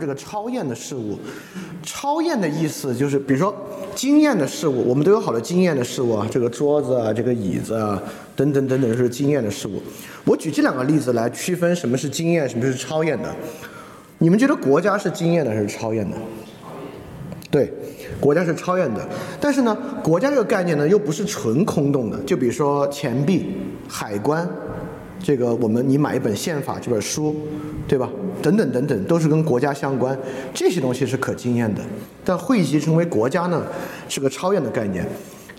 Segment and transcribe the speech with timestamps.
[0.00, 1.18] 这个超验的事物。
[1.82, 3.54] 超验的意思就是，比如说
[3.94, 8.02] 经验的事物，我们都有好多经验的事物啊，这个桌子啊，这个椅子啊，
[8.34, 9.82] 等等等等是经验的事物。
[10.24, 13.34] 我举这两个例子来区分什么是经验，什么是超验的。
[14.18, 16.16] 你们觉得国家是经验的还是超验的？
[17.50, 17.72] 对，
[18.20, 19.06] 国家是超验的。
[19.40, 22.18] 但是呢，国家这个概念呢，又不是纯空洞的。
[22.26, 23.54] 就比如说钱币、
[23.88, 24.48] 海关。
[25.22, 27.36] 这个我们你买一本宪法这本书，
[27.86, 28.08] 对吧？
[28.42, 30.18] 等等等等，都是跟国家相关，
[30.54, 31.82] 这些东西是可经验的。
[32.24, 33.62] 但汇集成为国家呢，
[34.08, 35.06] 是个超验的概念。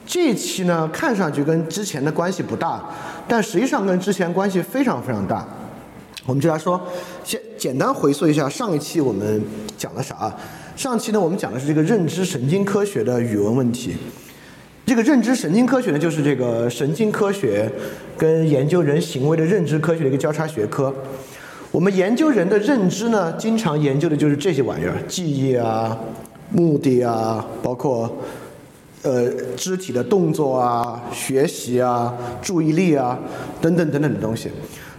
[0.05, 2.83] 这一期呢，看上去跟之前的关系不大，
[3.27, 5.47] 但实际上跟之前关系非常非常大。
[6.25, 6.81] 我们就来说，
[7.23, 9.41] 先简单回溯一下上一期我们
[9.77, 10.35] 讲了啥？
[10.75, 13.95] 上期呢，我们讲的是这个认知神经科学的语文问题。
[14.91, 17.71] 这个认知神经科学呢，就是这个神经科学
[18.17, 20.93] 跟研究人行为的认知科学的一个交叉学科。
[21.71, 25.97] 我们研究人的认知呢，经常研究的就是这些玩意儿：记忆啊、
[26.49, 28.13] 目的啊，包括
[29.03, 33.17] 呃肢体的动作啊、学习啊、注意力啊
[33.61, 34.51] 等等等等的东西。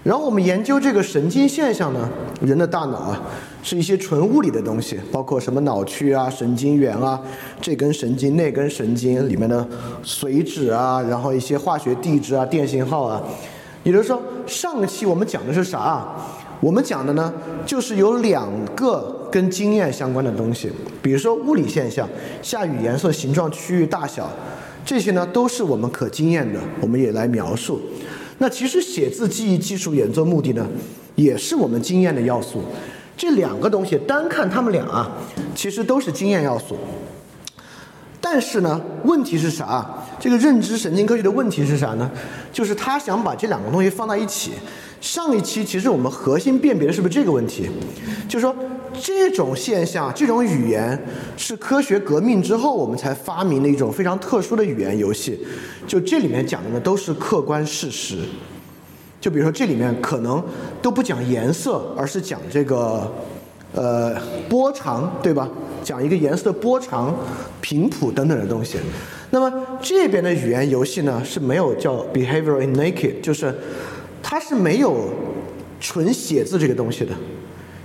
[0.04, 2.08] 然后我们研究这个神经现象呢，
[2.40, 3.22] 人的大脑啊，
[3.62, 7.20] 是一些纯物理的东西，包括什么脑区啊、神经元啊、
[7.60, 9.64] 这根神经、那根神经里面的
[10.04, 13.22] 髓质啊，然后一些化学地质啊、电信号啊。
[13.84, 16.04] 也就是说，上期我们讲的是啥？
[16.60, 17.32] 我们讲的呢，
[17.64, 20.70] 就是有两个跟经验相关的东西，
[21.00, 22.08] 比如说物理现象，
[22.40, 24.30] 下雨颜色、形状、区域、大小，
[24.84, 27.80] 这些呢都是我们可经验的，我们也来描述。
[28.42, 30.66] 那其实写字、记忆、技术、演奏目的呢，
[31.14, 32.60] 也是我们经验的要素。
[33.16, 35.08] 这两个东西单看它们俩啊，
[35.54, 36.76] 其实都是经验要素。
[38.20, 39.88] 但是呢，问题是啥？
[40.18, 42.10] 这个认知神经科学的问题是啥呢？
[42.52, 44.50] 就是他想把这两个东西放在一起。
[45.00, 47.70] 上一期其实我们核心辨别的是不是这个问题？
[48.28, 48.52] 就是说。
[49.00, 50.98] 这种现象，这种语言
[51.36, 55.38] 是科学革命之后我们才发明的一种非常特殊的语言游戏。
[55.86, 58.18] 就这里面讲的呢，都是客观事实。
[59.20, 60.42] 就比如说这里面可能
[60.80, 63.10] 都不讲颜色，而是讲这个
[63.72, 64.14] 呃
[64.48, 65.48] 波长，对吧？
[65.82, 67.14] 讲一个颜色的波长、
[67.60, 68.78] 频谱等等的东西。
[69.30, 73.52] 那么这边的语言游戏呢是没有叫 behavior in naked，就是
[74.22, 75.08] 它是没有
[75.80, 77.12] 纯写字这个东西的。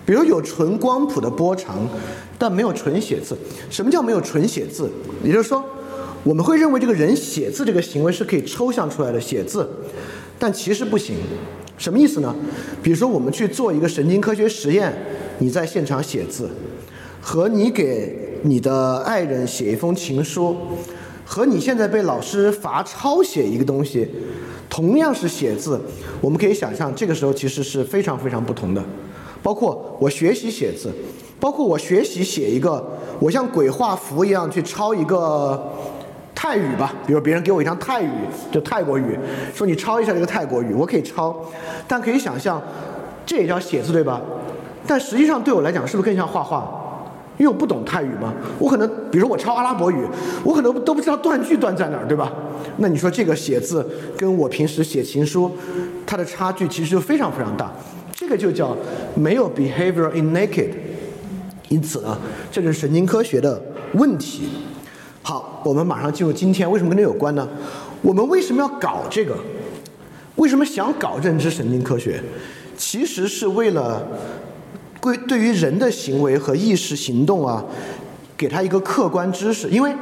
[0.07, 1.85] 比如有纯光谱的波长，
[2.40, 3.38] 但没有纯写字。
[3.69, 4.90] 什么叫没有纯写字？
[5.22, 5.62] 也就是说，
[6.23, 9.69] 我们会认为这个人写字这个行为是可以抽象出来的写字，
[10.40, 11.18] 但其实不行。
[11.78, 12.34] 什么意思呢？
[12.81, 14.94] 比如说我们去做一个神经科学实验，
[15.40, 16.50] 你在现场写字，
[17.19, 20.56] 和你给你的爱人写一封情书，
[21.25, 24.07] 和你现在被老师罚抄写一个东西，
[24.69, 25.81] 同样是写字，
[26.22, 28.81] 我们可以想象这个时候其实是非常非常不同的。
[29.41, 30.91] 包括我学习写字，
[31.39, 32.83] 包括我学习写一个，
[33.19, 35.71] 我像鬼画符一样去抄一个
[36.35, 38.09] 泰语吧，比如别人给我一张泰语，
[38.51, 39.17] 就泰国语，
[39.53, 41.35] 说你抄一下这个泰国语，我可以抄，
[41.88, 42.62] 但可以想象，
[43.25, 44.21] 这也叫写字对吧？
[44.85, 46.73] 但实际上对我来讲，是不是更像画画？
[47.38, 50.07] 因为我不懂泰语嘛，我可能，比如说我抄阿拉伯语，
[50.44, 52.31] 我可能都不知道断句断在哪儿，对吧？
[52.77, 55.51] 那你说这个写字跟我平时写情书，
[56.06, 57.71] 它的差距其实就非常非常大。
[58.19, 58.75] 这个就叫
[59.13, 60.71] 没有 behavior in naked，
[61.69, 62.17] 因此呢，
[62.51, 63.61] 这是神经科学的
[63.93, 64.49] 问题。
[65.21, 67.47] 好，我们马上进入今天，为什么跟这有关呢？
[68.01, 69.37] 我们为什么要搞这个？
[70.37, 72.19] 为什么想搞认知神经科学？
[72.75, 74.03] 其实是为了
[74.99, 77.63] 归对于人的行为和意识行动啊，
[78.35, 79.95] 给他一个客观知识，因为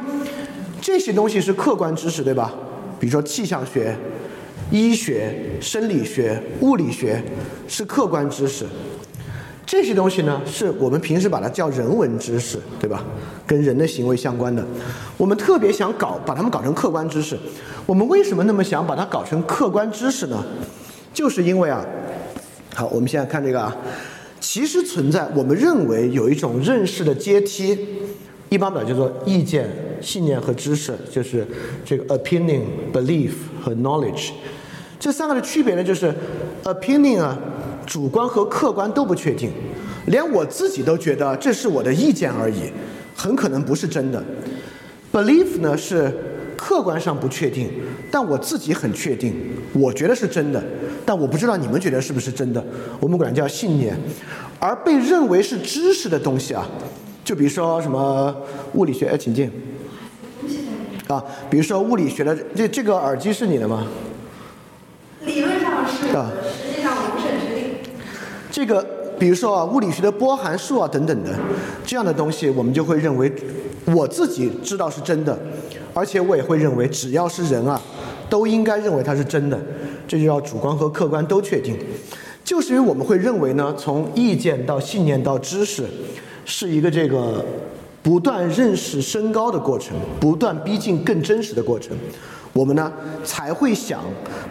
[0.80, 2.54] 这些东西是客观知识，对吧？
[2.98, 3.94] 比如说气象学。
[4.70, 7.22] 医学、生理学、物理学
[7.68, 8.64] 是客观知识，
[9.64, 13.04] 这些东西呢，是我们平时把它叫人文知识，对吧？
[13.46, 14.64] 跟人的行为相关的，
[15.16, 17.38] 我们特别想搞把它们搞成客观知识。
[17.86, 20.44] 我们为什么那么想把它搞成客观知识呢？
[21.14, 21.86] 就是因为啊，
[22.74, 23.76] 好，我们现在看这个啊，
[24.40, 27.78] 其实存在我们认为有一种认识的阶梯，
[28.48, 29.68] 一般表叫做意见、
[30.00, 31.46] 信念和知识，就是
[31.84, 33.30] 这个 opinion、belief
[33.62, 34.30] 和 knowledge。
[34.98, 36.12] 这三个的区别呢，就是
[36.64, 37.38] opinion 啊，
[37.86, 39.50] 主观和客观都不确定，
[40.06, 42.70] 连我自己都觉得这是我的意见而已，
[43.14, 44.22] 很可能不是真的。
[45.12, 46.12] belief 呢是
[46.56, 47.70] 客观上不确定，
[48.10, 49.34] 但我自己很确定，
[49.72, 50.62] 我觉得是真的，
[51.04, 52.64] 但我不知道你们觉得是不是真的。
[52.98, 53.96] 我们管叫信念。
[54.58, 56.66] 而被认为是知识的东西啊，
[57.22, 58.34] 就比如说什么
[58.72, 59.50] 物理学，哎，请进。
[61.06, 63.86] 啊，比如说物理学的这这个耳机是你的吗？
[66.22, 67.74] 理论上是，实际上不是很确定。
[68.50, 68.84] 这个
[69.18, 71.30] 比如说啊，物理学的波函数啊等等的
[71.84, 73.32] 这样的东西，我们就会认为
[73.86, 75.38] 我自己知道是真的，
[75.94, 77.80] 而且我也会认为只要是人啊，
[78.28, 79.58] 都应该认为它是真的。
[80.08, 81.76] 这就叫主观和客观都确定。
[82.44, 85.84] 就是因为我们会认为呢，从意见到信念到知识，
[86.44, 87.44] 是一个这个
[88.04, 91.96] 不断认识升高的过程，不断逼近更真实的过程。
[92.56, 92.90] 我们呢
[93.22, 94.00] 才会想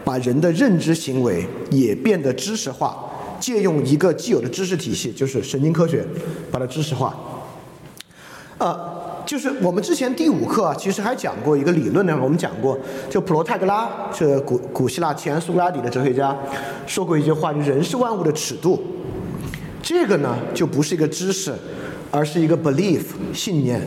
[0.03, 2.95] 把人的认知行为也变得知识化，
[3.39, 6.05] 借用一个既有的知识体系，就是神经科学，
[6.51, 7.17] 把它知识化。
[8.59, 8.79] 呃，
[9.25, 12.15] 就是我们之前第五课啊，其实还讲过一个理论呢。
[12.21, 12.77] 我们讲过，
[13.09, 16.37] 就普罗泰戈拉，是古古希腊前苏格拉底的哲学家，
[16.85, 18.81] 说过一句话：，就人是万物的尺度。
[19.81, 21.53] 这个呢，就不是一个知识，
[22.11, 23.01] 而是一个 belief
[23.33, 23.81] 信念。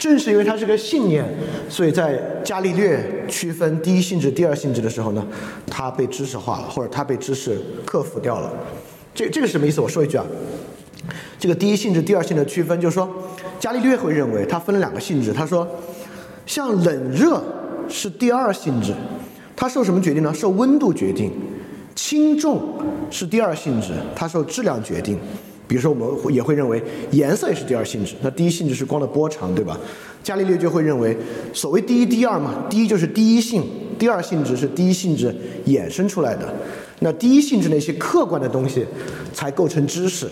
[0.00, 1.22] 正是因为它是个信念，
[1.68, 5.22] 所以在伽利略区分第一性质、第二性质的时候呢，
[5.66, 8.50] 它被知识化了，或者它被知识克服掉了。
[9.14, 9.78] 这这个什么意思？
[9.78, 10.24] 我说一句啊，
[11.38, 13.06] 这个第一性质、第二性质的区分，就是说，
[13.58, 15.34] 伽利略会认为它分了两个性质。
[15.34, 15.68] 他说，
[16.46, 17.42] 像冷热
[17.86, 18.94] 是第二性质，
[19.54, 20.32] 它受什么决定呢？
[20.32, 21.30] 受温度决定。
[21.94, 22.62] 轻重
[23.10, 25.18] 是第二性质，它受质量决定。
[25.70, 26.82] 比如说，我们也会认为
[27.12, 29.78] 颜色也是第二性质，那第一性质是光的波长，对吧？
[30.20, 31.16] 伽利略就会认为，
[31.52, 33.62] 所谓第一、第二嘛，第一就是第一性，
[33.96, 35.32] 第二性质是第一性质
[35.66, 36.52] 衍生出来的。
[36.98, 38.84] 那第一性质那些客观的东西
[39.32, 40.28] 才构成知识。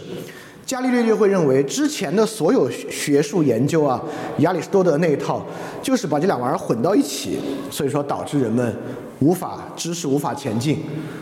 [0.69, 3.99] 伽利略就会认为，之前的所有学术研究啊，
[4.41, 5.43] 亚里士多德那一套，
[5.83, 7.39] 就是把这两玩意儿混到一起，
[7.71, 8.77] 所以说导致人们
[9.21, 10.81] 无法知识无法前进。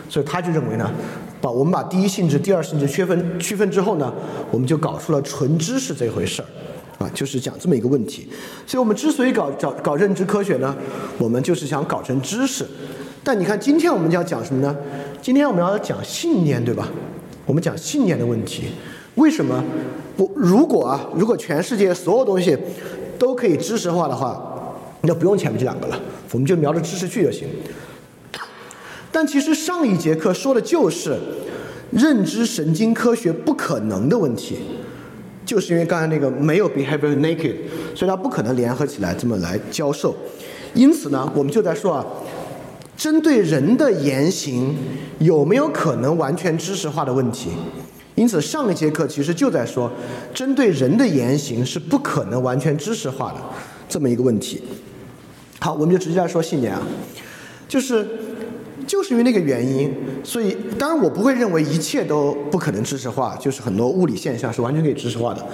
[0.09, 0.91] 所以他就认为呢。
[1.39, 4.13] 把我们把第一性质、第二性质区分区分之后呢，
[4.51, 8.27] 我们就搞出了纯知识这回事儿，啊，就是讲这么一个问题。
[8.65, 10.75] 所以我们之所以搞搞搞认知科学呢，
[11.17, 12.65] 我们就是想搞成知识。
[13.23, 14.75] 但你看，今天我们就要讲什么呢？
[15.21, 16.89] 今天我们要讲信念，对吧？
[17.45, 18.71] 我们讲信念的问题。
[19.17, 19.63] 为什么？
[20.15, 22.57] 不，如果啊，如果全世界所有东西
[23.19, 24.41] 都可以知识化的话，
[25.01, 25.99] 那不用前面这两个了，
[26.31, 27.47] 我们就瞄着知识去就行。
[29.11, 31.17] 但其实上一节课说的就是
[31.91, 34.57] 认知神经科学不可能的问题，
[35.45, 37.55] 就是因为刚才那个没有 behavior naked，
[37.95, 40.15] 所以它不可能联合起来这么来教授。
[40.73, 42.05] 因此呢，我们就在说啊，
[42.95, 44.75] 针对人的言行
[45.19, 47.49] 有没有可能完全知识化的问题。
[48.17, 49.89] 因此上一节课其实就在说，
[50.33, 53.39] 针对人的言行是不可能完全知识化的
[53.87, 54.61] 这么一个问题。
[55.59, 56.81] 好，我们就直接来说信念啊，
[57.69, 58.05] 就是。
[58.85, 59.93] 就是因为那个原因，
[60.23, 65.45] 所以当然我不会认为一切都不可能知识化，就是很多物理现象是完全可以知识化的。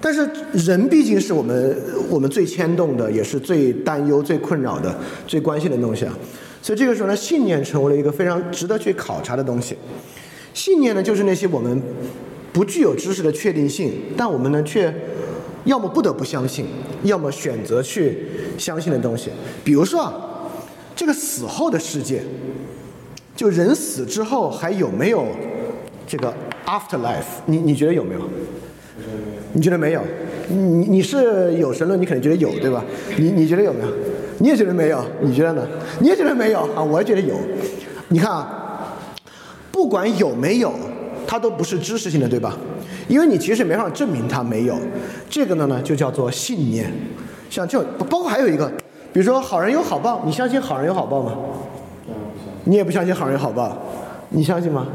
[0.00, 1.76] 但是人毕竟是我们
[2.08, 6.18] 我们最牵动的，也是最担忧、最困扰的、最关心的东西啊。
[6.62, 9.76] 所以这个时候呢，信念成为了一个非常值得去考察的东西。
[10.54, 11.82] 信念呢，就是那些我们
[12.52, 14.92] 不具有知识的确定性，但我们呢却
[15.64, 16.66] 要么不得不相信，
[17.04, 18.26] 要么选择去
[18.58, 19.30] 相信的东西。
[19.64, 20.14] 比如说啊，
[20.94, 22.22] 这个死后的世界。
[23.36, 25.24] 就人死之后还有没有
[26.06, 26.30] 这个
[26.66, 27.40] afterlife？
[27.46, 28.20] 你你觉得有没有？
[29.54, 30.02] 你觉得没有？
[30.48, 32.84] 你你是有神论，你肯定觉得有，对吧？
[33.16, 33.86] 你你觉得有没有？
[34.40, 35.02] 你也觉得没有？
[35.22, 35.66] 你觉得呢？
[36.00, 36.82] 你也觉得没有啊？
[36.82, 37.34] 我也觉得有。
[38.08, 38.69] 你看啊，
[39.80, 40.74] 不管有没有，
[41.26, 42.54] 它都不是知识性的，对吧？
[43.08, 44.76] 因为你其实没法证明它没有。
[45.30, 46.92] 这个呢呢，就叫做信念。
[47.48, 48.70] 像这包括还有一个，
[49.10, 51.32] 比如说好人有好报，你相信好人有好报吗？
[52.64, 53.74] 你也不相信好人有好报，
[54.28, 54.86] 你相信吗？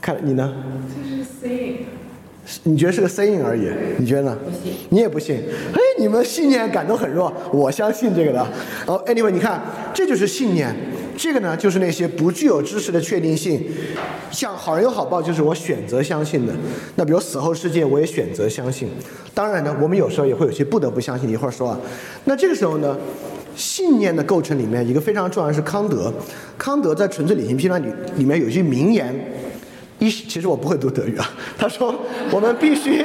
[0.00, 0.54] 看你呢？
[0.94, 1.78] 就是 saying。
[2.62, 3.68] 你觉得是个 saying 而已？
[3.98, 4.38] 你觉得呢？
[4.90, 5.42] 你也不信？
[5.74, 8.46] 嘿，你们信念感都很弱，我相信这个的。
[8.86, 9.60] 哦，anyway，你看，
[9.92, 10.72] 这就是信念。
[11.18, 13.60] 这个呢，就是那些不具有知识的确定性。
[14.30, 16.54] 像好人有好报，就是我选择相信的。
[16.94, 18.88] 那比如死后世界，我也选择相信。
[19.34, 21.28] 当然呢，我们有时候也会有些不得不相信。
[21.28, 21.80] 一会儿说啊。
[22.24, 22.96] 那这个时候呢？
[23.56, 26.14] 信念的构成里面，一个非常重要的是康德。
[26.56, 29.12] 康德在《纯粹理性批判》里里面有一句名言，
[29.98, 31.28] 一其实我不会读德语啊。
[31.58, 31.92] 他说
[32.30, 33.04] ：“我们必须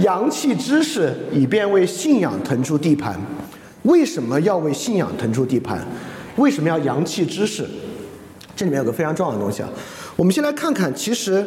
[0.00, 3.16] 扬弃知识，以便为信仰腾出地盘。”
[3.84, 5.86] 为什么要为信仰腾出地盘？
[6.36, 7.64] 为什么要扬弃知识？
[8.56, 9.68] 这里面有个非常重要的东西啊。
[10.16, 11.44] 我们先来看看，其实，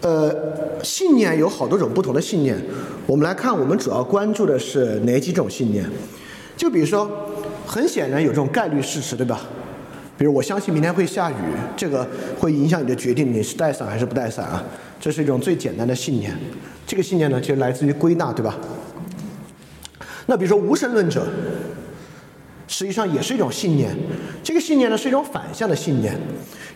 [0.00, 2.56] 呃，信念有好多种不同的信念。
[3.06, 5.84] 我们来看，我们主要关注的是哪几种信念？
[6.56, 7.10] 就比如说。
[7.66, 9.40] 很显然有这种概率事实，对吧？
[10.18, 11.34] 比如我相信明天会下雨，
[11.74, 12.06] 这个
[12.38, 14.62] 会影响你的决定，你是带伞还是不带伞啊？
[15.00, 16.36] 这是一种最简单的信念。
[16.86, 18.54] 这个信念呢，其实来自于归纳，对吧？
[20.26, 21.26] 那比如说无神论者，
[22.66, 23.94] 实际上也是一种信念。
[24.42, 26.16] 这个信念呢是一种反向的信念，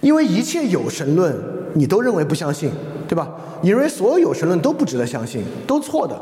[0.00, 1.35] 因为一切有神论
[1.75, 2.71] 你都认为不相信，
[3.07, 3.28] 对吧？
[3.62, 6.18] 你认为所有有神论都不值得相信，都错的，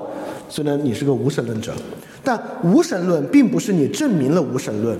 [0.48, 1.72] 所以呢你是个无神论者。
[2.24, 4.98] 但无神论并不是你证明了无神论，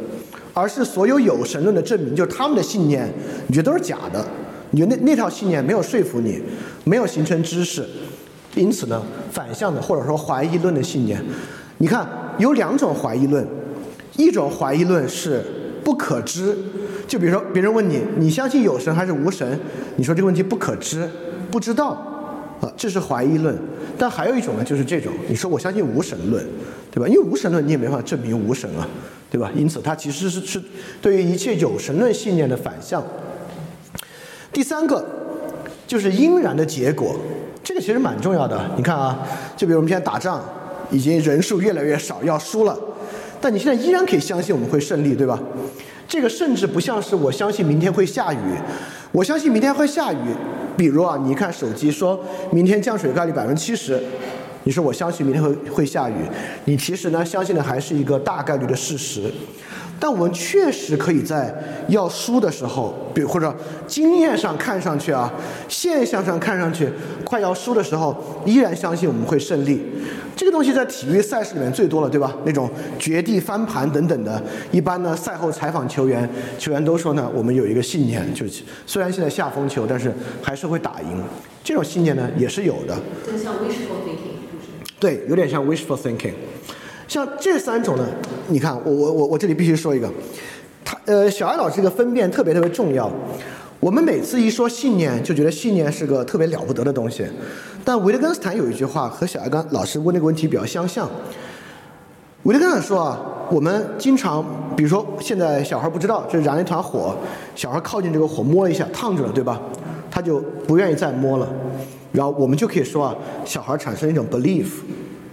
[0.53, 3.11] 而是所有有神论的证明，就是他们的信念
[3.49, 4.25] 你觉得都是假的，
[4.71, 6.41] 你觉得那那套信念没有说服你，
[6.85, 7.85] 没有形成知识，
[8.55, 11.21] 因此呢反向的或者说怀疑论的信念，
[11.79, 12.07] 你看
[12.39, 13.47] 有两种怀疑论。
[14.17, 15.43] 一种怀疑论是
[15.85, 16.57] 不可知，
[17.07, 19.59] 就比如说别人问你，你相信有神还是无神？
[19.97, 21.09] 你说这个问题不可知，
[21.51, 21.91] 不知道，
[22.61, 23.57] 啊，这是怀疑论。
[23.99, 26.45] 但还有一种呢，就是这种，你说我相信无神论，
[26.91, 27.09] 对吧？
[27.09, 28.87] 因为无神论你也没法证明无神啊，
[29.31, 29.51] 对吧？
[29.55, 30.63] 因此它其实是是
[31.01, 33.03] 对于一切有神论信念的反向。
[34.53, 35.05] 第三个
[35.87, 37.17] 就是因然的结果，
[37.63, 38.71] 这个其实蛮重要的。
[38.77, 39.19] 你看啊，
[39.57, 40.45] 就比如我们现在打仗，
[40.91, 42.77] 已经人数越来越少，要输了。
[43.41, 45.39] 但你现在依然可以相信我们会胜利，对吧？
[46.09, 48.39] 这个甚至不像是我相信明天会下雨，
[49.13, 50.17] 我相信明天会下雨。
[50.77, 53.99] 比如啊，你看手机说明天降水概率百分之七十，
[54.65, 56.15] 你说我相信明天会会下雨，
[56.67, 59.23] 你其实呢相信的还是一个大概率的事实。
[59.99, 61.55] 但我们确实可以在
[61.89, 63.55] 要输的时候，比如或者
[63.87, 65.33] 经验上看上去啊，
[65.69, 66.89] 现象上看上去
[67.25, 69.81] 快要输的时候，依然相信我们会胜利。
[70.37, 72.37] 这个东西在体育赛事里面最多了，对吧？
[72.45, 80.13] 那种绝地翻盘等等的，一般呢赛后采访球员，球员都说呢，我们有一个信念，就是虽然现在下风球，但是
[80.43, 81.23] 还是会打赢。
[81.65, 82.95] 这种信念呢也是有的。
[83.25, 84.37] 更像 wishful thinking？
[85.01, 86.35] 对，有点像 wishful thinking。
[87.09, 88.07] 像这三种呢，
[88.49, 90.11] 你看，我我我我这里必须说一个，
[90.85, 93.11] 他呃，小艾老师这个分辨特别特别重要。
[93.79, 97.25] 我们每次一说信念，就觉得信念是个特别了不得的东西。
[97.85, 101.09] 但维特根斯坦有一句话和小艾刚老师问那个问题比较相像。
[102.43, 103.21] 维特根斯坦说啊，
[103.51, 104.45] 我们经常，
[104.75, 107.15] 比如说现在小孩不知道，就燃了一团火，
[107.55, 109.61] 小孩靠近这个火摸一下，烫着了，对吧？
[110.11, 111.49] 他就不愿意再摸了。
[112.13, 114.67] 然后我们就可以说啊，小孩产生一种 belief。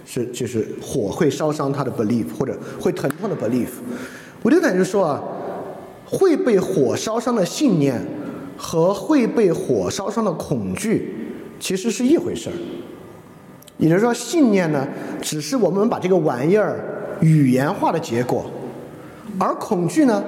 [0.06, 3.68] 是，就是火会烧伤他的 belief，或者会疼痛的 belief。
[4.42, 5.22] 维特根斯坦就说啊，
[6.04, 8.00] 会被火烧伤的信念
[8.56, 11.14] 和会被火烧伤的恐惧
[11.58, 12.52] 其实是一回事儿。
[13.78, 14.86] 也就是说，信念呢，
[15.20, 18.44] 只是我们把这个玩意儿语言化的结果，
[19.38, 20.22] 而恐惧呢，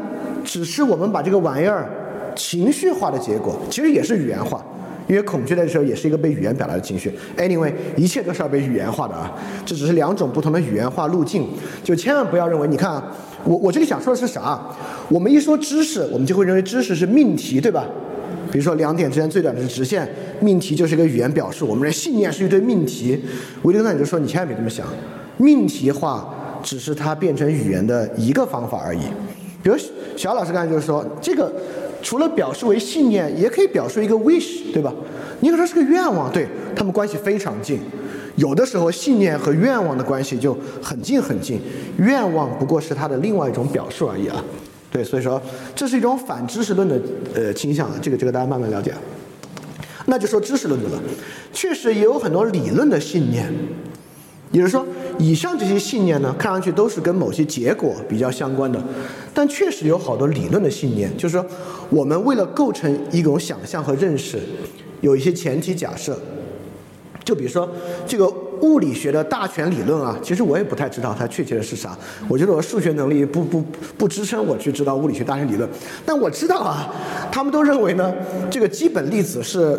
[0.45, 1.89] 只是我们把这个玩意儿
[2.35, 4.65] 情绪化的结果，其实也是语言化。
[5.09, 7.13] 因为恐惧的时候也是一个被语言表达的情绪。
[7.37, 9.33] Anyway，一切都是要被语言化的啊，
[9.65, 11.47] 这只是两种不同的语言化路径。
[11.85, 14.61] 就千万不要认为，你看啊，我我这里想说的是啥？
[15.09, 17.85] 我们一说知识，我们就会认为知识是命题，对吧？
[18.51, 20.09] 比如说两点之间最短的是直线，
[20.41, 21.67] 命题就是一个语言表述。
[21.67, 23.21] 我们的信念是一堆命题。
[23.63, 24.87] 维特根斯坦就说，你千万别这么想，
[25.37, 29.03] 命题化只是它变成语言的一个方法而已。
[29.63, 29.77] 比如
[30.17, 31.53] 小老师刚才就是说这个。
[32.07, 34.95] 除了表示为信念，也可以表示一个 wish，对吧？
[35.41, 36.47] 你可说是个愿望，对
[36.77, 37.81] 他们关系非常近。
[38.37, 41.61] 有的时候信念和愿望的关系就很近很近，
[41.99, 44.45] 愿望不过是它的另外一种表述而已啊。
[44.89, 45.43] 对，所以说
[45.75, 46.97] 这是一种反知识论的
[47.35, 48.95] 呃倾向，这个这个大家慢慢了解。
[50.05, 51.03] 那就说知识论的了，
[51.53, 53.53] 确实也有很多理论的信念。
[54.53, 54.87] 也就是说，
[55.19, 58.83] 以上这些信念呢，看上去都是跟某些结果比较相关的，
[59.33, 61.11] 但确实有好多理论的信念。
[61.17, 61.47] 就是说，
[61.91, 64.39] 我们为了构成一种想象和认识，
[65.01, 66.19] 有一些前提假设。
[67.25, 67.69] 就比如说
[68.07, 68.33] 这个。
[68.63, 71.95] 物理学的大全理论啊，其实我也不太知道它确切的是啥。
[72.27, 73.63] 我觉得我数学能力不不
[73.99, 75.69] 不支撑我去知道物理学大全理论。
[76.07, 76.91] 但我知道啊，
[77.31, 78.11] 他们都认为呢，
[78.51, 79.79] 这个基本粒子是，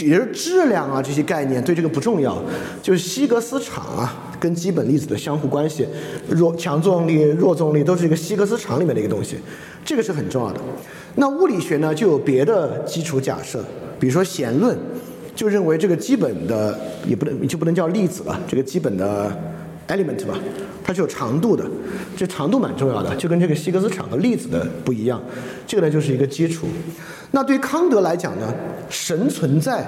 [0.00, 2.40] 也就是质量啊这些概念对这个不重要，
[2.80, 5.86] 就是希格斯场啊跟基本粒子的相互关系，
[6.28, 9.38] 弱强作用力、弱作用力都是一个希格斯场里面的一个东西，
[9.82, 10.60] 这个是很重要的。
[11.14, 13.64] 那物理学呢就有别的基础假设，
[13.98, 14.76] 比如说弦论。
[15.36, 19.36] 就认为这个基本的也不能就不能叫粒子了，这个基本的
[19.88, 20.38] element 吧，
[20.84, 21.68] 它是有长度的，
[22.16, 25.20] 这长度蛮重要的，就跟这个希格斯场和粒子的不一样，
[25.66, 26.68] 这个呢就是一个基础。
[27.32, 28.54] 那对康德来讲呢，
[28.88, 29.84] 神存在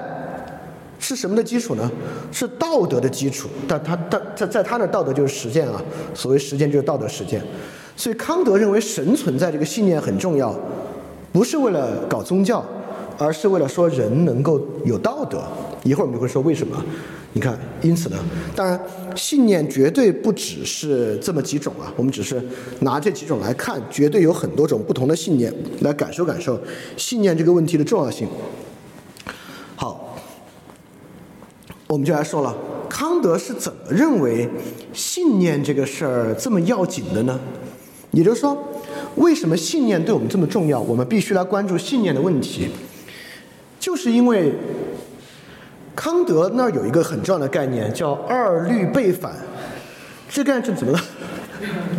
[1.07, 1.91] 是什么的基础呢？
[2.33, 5.81] 是道德的基础，但他但在在他的道德就是实践啊，
[6.15, 7.41] 所谓实践就是道德实践，
[7.97, 10.53] 所以康德认为神存在这个信念很重要，
[11.33, 12.65] 不是为了搞宗教。
[13.19, 15.43] 而是为了说人能够有道德，
[15.83, 16.77] 一会儿我们就会说为什么。
[17.33, 18.17] 你看，因此呢，
[18.55, 18.79] 当然
[19.15, 22.39] 信念绝对不只是这么几种啊，我们只是
[22.81, 26.61] 拿这几种来看，绝对有很多种不同的信念来感受感受
[26.99, 28.29] 信念这个问题的重要性。
[29.77, 30.19] 好，
[31.89, 32.55] 我们就来说了，
[32.89, 34.49] 康德是怎么认为
[34.93, 37.39] 信念这个事儿这么要紧的呢？
[38.11, 38.57] 也就是说，
[39.17, 40.81] 为什么信念对我们这么重要？
[40.81, 42.69] 我们必须来关注信念的问题，
[43.79, 44.53] 就是因为
[45.95, 49.37] 康德那儿有一个很重要的概念叫二律背反，
[50.29, 51.01] 这概念是怎么了？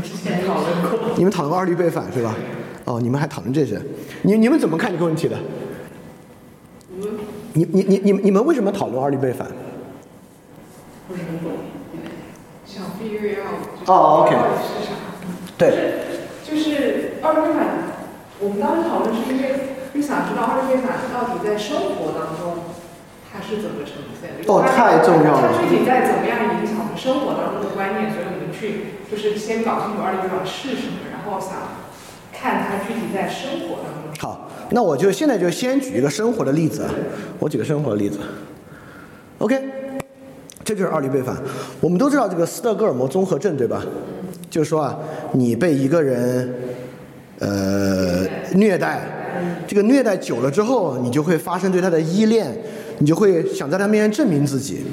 [0.03, 0.99] 之前讨论过。
[1.15, 2.35] 你们讨论过二律背反是吧？
[2.83, 3.79] 哦，你们还讨论这些？
[4.23, 5.37] 你你们怎么看这个问题的？
[7.53, 9.47] 你你你你你们为什么讨论二律背反？
[11.07, 11.51] 不是很懂。
[12.65, 13.45] 想避孕药。
[13.87, 14.91] 哦，OK 是啥？
[15.57, 16.03] 对，
[16.43, 17.65] 就是二律背反，
[18.39, 22.75] 我们当时讨论是因为就想知道二律背反到底在生活当中
[23.31, 24.45] 它是怎么呈现的。
[24.51, 31.79] 哦太重要了它具体在怎么样影响我们生活当中的观念，所以我们去就是先搞清楚二律背反是什么，然后想
[32.31, 34.11] 看它具体在生活当中。
[34.19, 36.91] 好，那我就现在就先举一个生活的例子，啊，
[37.39, 38.19] 我举个生活的例子。
[39.39, 39.55] OK，
[40.67, 41.33] 这就是二律背反。
[41.79, 43.81] 我们都知道这个斯德哥尔摩综合症，对吧？
[44.49, 44.99] 就是说啊，
[45.31, 46.53] 你被一个人
[47.39, 49.01] 呃虐待，
[49.65, 52.53] 这个虐待久了之后，你就会发生对他的依恋，
[52.97, 54.85] 你就会想在他面前证明自己。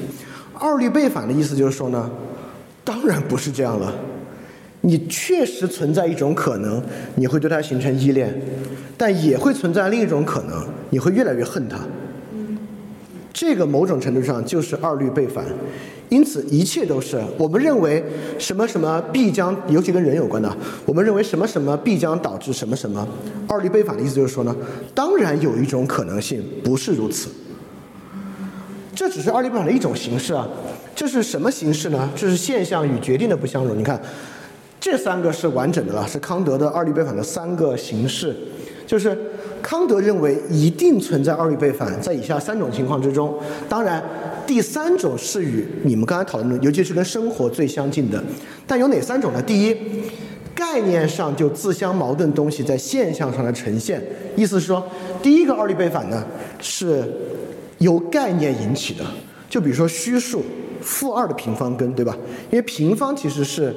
[0.53, 2.09] 二律背反的意思就是说呢，
[2.85, 3.93] 当然不是这样了。
[4.79, 6.81] 你确实存在一种可能，
[7.15, 8.33] 你会对他形成依恋，
[8.95, 11.77] 但也会存在另一种可能，你会越来越恨他。
[13.35, 15.43] 这个某种程度上就是二律背反，
[16.07, 18.01] 因此一切都是我们认为
[18.39, 20.49] 什么什么必将，尤其跟人有关的，
[20.85, 23.05] 我们认为什么什么必将导致什么什么。
[23.45, 24.55] 二律背反的意思就是说呢，
[24.93, 27.29] 当然有一种可能性不是如此。
[28.95, 30.47] 这只是二律背反的一种形式啊，
[30.95, 32.09] 这是什么形式呢？
[32.15, 33.77] 这是现象与决定的不相容。
[33.77, 34.01] 你看，
[34.79, 38.33] 这三个是完整的了，是康德的二律背反的三个形式，
[38.87, 39.17] 就是
[39.65, 43.35] 康德认为一定存在二律背反，在以下三种情况之中。
[43.67, 43.99] 当然，
[44.45, 48.23] 第三种是与你们刚才讨论的，尤其是跟生活最相近的。
[48.67, 49.41] 但有哪三种呢？
[49.41, 49.75] 第一，
[50.53, 53.99] 概念上就自相矛盾东西在现象上的呈现，
[54.35, 54.85] 意思是说，
[55.23, 56.23] 第一个二律背反呢
[56.61, 57.03] 是
[57.79, 59.03] 由概念引起的，
[59.49, 60.43] 就比如说虚数
[60.79, 62.15] 负二的平方根，对吧？
[62.51, 63.73] 因为平方其实是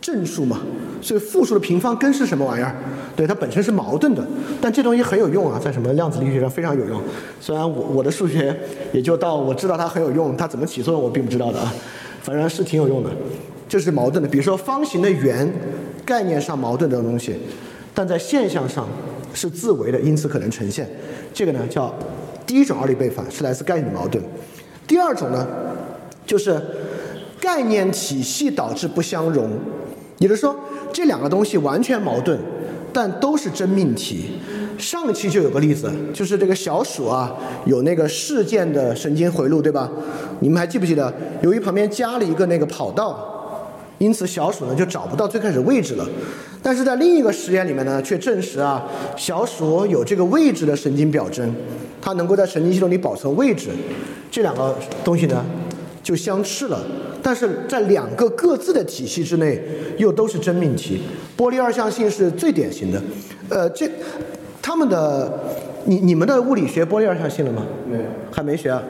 [0.00, 0.60] 正数嘛，
[1.00, 2.74] 所以负数的平方根是什么玩意儿？
[3.16, 4.24] 对，它本身是矛盾的，
[4.60, 7.00] 但这东西很有用啊，在什么量子力学上非常有用。
[7.40, 8.56] 虽然我我的数学
[8.92, 11.74] 也就到我知道它很有用，它怎么起作用我并不知道的啊，
[12.22, 13.10] 反正是挺有用的。
[13.68, 15.50] 这是矛盾的，比如说方形的圆，
[16.04, 17.34] 概念上矛盾这种东西，
[17.92, 18.86] 但在现象上
[19.34, 20.88] 是自为的，因此可能呈现。
[21.34, 21.92] 这个呢叫
[22.46, 24.22] 第一种二律背反，是来自概念的矛盾。
[24.86, 25.44] 第二种呢，
[26.24, 26.62] 就是
[27.40, 29.50] 概念体系导致不相容，
[30.18, 30.54] 也就是说
[30.92, 32.38] 这两个东西完全矛盾，
[32.92, 34.38] 但都是真命题。
[34.78, 39.90] 上期就有个例子，就是这个小鼠啊，有那个事件的神经回路，对吧？
[40.40, 41.12] 你们还记不记得？
[41.40, 46.06] 由于旁边加了一个那个跑道，因此小鼠呢就找不到最开始位置了。
[46.62, 48.84] 但是在另一个实验里面呢，却证实啊，
[49.16, 51.54] 小鼠有这个位置的神经表征，
[52.02, 53.70] 它能够在神经系统里保存位置。
[54.30, 55.42] 这两个东西呢，
[56.02, 56.82] 就相斥了。
[57.26, 59.60] 但是在两个各自的体系之内，
[59.98, 61.00] 又都是真命题。
[61.36, 63.02] 波粒二象性是最典型的。
[63.48, 63.90] 呃，这
[64.62, 65.40] 他们的，
[65.86, 67.66] 你你们的物理学波粒二象性了吗？
[67.90, 68.80] 没有，还没学啊。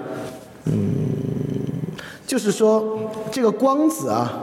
[0.67, 0.75] 嗯，
[2.27, 4.43] 就是说这个光子啊，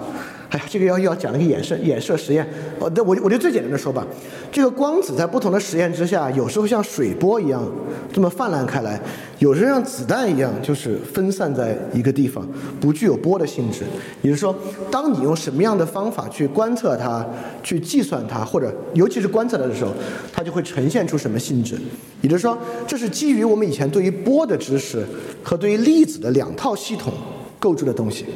[0.54, 2.48] 哎呀，这个要要讲那个衍射衍射实验。
[2.78, 4.06] 哦，那我我就最简单的说吧，
[4.52, 7.68] 这个光子在不同的实验之下，有时候像水波一样
[8.14, 9.02] 这么泛滥开来，
[9.40, 12.48] 有时候像子弹一样，就是分散在一个地方，
[12.80, 13.80] 不具有波的性质。
[14.22, 14.56] 也就是说，
[14.92, 17.26] 当你用什么样的方法去观测它、
[17.64, 19.92] 去计算它，或者尤其是观测它的时候，
[20.32, 21.76] 它就会呈现出什么性质。
[22.22, 25.04] 也就是说，这是基于我们以前对于波的知识
[25.42, 27.12] 和对于粒子的两套系统
[27.58, 28.28] 构筑的东西。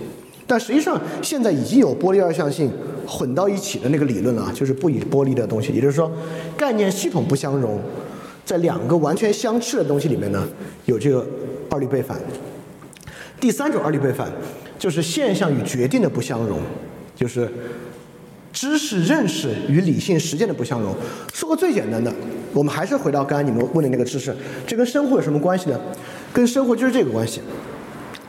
[0.47, 2.71] 但实际上，现在已经有波粒二象性
[3.05, 6.10] 混到一起的那个理论了，就是不以波粒的东西，也就是说，
[6.55, 7.81] 概念系统不相容，
[8.45, 10.47] 在两个完全相斥的东西里面呢，
[10.86, 11.27] 有这个
[11.69, 12.17] 二律背反。
[13.41, 14.31] 第三种二律背反
[14.79, 16.60] 就是现象与决定的不相容，
[17.13, 17.51] 就是
[18.53, 20.95] 知识认识与理性实践的不相容。
[21.33, 22.12] 说个最简单的，
[22.53, 24.33] 我们还是回到刚才你们问的那个知识，
[24.65, 25.79] 这跟生活有什么关系呢？
[26.31, 27.41] 跟生活就是这个关系。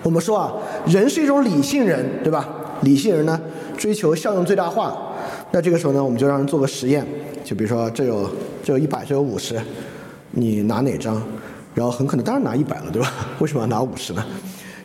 [0.03, 0.53] 我们说啊，
[0.87, 2.49] 人是一种理性人，对吧？
[2.83, 3.41] 理性人呢，
[3.77, 4.97] 追求效用最大化。
[5.51, 7.05] 那这个时候呢，我们就让人做个实验，
[7.43, 8.31] 就比如说这有
[8.63, 9.61] 这有一百，这有五十，
[10.33, 11.21] 你拿哪张？
[11.75, 13.13] 然后很可能当然拿一百了，对吧？
[13.41, 14.25] 为什么要拿五十呢？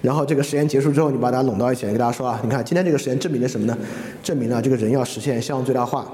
[0.01, 3.77] 然后这个实验结束之后，你把大家拢到一起，跟大家说啊，你看今天这个实验证明了什么呢？
[4.23, 6.05] 证明了这个人要实现效用最大化，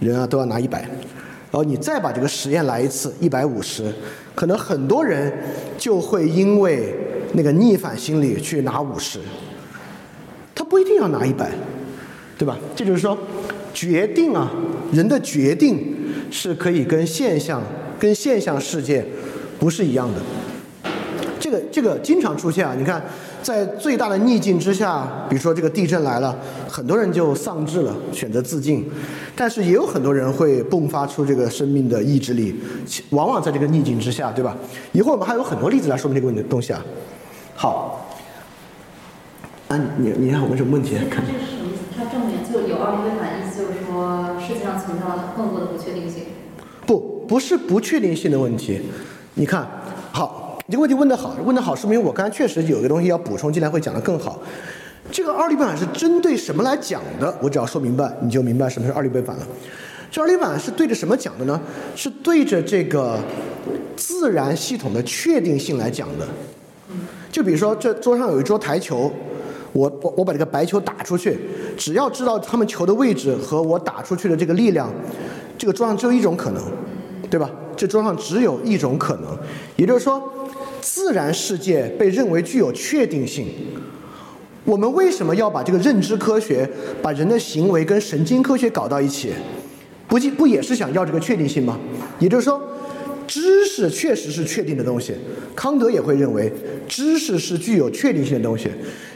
[0.00, 0.80] 人啊都要拿一百。
[0.80, 3.90] 然后你再把这个实验来一次，一百五十，
[4.34, 5.32] 可能很多人
[5.78, 6.94] 就会因为
[7.36, 9.20] 那个逆反心理去拿五十，
[10.54, 11.52] 他不一定要拿一百，
[12.38, 12.56] 对吧？
[12.74, 13.16] 这就是说，
[13.74, 14.50] 决定啊，
[14.90, 15.94] 人的决定
[16.30, 17.62] 是可以跟现象、
[17.98, 19.04] 跟现象世界
[19.58, 20.20] 不是一样的。
[21.38, 23.04] 这个这个经常出现啊，你看，
[23.42, 26.34] 在最大的逆境之下，比如说这个地震来了，
[26.66, 28.82] 很多人就丧志了，选择自尽，
[29.36, 32.54] 但是也有很多人会迸发出这个生命的意志力，
[33.10, 34.56] 往往在这个逆境之下，对吧？
[34.92, 36.82] 一会儿我们还有很多例子来说明这个问题东西啊。
[37.56, 38.06] 好，
[39.68, 40.94] 啊，你你看我们什么问题？
[41.10, 41.82] 看这是什么意思？
[41.96, 46.24] 它正面就有奥利维反意思就是说世界上存在了更多的不确定性。
[46.86, 48.82] 不，不是不确定性的问题。
[49.34, 49.66] 你看，
[50.12, 50.58] 好。
[50.68, 54.40] 你这个问题问得好，问得好，说明我刚才确实有一个东西要补充进来，会讲得更好。
[55.12, 57.32] 这个二律背反是针对什么来讲的？
[57.40, 59.46] 我只要说明白，你就明白什么是二律背反了。
[60.10, 61.60] 这二律背反是对着什么讲的呢？
[61.94, 63.18] 是对着这个
[63.96, 66.26] 自然系统的确定性来讲的。
[67.36, 69.12] 就比如说，这桌上有一桌台球，
[69.74, 71.38] 我我我把这个白球打出去，
[71.76, 74.90] 只要知道他们球的位置和我打出去的这个力量，
[75.58, 76.62] 这个桌上只有一种可能，
[77.28, 77.50] 对吧？
[77.76, 79.36] 这桌上只有一种可能，
[79.76, 80.32] 也就是说。
[80.80, 83.46] 自然世界被认为具有确定性，
[84.64, 86.66] 我们为什么要把这个认知科学、
[87.02, 89.32] 把人的行为跟神经科学搞到一起？
[90.08, 91.78] 不不不也是想要这个确定性吗？
[92.18, 92.62] 也就是说，
[93.26, 95.14] 知识确实是确定的东西。
[95.54, 96.52] 康德也会认为，
[96.88, 98.68] 知识是具有确定性的东西。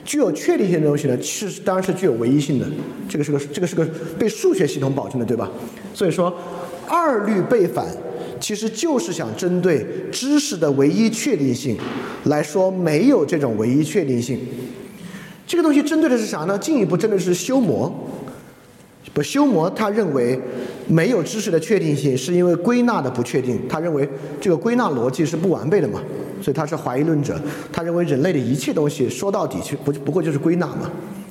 [0.04, 2.66] 具有确定性的东西呢，是当然是具有唯一性的。
[3.08, 3.86] 这个是个这个是个
[4.18, 5.50] 被数学系统保证的，对吧？
[5.94, 6.34] 所以说，
[6.88, 7.86] 二律背反。
[8.40, 11.76] 其实就是想针对知识的唯一确定性
[12.24, 14.40] 来说，没有这种唯一确定性。
[15.46, 16.58] 这个东西针对的是啥呢？
[16.58, 17.92] 进一步针对的是修魔。
[19.12, 20.40] 不，修魔他认为
[20.90, 23.60] 没有知识的确定性，是因为归纳的不确定。
[23.68, 24.08] 他认为
[24.40, 26.02] 这个归纳逻辑是不完备的嘛，
[26.42, 27.40] 所以他是怀疑论者。
[27.72, 30.90] 他认为人类的一切东西说到底，去不不过就是归纳嘛，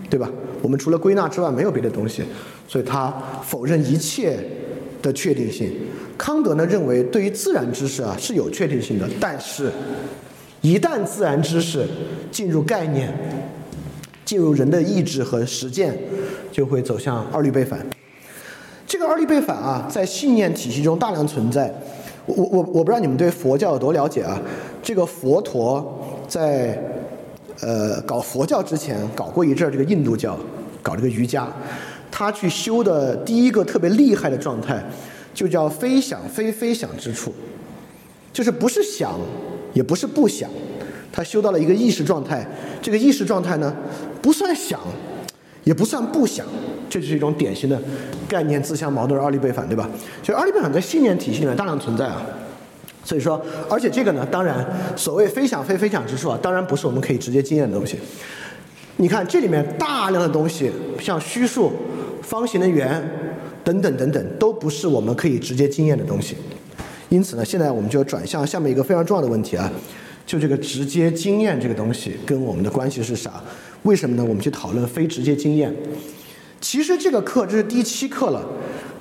[0.10, 0.32] 对吧？
[0.62, 2.24] 我们除了归纳之外没有别的东西，
[2.68, 4.40] 所以他否认一切
[5.02, 5.72] 的确定性。
[6.18, 9.70] 康德呢认为，对于自然知识啊是有确定性的，但是，
[10.62, 11.86] 一旦自然知识
[12.32, 13.14] 进入概念，
[14.24, 15.98] 进入人的意志和实践，
[16.52, 17.86] 就会走向二律背反。
[18.90, 21.72] 这个二律背反啊，在信念体系中大量存在。
[22.26, 24.42] 我我我不知道你们对佛教有多了解啊？
[24.82, 26.82] 这个佛陀在
[27.62, 30.36] 呃搞佛教之前，搞过一阵儿这个印度教，
[30.82, 31.48] 搞这个瑜伽。
[32.10, 34.84] 他去修的第一个特别厉害的状态。
[35.32, 37.32] 就叫非想非非想之处，
[38.34, 39.14] 就是不是想，
[39.74, 40.50] 也不是不想，
[41.14, 42.46] 他修到了一个意识状态。
[42.82, 43.74] 这个意识状态呢，
[44.22, 44.80] 不算想，
[45.70, 46.44] 也不算不想，
[46.90, 47.80] 这就是一种典型的
[48.28, 49.88] 概念自相矛盾的二律背反，对吧？
[50.24, 52.26] 就二律背反在信念体系里面大量存在啊。
[53.04, 58.00] 所以说，而且这个呢，当然所谓非想非非想之处啊，当然不是我们可以直接经验的东西。
[58.98, 61.72] 你看这里面大量的东西，像虚数、
[62.24, 63.08] 方形的圆。
[63.62, 66.36] 等等等等，都不是我们可以直接经验的东西。
[67.10, 69.72] 因此呢，现在我们就转向下面一个非常重要的问题啊，
[70.26, 73.44] 就这个直接经验这个东西跟我们的关系是啥？
[73.84, 74.24] 为什么呢？
[74.24, 75.74] 我们去讨论非直接经验。
[76.62, 78.46] 其实这个课这是第七课了，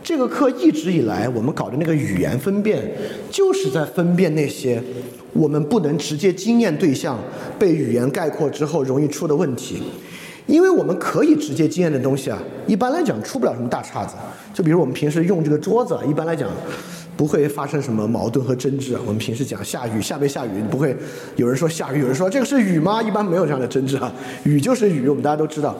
[0.03, 2.91] 这个课一直以来我们搞的那个语言分辨，
[3.31, 4.81] 就是在分辨那些
[5.33, 7.19] 我们不能直接经验对象
[7.59, 9.83] 被语言概括之后容易出的问题。
[10.47, 14.15] 因为我们可以直接经验的东西啊，一般来讲出不了什么大岔子。
[14.55, 16.49] 就比如我们平时用这个桌子，一般来讲
[17.19, 18.97] 不会发生什么矛盾和争执。
[19.05, 20.97] 我们平时讲下雨下没下雨，不会
[21.35, 23.03] 有人说下雨，有人说这个是雨吗？
[23.03, 24.13] 一般没有这样的争执啊。
[24.47, 25.77] 雨就是雨，我们大家都知道。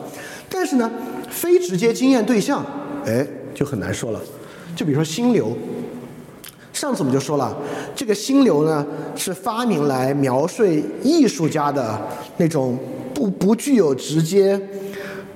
[0.49, 0.91] 但是呢，
[1.31, 2.67] 非直接经验对象，
[3.07, 3.25] 哎，
[3.55, 4.21] 就很难说了。
[4.75, 5.57] 就比如说心流，
[6.73, 7.57] 上次我们就说了，
[7.95, 10.65] 这个心流呢是发明来描述
[11.05, 12.01] 艺术家的
[12.39, 12.77] 那种。
[13.15, 14.61] 不不具有直接，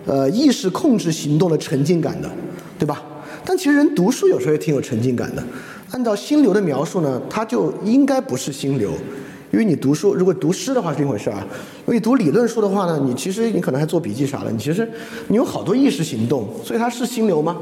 [0.06, 2.30] 呃意识控制行动的沉浸感的，
[2.78, 3.02] 对吧？
[3.44, 5.42] 但其实人读书有时候也挺有沉浸感的。
[5.92, 8.90] 按照心流的描述呢，它就应该不是心流，
[9.50, 11.46] 因为你读书如果读诗的话是一回事啊。
[11.86, 14.90] 因为读理论书的话呢，你其实你可能还做笔记啥的，你其实
[15.28, 17.58] 你有好多意识行动，所以它是心流吗？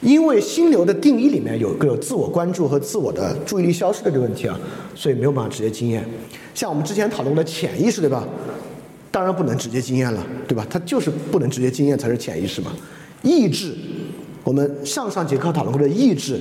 [0.00, 4.58] 因为心流的定义里面有个自我关注和自我的注意力消失的这个问题啊，
[4.94, 6.04] 所以没有办法直接经验。
[6.52, 8.26] 像我们之前讨论的潜意识，对吧？
[9.10, 10.66] 当然不能直接经验了，对吧？
[10.68, 12.72] 它就是不能直接经验才是潜意识嘛。
[13.22, 13.72] 意志，
[14.44, 16.38] 我们上上节课讨论过的意志，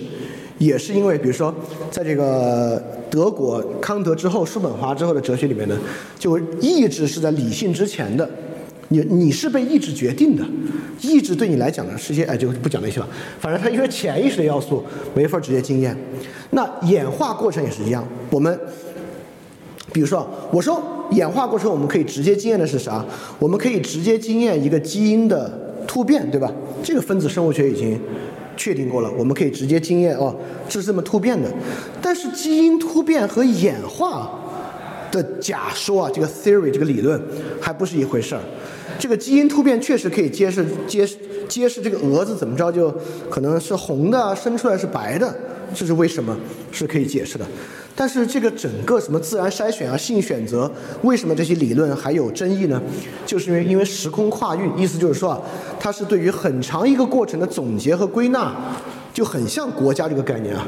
[0.58, 1.54] 也是因为，比如说，
[1.92, 5.78] 在这个德国康德之后、叔本华之后的哲学里面呢，
[6.18, 8.30] 就意志是在理性之前的。
[8.90, 10.46] 你你是被意志决定的，
[11.02, 13.08] 意志对你来讲呢是些哎就不讲那些了。
[13.40, 14.84] 反正它因为潜意识的要素
[15.16, 15.98] 没法直接经验。
[16.52, 18.60] 那演化过程也是一样，我们
[19.92, 20.82] 比如说我说。
[21.12, 23.06] 演化过程我们可以直接经验的是啥？
[23.38, 25.48] 我们可以直接经验一个基因的
[25.86, 26.52] 突变，对吧？
[26.82, 27.96] 这个分子生物学已经
[28.56, 30.36] 确定过了，我们可以直接经验哦，
[30.68, 31.52] 这是这么突变的。
[32.02, 34.30] 但是基因突变和演化
[35.12, 37.22] 的假说啊，这个 theory 这个理论
[37.62, 38.42] 还不是一回事儿。
[38.98, 42.94] 这个基因突变确实可以揭示揭示揭示这个蛾子怎么着就
[43.30, 45.34] 可能是红的啊，生出来是白的，
[45.74, 46.36] 这是为什么？
[46.72, 47.46] 是可以解释的。
[47.98, 50.70] 但是这个整个什么自然筛选啊、性选择，
[51.04, 52.82] 为什么这些理论还有争议呢？
[53.26, 55.42] 就是因为因为时空跨运，意思就是说啊，
[55.80, 58.54] 它是对于很长一个过程的总结和归纳，
[59.14, 60.68] 就很像国家这个概念啊，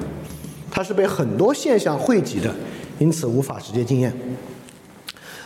[0.72, 2.50] 它是被很多现象汇集的，
[2.98, 4.14] 因此无法直接经验。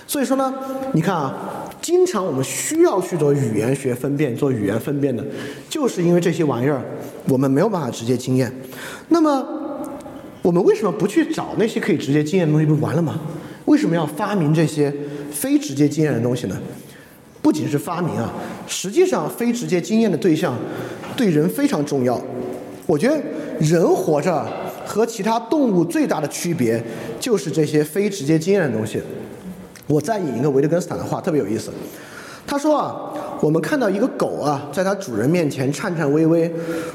[0.06, 0.54] 所以说呢，
[0.94, 1.34] 你看啊，
[1.82, 5.26] 经常我们需要去做语言学分辨、做语言分辨的，
[5.70, 6.82] 就是因为这些玩意儿
[7.28, 8.52] 我们没有办法直接经验。
[9.10, 9.58] 那么。
[10.44, 12.66] 我们为什么不去找那些可以直接经验的东西？
[12.66, 13.22] 不完了吗？
[13.66, 14.92] 为什么要发明这些
[15.32, 16.60] 非直接经验的东西呢？
[17.44, 18.34] 不仅是发明啊，
[18.66, 20.58] 实际上非直接经验的对象
[21.16, 22.20] 对人非常重要。
[22.88, 23.22] 我觉得
[23.60, 24.44] 人活着
[24.84, 26.84] 和其他动物最大的区别
[27.20, 29.00] 就是这些非直接经验的东西。
[29.92, 31.70] 我再引一个维特根斯坦的话，特别有意思。
[32.48, 36.50] 他说啊，我们看到一个狗啊，在它主人面前颤颤巍巍，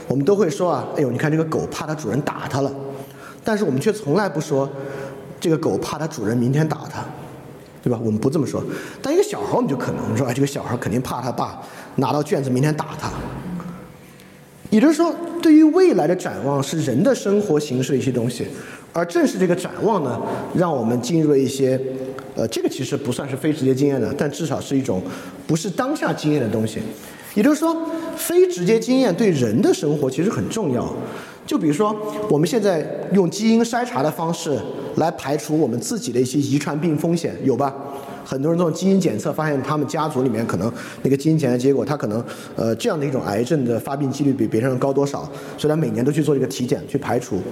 [0.09, 2.73] 我们都会说啊，哎呦，你看这个狗怕它主人打它了。
[3.45, 4.69] 但是我们却从来不说，
[5.39, 7.05] 这个狗怕它主人明天打它，
[7.83, 8.01] 对吧？
[8.03, 8.65] 我们不这么说。
[9.03, 11.61] 但一个小孩我们就可能说，哎，这个小孩肯定怕他爸
[11.97, 13.11] 拿到卷子明天打他。
[14.71, 18.49] 也就是说，对于未来的展望是人的生活形式的一些东西，
[18.97, 20.19] 而正是这个展望呢，
[20.55, 21.79] 让我们进入了一些，
[22.35, 25.03] 呃，这个其实不算是非直接经验的，但至少是一种
[25.47, 26.79] 不是当下经验的东西。
[27.35, 27.77] 也就是说，
[28.17, 30.91] 非直接经验对人的生活其实很重要。
[31.45, 31.95] 就比如说，
[32.31, 34.59] 我们现在用基因筛查的方式
[34.97, 37.75] 来排除我们自己的一些遗传病风险，有吧？
[38.25, 42.25] 很多人做基因检测，发现他们家族里面可能那个基因检测结果，他可能
[42.57, 47.43] 呃这样的一种癌症的发病几率比别人高多少，所以他每年都去做这个体检去排除。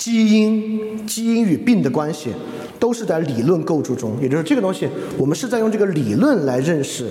[0.00, 2.30] 基因、基因与病的关系，
[2.78, 7.04] 都是在理论构筑中，也就是这个东西，我们是在用这个理论来认识。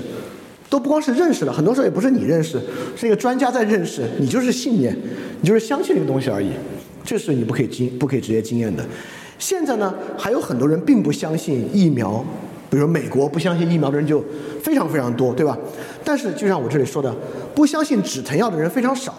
[0.71, 2.60] 都不光是认识了，很多时候也不是你认识，
[2.95, 4.95] 是一个专家在认识，你就是信念，
[5.41, 6.49] 你就是相信这个东西而已，
[7.04, 8.86] 这是你不可以经不可以直接经验的。
[9.39, 12.23] 现在呢，还有很多人并不相信疫苗，
[12.69, 14.23] 比如美国不相信疫苗的人就
[14.62, 15.58] 非常非常多，对吧？
[16.04, 17.15] 但是就像我这里说的，
[17.56, 19.15] 不相信止疼药的人非常少，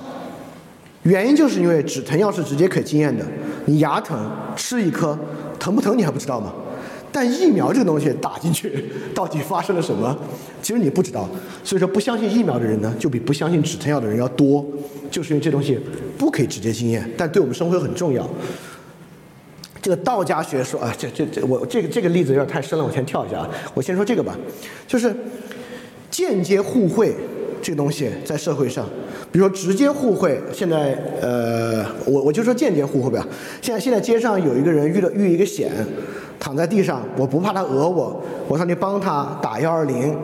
[1.02, 3.24] 原因就是因为止疼药是直接可以经验的，
[3.66, 5.18] 你牙疼吃一颗，
[5.58, 6.52] 疼不疼你还不知道吗？
[7.12, 10.16] 但疫苗这个东西打进去，到底发生了什么？
[10.62, 11.28] 其实你不知道。
[11.64, 14.64] 所以说，不相信疫苗的人呢，就比不相信止疼药的人要多，
[15.10, 15.76] 就是因为这东西
[16.16, 18.28] 不可以直接经验，但对我们生活很重要。
[19.82, 23.48] 这个道家学说啊，这这这，我这个这个例子有点太深了，我先跳一下啊。
[23.74, 24.36] 我先说这个吧，
[24.86, 25.12] 就是
[26.10, 27.12] 间接互惠
[27.60, 28.86] 这个东西在社会上，
[29.32, 33.26] 比如说直接互惠，现在呃，我我就说间接互惠吧。
[33.62, 35.70] 现在现在街上有一个人遇到遇一个险。
[36.42, 40.16] 躺在地上，我不怕他讹我，我上去帮他打幺二零，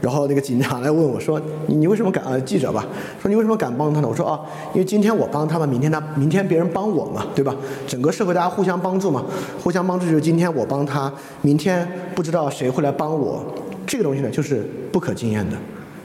[0.00, 2.86] 然后那个警察来问我说：“你你为什么敢？”呃，记者吧，
[3.20, 4.06] 说你为什么敢帮他呢？
[4.08, 4.38] 我说：“啊，
[4.72, 7.52] 因为今天我帮他们，明天他明天别人帮我嘛，对吧？
[7.88, 9.24] 整个社会大家互相帮助嘛，
[9.64, 13.44] 互相帮助就是今天我帮他，明天不知道谁会来帮我。
[13.84, 15.56] 这个东西呢，就是不可经验的，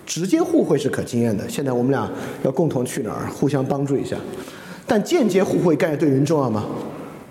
[0.09, 1.47] 直接互惠是可经验的。
[1.47, 2.09] 现在我们俩
[2.43, 4.17] 要共同去哪儿，互相帮助一下，
[4.87, 6.65] 但间接互惠概念对人重要吗？”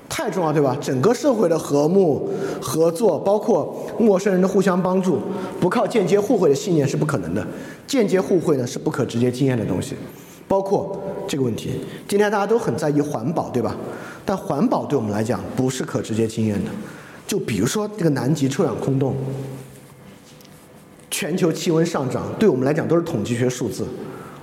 [0.09, 0.77] 太重要，对吧？
[0.81, 2.31] 整个社会的和睦、
[2.63, 5.19] 合作，包括陌生人的互相帮助，
[5.61, 7.47] 不靠间接互惠的信念是不可能的。
[7.87, 9.95] 间接互惠呢，是不可直接经验的东西。
[10.49, 11.73] 包括这个问题，
[12.09, 13.77] 今天大家都很在意环保，对吧？
[14.25, 16.71] 但环保对我们来讲不是可直接经验的。
[17.27, 19.15] 就比如说这个南极臭氧空洞，
[21.11, 23.87] 全球气温上涨，对我们来讲都是统计学数字。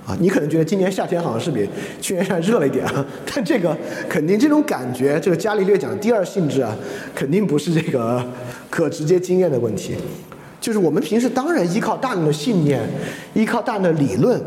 [0.06, 1.68] 啊，你可能觉得今年夏天好像是比
[2.00, 3.76] 去年夏天热了一点啊， 但这个
[4.08, 6.76] 肯定这种感觉，这个伽利略讲的第二性质啊，
[7.16, 8.24] 肯定不是这个
[8.70, 9.96] 可直接经验的问题。
[10.62, 12.88] 就是我们平时当然依靠大量的信念，
[13.34, 14.40] 依靠大量的理论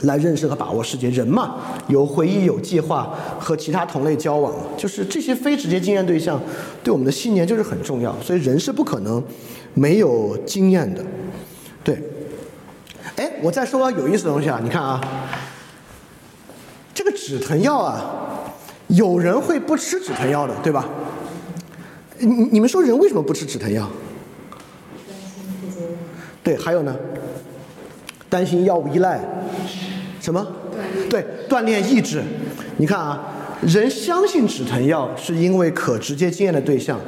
[0.00, 1.08] 来认识和把握世界。
[1.10, 6.40] 人嘛，有回忆，有计划，和其他同类交往，就是这些非直接经验对象
[6.82, 8.12] 对我们的信念就是很重要。
[8.20, 9.22] 所以人是不可能
[9.74, 11.04] 没有经验的，
[13.16, 14.58] 哎，我再说个有意思的东西啊！
[14.62, 15.00] 你看啊，
[16.94, 18.04] 这个止疼药啊，
[18.88, 20.88] 有人会不吃止疼药的，对吧？
[22.18, 23.88] 你你们说人为什么不吃止疼药？
[26.42, 26.96] 对，还有呢？
[28.28, 29.20] 担心药物依赖。
[30.20, 30.46] 什么？
[31.10, 32.22] 对，锻炼意志。
[32.78, 33.22] 你看啊，
[33.60, 36.98] 人相信止疼药是因为可直接经验的对象，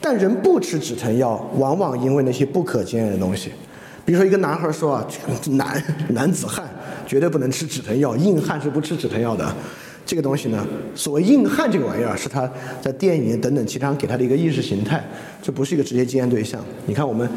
[0.00, 3.50] 但人不吃止疼药，往往因为那些不可经验的东西。
[4.08, 5.06] 比如说一个男孩说啊，
[5.50, 6.66] 男男子汉
[7.06, 9.54] 绝对不能吃止疼药，硬汉是不吃止疼药的。
[10.06, 15.04] 这个东西呢，所谓硬汉这个玩意儿，是他在电影等等其他给他的一个意识形态，
[15.42, 16.58] 这不是一个职业经验对象。
[16.86, 17.28] 你看我们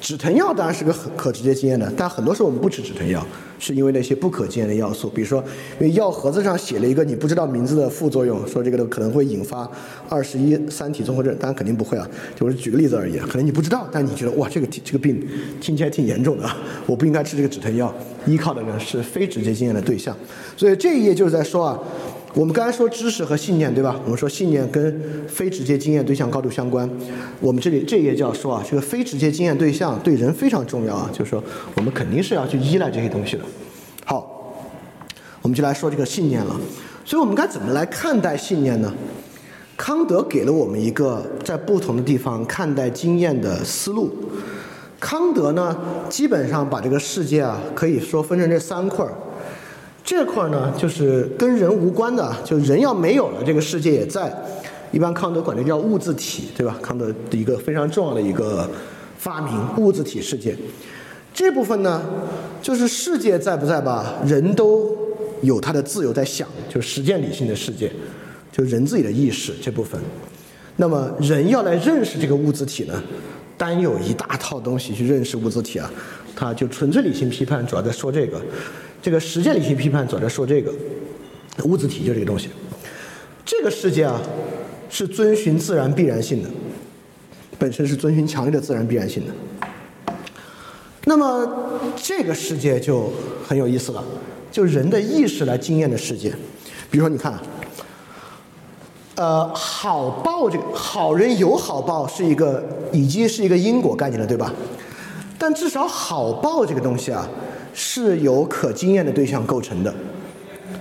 [0.00, 3.24] 止疼药当然是个很可直接经验的，但很多时候我们不吃止疼药，
[3.58, 5.44] 是因为那些不可经验的要素，比如说
[5.78, 9.70] 因为药盒子上写了一个你不知道名字的副作用，说这个可能会引发
[10.08, 15.22] 二十一三体综合症，当然肯定不会啊，就是举个例子而已，可能你不知道，但你觉得哇这个这个病
[15.60, 16.50] 听起来挺严重的，
[16.86, 17.94] 我不应该吃这个止疼药，
[18.26, 20.16] 依靠的呢是非直接经验的对象，
[20.56, 21.78] 所以这一页就是在说啊。
[22.32, 23.98] 我们刚才说知识和信念，对吧？
[24.04, 26.88] 我们说信念跟非直接经验对象高度相关。
[27.40, 31.42] 我们这里这一页就要说啊，这个非直接经验对象对人非常重要啊，就是说
[31.74, 33.42] 我们肯定是要去依赖这些东西的。
[34.04, 34.64] 好，
[35.42, 36.54] 我们就来说这个信念了。
[37.04, 38.94] 所以我们该怎么来看待信念呢？
[39.76, 44.10] 康德给了我们一个在不同的地方看待经验的思路。
[45.00, 45.76] 康德呢，
[46.08, 49.12] 基本上把这个世界啊，可以说分成这三块儿。
[50.04, 54.32] 这块呢，就是跟人无关的，就人要没有了，这个世界也在。
[54.92, 56.76] 一般康德管这叫物自体，对吧？
[56.82, 58.68] 康德的一个非常重要的一个
[59.16, 60.56] 发明，物自体世界。
[61.32, 62.02] 这部分呢，
[62.60, 64.16] 就是世界在不在吧？
[64.26, 64.90] 人都
[65.42, 67.88] 有他的自由在想，就是实践理性的世界，
[68.50, 70.00] 就人自己的意识这部分。
[70.74, 73.00] 那么人要来认识这个物自体呢，
[73.56, 75.88] 单有一大套东西去认识物自体啊，
[76.34, 78.40] 他就纯粹理性批判主要在说这个。
[79.02, 80.70] 这个实践理性批判主要在说这个
[81.64, 82.50] 物质体就这个东西，
[83.46, 84.20] 这个世界啊
[84.90, 86.50] 是遵循自然必然性的，
[87.58, 89.32] 本身是遵循强烈的自然必然性的。
[91.06, 93.10] 那么这个世界就
[93.48, 94.04] 很有意思了，
[94.52, 96.30] 就人的意识来经验的世界。
[96.90, 97.40] 比如说，你看，
[99.14, 102.62] 呃，好报这个好人有好报是一个
[102.92, 104.52] 已经是一个因果概念了，对吧？
[105.40, 107.28] 但至少好报这个东西啊。
[107.72, 109.94] 是由可经验的对象构成的，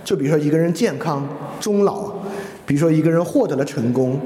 [0.03, 1.25] 就比如说一个人健康
[1.59, 2.11] 终老，
[2.65, 4.19] 比如说一个人获得了成功，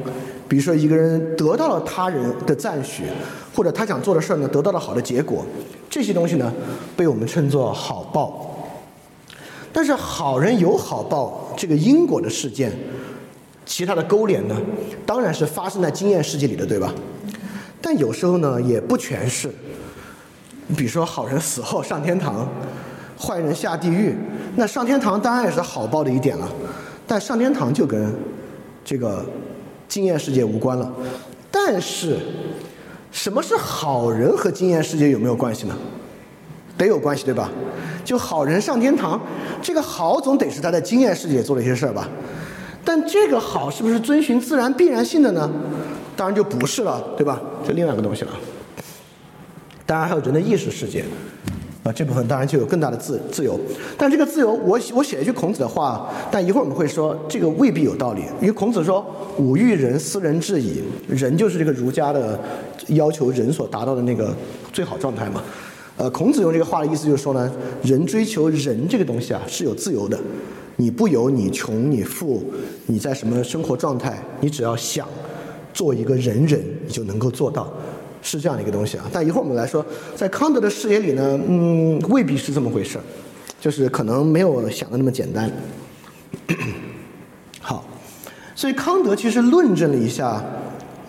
[0.47, 3.03] 比如说一个人得到了他人的赞许，
[3.53, 5.45] 或者他想做的事儿呢得到了好的结果，
[5.89, 6.51] 这些东西呢
[6.95, 8.65] 被我们称作好报。
[9.73, 12.71] 但是好人有好报这个因果的事件，
[13.65, 14.55] 其他的勾连呢，
[15.05, 16.93] 当然是发生在经验世界里的，对吧？
[17.81, 19.51] 但有时候呢也不全是。
[20.75, 22.47] 比如说，好人死后上天堂，
[23.19, 24.15] 坏人下地狱。
[24.55, 26.47] 那上天堂当然也是好报的一点了，
[27.07, 28.13] 但上天堂就跟
[28.85, 29.25] 这个
[29.87, 30.91] 经验世界无关了。
[31.49, 32.17] 但是，
[33.11, 35.75] 什么是好人和经验世界有没有关系呢？
[36.77, 37.49] 得有关系，对吧？
[38.03, 39.19] 就好人上天堂，
[39.61, 42.09] 这个好总得是他在经验世界做了一些事儿吧？
[42.83, 45.49] 但这个好是不是遵循自然必然性的呢？
[46.15, 47.39] 当然就不是了，对吧？
[47.65, 48.31] 这另外一个东西了。
[49.93, 51.05] 当然还有人的意识世界，
[51.83, 53.59] 啊，这部分当然就有更大的自自由。
[53.95, 58.21] 但这个自由，我我写一句孔子的话，但一会儿我们会说这个未必有道理。
[58.41, 59.05] 因为孔子说
[59.37, 62.39] “吾欲人斯人至矣”，人就是这个儒家的
[62.87, 64.35] 要求人所达到的那个
[64.71, 65.43] 最好状态嘛。
[65.95, 67.51] 呃，孔子用这个话的意思就是说呢，
[67.83, 70.19] 人追求人这个东西啊是有自由的。
[70.77, 72.43] 你不由你穷你富，
[72.87, 75.07] 你在什么生活状态，你只要想
[75.71, 77.71] 做一个人人，你就能够做到。
[78.23, 83.03] 是这样的一个东西啊，但一会儿我们来说，在康德的视野里呢，嗯，未必是这么回事儿
[83.59, 85.51] 就是可能没有想的那么简单。
[87.59, 87.85] 好，
[88.55, 90.43] 所以康德其实论证了一下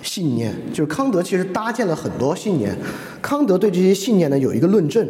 [0.02, 2.76] 信念，就是康德其实搭建了很多信念，
[3.22, 5.08] 康德对这些信念呢有一个论证，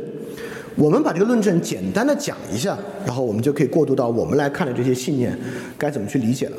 [0.77, 5.37] 我们把这个论证简单的讲一下，然后我们就可以过渡到我们来看的这些信念
[5.79, 6.57] 该怎么去理解了。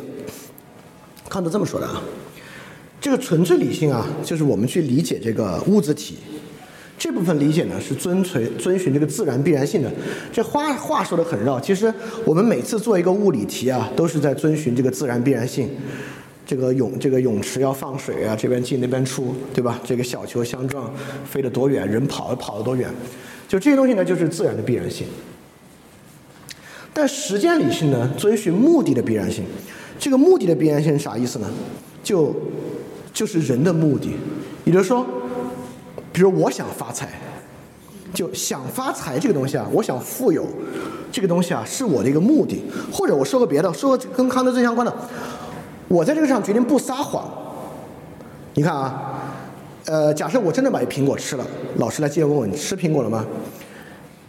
[1.30, 2.02] 康德这么说的啊。
[3.06, 6.16] 这个纯粹理性啊，就是我们去理解这个物质体
[6.98, 9.92] 这部分理解呢，是遵循遵循这个自然必然性的。
[10.34, 11.94] 这话话说的很绕，其实
[12.26, 15.70] 我们每次做一个物理题啊，都是在遵循这个自然必然性。
[16.48, 19.80] 这个泳这个泳池要放水啊，这边进那边出，对吧？
[19.84, 20.92] 这个小球相撞
[21.32, 22.90] 飞得多远，人跑跑得多远，
[23.48, 25.06] 就这些东西呢，就是自然的必然性。
[26.92, 29.44] 但实践理性呢，遵循目的的必然性。
[30.00, 31.48] 这个目的的必然性是啥意思呢？
[32.04, 32.36] 就
[33.16, 34.14] 就是人的目的，
[34.66, 35.06] 也就是说，
[36.12, 37.08] 比如我想发财，
[38.14, 40.46] 就想发财这个东西啊，我想富有，
[41.14, 42.62] 这个东西啊是我的一个目的。
[42.92, 44.94] 或者我说个别的，说个跟康德最相关的，
[45.88, 47.26] 我在这个上决定不撒谎。
[48.54, 49.24] 你看啊，
[49.86, 51.48] 呃，假设我真的把一苹果吃了，
[51.78, 53.26] 老师来接着问我，你吃苹果了吗？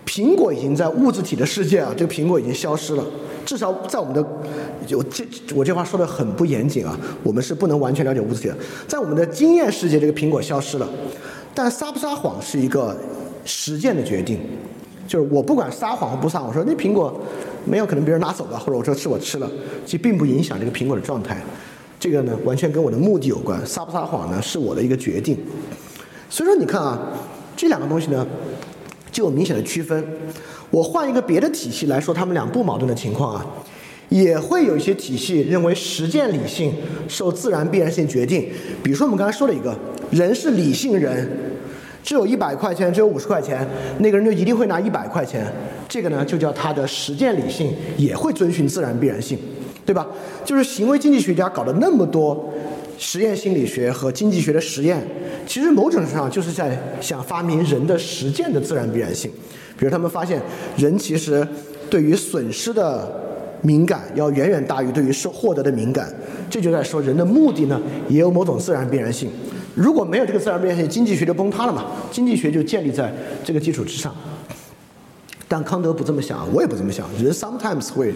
[0.06, 3.04] 苹果已经在物质体的世界啊，这个苹果已经消失了。
[3.44, 4.24] 至少在我们的，
[4.86, 8.56] 就这我这话说的很不严谨啊，我们是不能完全了解物质体的。
[8.88, 10.88] 在我们的经验世界，这个苹果消失了，
[11.54, 12.96] 但撒不撒谎是一个
[13.44, 14.40] 实践的决定，
[15.06, 17.20] 就是我不管撒谎和不撒谎，我说那苹果
[17.64, 19.48] 没有可能别人拿走了，或者我说是我吃了，
[19.84, 21.40] 其实并不影响这个苹果的状态。
[21.98, 25.38] 这个呢，完全跟我的目的有关，撒不撒谎呢是我的一个决定。
[26.28, 26.98] 所以说，你看啊，
[27.56, 28.26] 这两个东西呢，
[29.16, 30.04] 就有明显的区分。
[30.70, 33.46] 我换一个别的体系来说，他们俩不矛盾的情况啊，
[34.10, 36.74] 也会有一些体系认为实践理性
[37.08, 38.46] 受自然必然性决定。
[38.82, 39.74] 比如说我们刚才说了一个，
[40.10, 41.26] 人是理性人，
[42.02, 43.66] 只有一百块钱，只有五十块钱，
[44.00, 45.50] 那个人就一定会拿一百块钱。
[45.88, 49.38] 这个呢，就叫他的实践理性也会遵循自然必然性，
[49.86, 50.06] 对吧？
[50.44, 52.52] 就是行为经济学家搞了那么多
[52.98, 55.02] 实验心理学和经济学的实验，
[55.46, 59.30] 其实某种程度上就是在想发明人的实践的自然必然性。
[59.78, 60.40] 比如他们发现，
[60.76, 61.46] 人其实
[61.90, 63.08] 对于损失的
[63.62, 66.10] 敏感要远远大于对于收获得的敏感，
[66.48, 69.28] 这就在说人的目的呢也有某种自然必然性。
[69.74, 71.84] 如果没有这个自然必然性，经济学就崩塌了嘛。
[72.10, 73.12] 经济学就建立在
[73.44, 74.14] 这个基础之上。
[75.48, 77.06] 但康德不这么想，我也不这么想。
[77.22, 78.12] 人 sometimes 会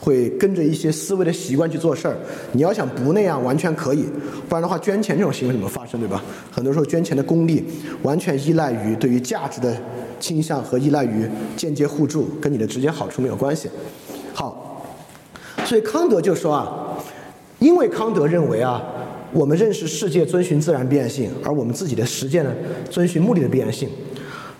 [0.00, 2.16] 会跟着一些思维的习惯去做事儿。
[2.52, 4.06] 你要想不那样，完全可以。
[4.48, 6.24] 不然的话，捐钱这种行为怎么发生，对吧？
[6.50, 7.62] 很多时候捐钱的功利
[8.02, 9.76] 完全依赖于对于价值的
[10.18, 13.68] 倾向和依赖于间接互助，跟你的直接好处没有关系。
[14.32, 14.86] 好，
[15.66, 16.96] 所以康德就说啊，
[17.58, 18.82] 因为康德认为啊，
[19.34, 22.50] 我们认识世界遵循自然必然性，而我们自己的实践呢，
[22.88, 23.86] 遵循目的的必然性。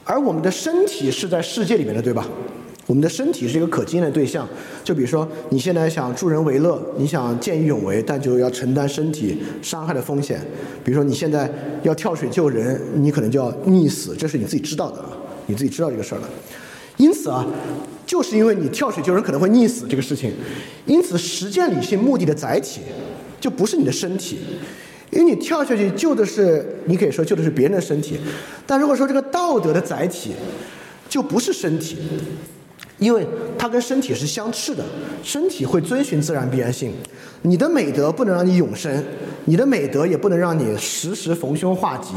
[0.05, 2.26] 而我们的身体是在世界里面的，对吧？
[2.86, 4.48] 我们的身体是一个可经验的对象。
[4.82, 10.40] 就比如说，你现在想助人为乐，你想见义勇为，但就要承担身体伤害的风险。
[10.82, 11.48] 比如说，你现在
[11.84, 15.11] 要跳水救人，你可能就要溺死，这是你自己知道的啊，
[15.46, 16.24] 你自己知道这个事儿的。
[16.96, 17.46] 因此啊，
[18.05, 20.32] 就是因为你跳水救人可能会溺死这个事情，
[20.86, 22.80] 因此实践理性目的的载体
[23.38, 24.40] 就不是你的身体。
[25.11, 28.18] 因为你跳下去救的是，你可以说救的是别人的身体，
[28.66, 30.32] 但如果说这个道德的载体，
[31.08, 31.98] 就不是身体，
[32.98, 33.26] 因为
[33.58, 34.84] 它跟身体是相斥的，
[35.24, 36.92] 身体会遵循自然必然性，
[37.42, 39.02] 你的美德不能让你永生，
[39.46, 42.12] 你的美德也不能让你时时逢凶化吉，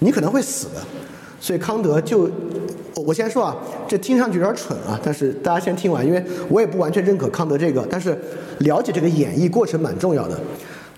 [0.00, 0.82] 你可能会死的，
[1.40, 2.30] 所以康德就，
[2.96, 3.56] 我先说啊，
[3.88, 8.14] 这听上去有点蠢啊，但是大家先听完，因为我也不完全认可康德这个，但是
[8.58, 10.38] 了解这个演绎过程蛮重要的。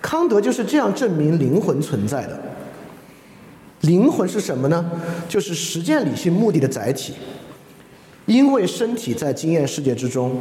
[0.01, 2.41] 康德就是这样证明灵魂存在的。
[3.83, 4.85] 灵魂是什么呢？
[5.29, 7.15] 就是实践理性目的的载体。
[8.27, 10.39] 因为身体在经验世界之中，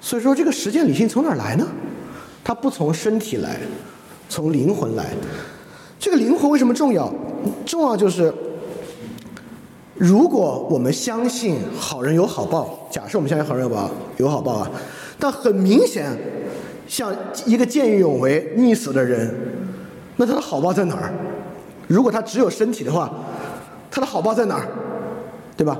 [0.00, 1.66] 所以说这个实践理性从哪儿来呢？
[2.42, 3.58] 它不从身体来，
[4.28, 5.10] 从灵魂来。
[5.98, 7.12] 这个灵魂为什么重要？
[7.66, 8.32] 重要就是，
[9.94, 14.70] 如果我们相信好人有好报，假设我们相信好人有报有好报啊，
[15.18, 16.18] 但很明显。
[16.90, 17.14] 像
[17.46, 19.32] 一个见义勇为溺死的人，
[20.16, 21.14] 那他的好报在哪儿？
[21.86, 23.08] 如果他只有身体的话，
[23.88, 24.66] 他的好报在哪儿？
[25.56, 25.78] 对吧？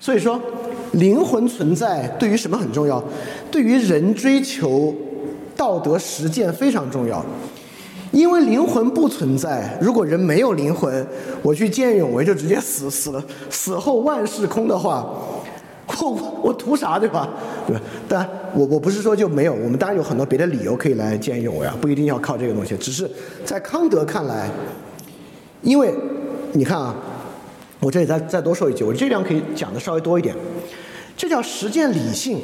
[0.00, 0.40] 所以说，
[0.94, 3.00] 灵魂存在对于什么很重要？
[3.52, 4.92] 对于人追求
[5.56, 7.24] 道德实践非常重要。
[8.10, 11.06] 因为灵魂不存在，如果人没有灵魂，
[11.40, 15.06] 我去见义勇为就直接死死了，死后万事空的话。
[16.00, 17.28] 我 我图啥对吧？
[17.66, 17.82] 对吧？
[18.08, 22.76] 但我我不是说就没有，我们当然有很多别的理由可以来见义勇为啊，不一定要靠这个东西。
[22.76, 23.10] 只是
[23.44, 24.50] 在康德看来，
[25.62, 25.92] 因为
[26.52, 26.94] 你看啊，
[27.80, 30.34] 我这里再再多说一句，我这样可以讲的稍微多一点。
[31.16, 32.40] 这叫实践理性，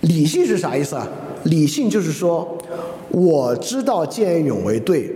[0.00, 1.06] 理性是啥意思啊？
[1.44, 2.58] 理性就是说，
[3.10, 5.14] 我知道见义勇为对，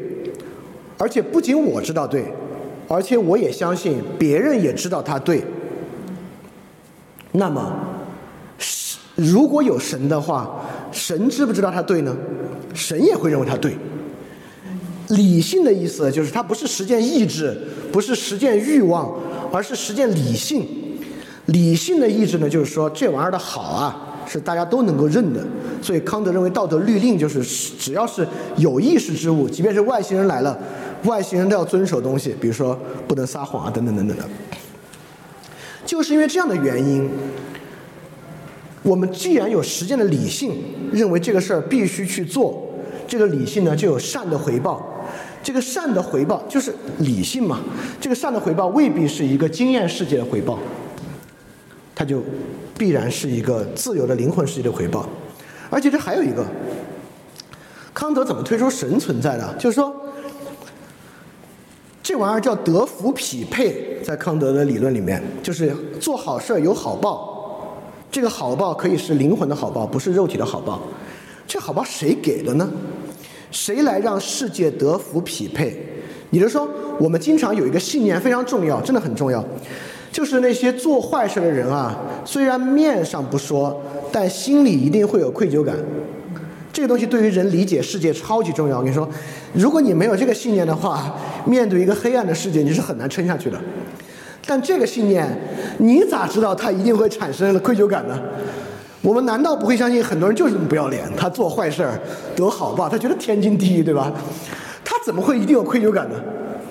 [0.96, 2.24] 而且不仅我知道对，
[2.86, 5.42] 而且我也相信别人也知道他对。
[7.37, 7.72] 那么，
[8.59, 10.61] 神如果有神的话，
[10.93, 12.16] 神知不知道他对呢？
[12.72, 13.76] 神也会认为他对。
[15.09, 17.61] 理性的意思就是，它不是实践意志，
[17.93, 19.12] 不是实践欲望，
[19.53, 20.66] 而是实践理性。
[21.47, 25.45] 理性的意志呢，就是说这玩意儿的好啊，是大家都能够认的。
[25.82, 28.26] 所以康德认为道德律令就是，只要是
[28.57, 30.57] 有意识之物，即便是外星人来了，
[31.05, 34.24] 外星人都要遵守东西，比如说不能撒谎啊，等等等等的。
[35.85, 37.09] 就是因为这样的原因，
[38.82, 40.53] 我们既然有实践的理性，
[40.93, 42.70] 认为这个事儿必须去做，
[43.07, 45.07] 这个理性呢就有善的回报。
[45.43, 47.61] 这个善的回报就是理性嘛。
[48.01, 50.59] 这个善的回报未必是一个经验世界的回报，
[51.95, 52.22] 它就
[52.78, 55.09] 必然是一个自由的灵魂世界的回报。
[55.70, 56.47] 而且这还有一个，
[57.93, 59.55] 康德怎么推出神存在的？
[59.59, 59.95] 就是说。
[62.05, 67.74] 这玩意儿叫德福匹配，在康德的理论里面，就是做好事儿有好报。
[68.11, 70.82] 这个好报可以是灵魂的好报，不是肉体的好报。
[71.46, 72.70] 这好报谁给的呢？
[73.50, 75.80] 谁来让世界德福匹配？
[76.30, 76.68] 也就是说，
[77.00, 79.42] 我们经常有一个信念非常重要，真的很重要。
[80.12, 83.80] 就是那些做坏事的人啊，虽然面上不说，
[84.12, 85.74] 但心里一定会有愧疚感。
[86.74, 88.78] 这个东西对于人理解世界超级重要。
[88.78, 89.08] 我跟你说，
[89.52, 91.14] 如果你没有这个信念的话，
[91.46, 93.56] 面对一个黑暗的世界，你是很难撑下去的。
[94.44, 95.24] 但这个信念，
[95.78, 98.20] 你咋知道它一定会产生愧疚感呢？
[99.02, 101.08] 我们难道不会相信很多人就是这么不要脸？
[101.16, 101.96] 他做坏事儿
[102.34, 104.12] 得好报，他觉得天经地义，对吧？
[104.84, 106.20] 他怎么会一定有愧疚感呢？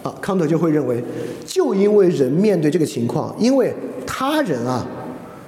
[0.03, 1.01] 啊，康德就会认为，
[1.45, 3.73] 就因为人面对这个情况，因为
[4.05, 4.85] 他人啊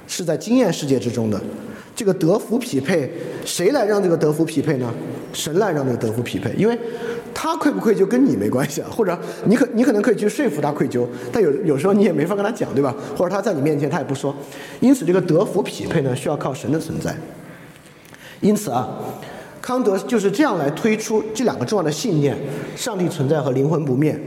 [0.07, 1.41] 是在经验世界之中的。
[1.95, 3.09] 这个德福匹配，
[3.45, 4.93] 谁来让这个德福匹配呢？
[5.31, 6.77] 神来让这个德福匹配，因为
[7.33, 12.93] 他愧不愧疚跟你没关系啊，或者你可你可能可以去说服他愧疚，但有有时候你也没法跟他讲，对吧？
[13.17, 14.35] 或者他在你面前他也不说，
[14.81, 17.15] 因此这个德福匹配呢，需要靠神的存在。
[18.41, 18.97] 因此啊，
[19.61, 22.35] 康德就是这样来推出这两个重要的信念：
[22.75, 24.17] 上帝存在和灵魂不灭。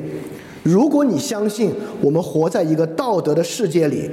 [0.63, 4.11] 如果你相信我们活在一个道德的世界里。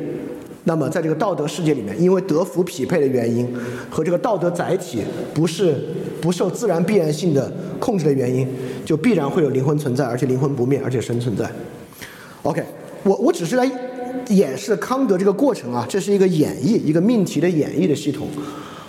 [0.68, 3.48] 那么，在这个道德世界里面，因为德福匹配的原因
[3.90, 5.04] 和这个道德载体
[5.34, 5.76] 不是
[6.20, 8.48] 不受自然必然性的控制的原因，
[8.84, 11.48] 就必然会有灵魂存在，而且灵魂不灭，而且神存在。
[12.42, 12.64] OK，
[13.04, 13.70] 我我只是来
[14.30, 18.28] 演示康德这个过程啊，这是一个演绎，一个命题的演绎的系统。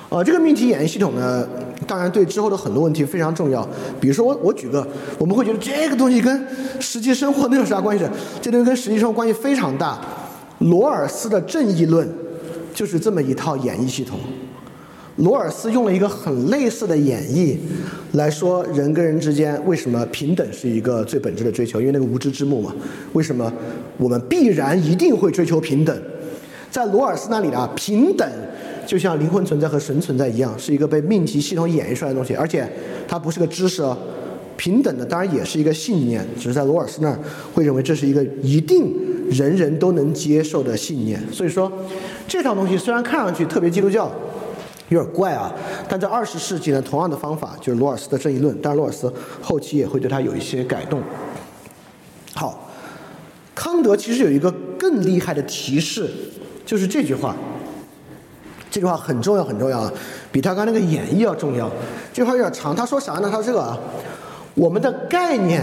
[0.09, 1.47] 呃，这个命题演绎系统呢，
[1.87, 3.69] 当然对之后的很多问题非常重要。
[4.01, 4.87] 比如说，我我举个，
[5.19, 6.47] 我们会觉得这个东西跟
[6.81, 8.07] 实际生活能有啥关系？
[8.41, 10.01] 这东西跟实际生活关系非常大。
[10.59, 12.09] 罗尔斯的正义论
[12.75, 14.19] 就是这么一套演绎系统。
[15.17, 17.57] 罗尔斯用了一个很类似的演绎
[18.13, 21.81] 来说，人跟人之间为什么平等是一个最本质的追求？
[21.81, 22.75] 因为那个无知之幕嘛。
[23.15, 23.51] 为什么
[23.97, 26.03] 我们必然一定会追求平等？
[26.71, 28.29] 在罗尔斯那里啊，平等
[28.87, 32.71] 就像灵魂存在和神存在一样，是一个被命题系统演绎出来的东西，而且
[33.09, 33.83] 它不是个知识。
[34.57, 37.19] 平等的当然也是一个信念，只是在罗尔斯那儿
[37.55, 38.95] 会认为这是一个一定
[39.31, 41.21] 人人都能接受的信念。
[41.33, 41.71] 所以说，
[42.27, 44.11] 这套东西虽然看上去特别基督教，
[44.89, 45.53] 有点怪啊，
[45.89, 48.57] 但在二十世纪呢，同样的方法就是罗尔斯的正义论。
[48.63, 51.03] 当然，罗尔斯后期也会对他有一些改动。
[52.35, 52.71] 好，
[53.55, 56.09] 康德其实有一个更厉害的提示，
[56.65, 57.37] 就是这句话。
[58.71, 59.93] 这句话很重要，很重要啊，
[60.31, 61.71] 比他刚才那个演绎要重要。
[62.13, 63.29] 这句话有点长，他说啥呢？
[63.31, 63.79] 他说这个啊。
[64.57, 65.63] 我们的概念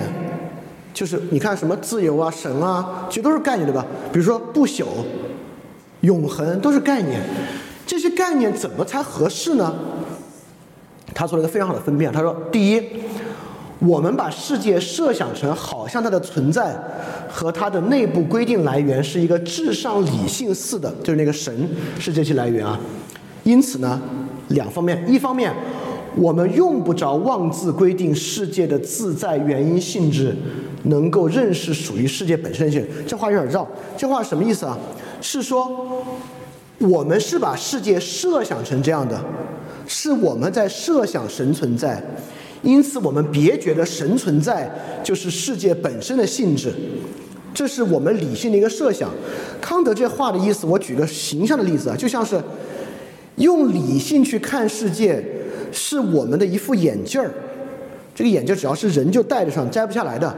[0.94, 3.84] 就是你看什么自由啊、神啊，其实都是概念，对吧？
[4.12, 4.86] 比如说不朽、
[6.02, 7.20] 永恒都是概念，
[7.88, 9.74] 这些概念怎么才合适呢？
[11.16, 12.12] 他做了一个非常好的分辨。
[12.12, 12.84] 他说：第一，
[13.80, 16.78] 我们把世界设想成好像它的存在
[17.28, 21.68] 和它的内部规定来源是一个至上理性似的，就是那个神
[22.00, 22.80] 是这些来源啊。
[23.44, 24.00] 因此呢，
[24.50, 25.52] 两方面，一方面。
[26.16, 30.36] 我们用不着妄自规定世界的自在原因性质，
[30.84, 32.86] 能够认识属于世界本身性。
[33.08, 33.68] 这话有点绕。
[33.98, 34.78] 这话什么意思啊？
[35.22, 36.06] 是说
[36.78, 39.20] 我们是把世界设想成这样的，
[39.88, 42.04] 是我们在设想神存在，
[42.62, 44.70] 因此我们别觉得神存在
[45.04, 46.72] 就是世界本身的性质。
[47.56, 49.10] 这是我们理性的一个设想。
[49.60, 52.40] 康德这话的意思，我举个形象的例子啊，就像是
[53.38, 55.24] 用理性去看世界。
[55.74, 57.30] 是我们的一副眼镜儿，
[58.16, 60.34] 这个眼镜只要是人就戴着上，摘不下来的。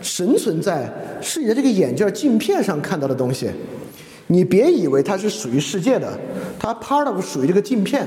[0.00, 3.50] 神存在是你的这个眼镜镜片上看到的东西，
[4.28, 6.18] 你别以为它是属于世界的，
[6.58, 8.06] 它 part of 属于这个镜片。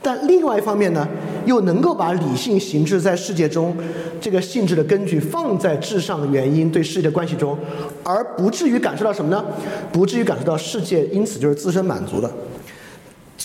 [0.00, 1.06] 但另外一方面呢，
[1.46, 3.76] 又能够把理性形制在世界中
[4.20, 7.56] 这个性质的根据放在至上的原因对世界的关系中，
[8.02, 9.44] 而不至于感受到什么呢？
[9.92, 12.28] 不至于感受到世界因此就是自身满足的。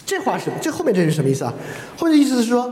[0.05, 1.53] 这话是这后面这是什么意思啊？
[1.95, 2.71] 后面的意思是说，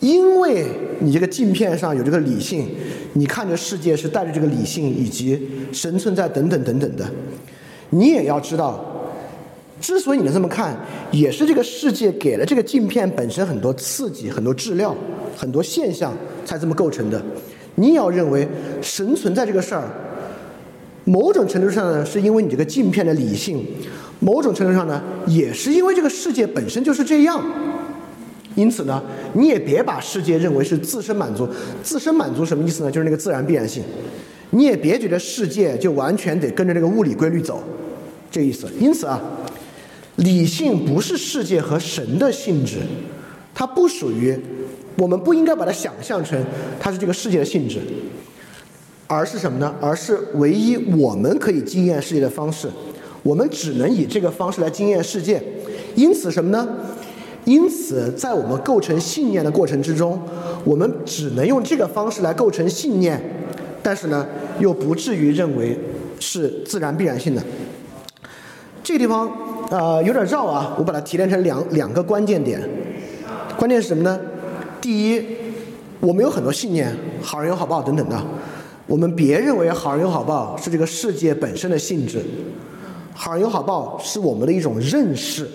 [0.00, 0.66] 因为
[0.98, 2.68] 你这个镜片上有这个理性，
[3.14, 7.08] 你看着世界是带着这个理性以及神存在等等等等的，
[7.90, 8.84] 你也要知道，
[9.80, 10.76] 之所以你能这么看，
[11.10, 14.94] 也是这个世界给了这个镜片本身很多刺激、很多质料、
[15.36, 16.12] 很多现象
[16.44, 17.22] 才这么构成的。
[17.76, 18.46] 你也要认为
[18.82, 19.90] 神存在这个事儿，
[21.04, 23.64] 某种程度上呢，是因为你这个镜片的理性。
[24.22, 27.42] 某种程度上呢，也是因为这个世界本身就是这样，
[28.54, 31.48] 因此呢，你也别把世界认为是自身满足。
[31.82, 32.90] 自身满足什么意思呢？
[32.90, 33.82] 就是那个自然必然性。
[34.50, 37.62] 你也别觉得世界就完全得跟着这个物理规律走，
[38.30, 38.68] 这意思。
[38.78, 39.18] 因此啊，
[40.16, 42.80] 理性不是世界和神的性质，
[43.54, 44.38] 它不属于，
[44.98, 46.38] 我们不应该把它想象成
[46.78, 47.78] 它是这个世界的性质，
[49.10, 49.74] 而是什么呢？
[49.80, 52.70] 而是唯一我们可以经验世界的方式。
[53.24, 55.42] 我们只能以这个方式来经验世界，
[55.96, 56.68] 因此什么呢？
[57.44, 60.22] 因此，在我们构成信念的过程之中，
[60.62, 63.20] 我们只能用这个方式来构成信念，
[63.82, 64.24] 但是呢，
[64.60, 65.76] 又不至于认为
[66.20, 67.42] 是自然必然性的。
[68.84, 69.28] 这个地方
[69.70, 72.62] 呃有点绕啊，我把它提炼成两两个关键点。
[73.58, 74.20] 关键是什么呢？
[74.80, 75.20] 第一，
[75.98, 78.16] 我们有很多信念，好人有好报等等的。
[78.90, 82.20] 我们别认为好人有好报是这个世界本身的性质，
[83.14, 85.46] 好人有好报是我们的一种认识。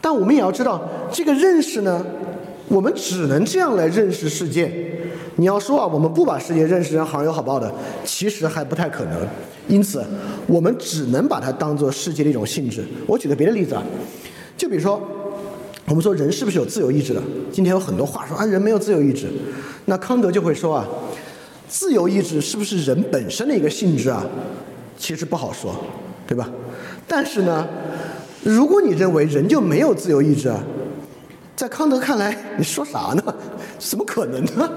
[0.00, 0.80] 但我们也要知道，
[1.12, 2.02] 这个认识呢，
[2.68, 4.72] 我们只能这样来认识世界。
[5.36, 7.70] 你要说啊，我们不把世界认识成好人有好报的，
[8.06, 9.20] 其实还不太可能。
[9.68, 10.02] 因此，
[10.46, 12.82] 我们只能把它当做世界的一种性质。
[13.06, 13.82] 我举个别的例子啊，
[14.56, 14.98] 就比如说，
[15.88, 17.20] 我们说人是不是有自由意志的？
[17.52, 19.26] 今天有很多话说啊，人没有自由意志。
[19.84, 20.88] 那康德就会说啊，
[21.70, 24.26] 自由意志是不是人本身的一个性质啊？
[24.98, 25.74] 其实不好说，
[26.26, 26.50] 对吧？
[27.06, 27.66] 但是呢。
[28.42, 30.58] 如果你认为人就没有自由意志啊，
[31.54, 33.22] 在康德看来，你说啥呢？
[33.78, 34.72] 怎么可能呢？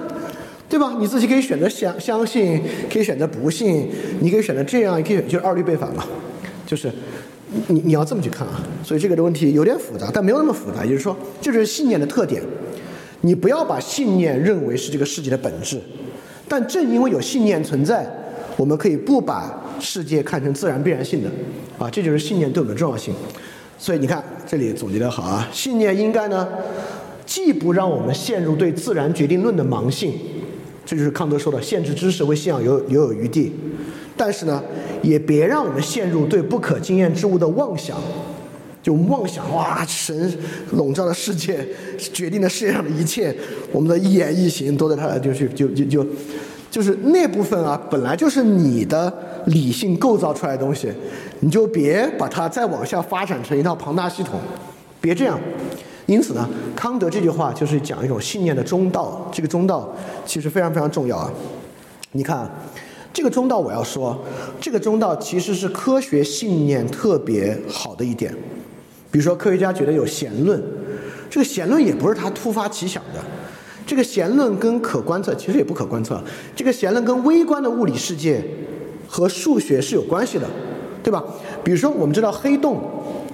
[0.68, 0.98] 对吧？
[1.00, 3.89] 你自己可以选择相相信，可以选择不信，
[4.20, 6.04] 你可以选择这样，也可以就是二律背反嘛。
[6.68, 6.91] 就是
[7.68, 8.62] 你你要这么去看啊。
[8.84, 10.84] 所以这个的问题有点复杂，但没有那么复杂。
[10.84, 12.44] 也就是说，这就是信念的特点。
[13.22, 15.80] 你不要把信念认为是这个世界的本质。
[16.54, 18.08] 但正因为有信念存在，
[18.56, 21.30] 我们可以不把世界看成自然必然性的
[21.80, 21.89] 啊。
[21.89, 23.12] 这就是信念对我们的重要性。
[23.80, 25.49] 所以你看，这里总结的好啊！
[25.51, 26.47] 信念应该呢，
[27.26, 30.14] 既不让我们陷入对自然决定论的盲信，
[30.86, 33.51] 这就是康德说的限制知识为信仰留留有余地；
[34.16, 34.62] 但是呢，
[35.01, 37.97] 也别让我们陷入对不可经验之物的妄想，
[38.84, 40.32] 就妄想哇，神
[40.74, 41.66] 笼罩了世界，
[41.98, 43.34] 决定了世界上的一切，
[43.72, 46.06] 我们的一言一行都在他就是就就就
[46.70, 49.12] 就是那部分啊，本来就是你的
[49.46, 50.92] 理性构造出来的东西。
[51.40, 54.40] 你就别把它再往下发展成一套庞大系统，
[55.02, 55.40] 别这样。
[56.06, 59.30] 因此呢，康德这句话就是讲一种信念的中道。
[59.32, 59.94] 这个中道
[60.26, 61.32] 其实非常非常重要啊。
[62.12, 62.50] 你看，
[63.14, 64.18] 这个中道我要说，
[64.60, 68.34] 这个中道其实是科学信念特别好的一点。
[69.14, 70.59] 比如说，科学家觉得有弦论，
[71.30, 73.20] 这个弦论也不是他突发奇想的。
[73.86, 76.20] 这个弦论跟可观测其实也不可观测，
[76.55, 78.43] 这个弦论跟微观的物理世界
[79.07, 80.47] 和数学是有关系的。
[81.03, 81.22] 对吧？
[81.66, 82.82] 比如说，我们知道黑洞，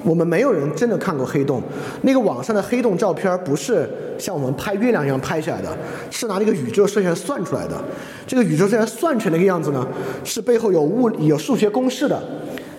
[0.04, 1.62] 我们没有人真的看过黑洞。
[2.02, 5.78] 那个网上的黑洞照片不是像我们拍月亮一样拍下来的，
[6.10, 7.80] 是拿那个宇宙射线算出来的。
[8.26, 9.88] 这个宇宙射线算成那个样子呢，
[10.24, 12.20] 是背后有物理、有数学公式的。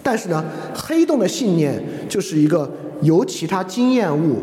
[0.02, 0.44] 但是呢，
[0.74, 2.70] 黑洞的信念就是一个
[3.02, 4.42] 由其他经验物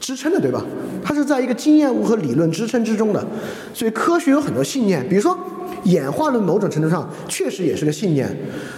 [0.00, 0.64] 支撑的，对吧？
[1.04, 3.24] 它是在一个经验物和理论支撑之中的。
[3.72, 5.36] 所以科学有很多信念，比如说。
[5.84, 8.28] 演化论某种程度上确实也是个信念，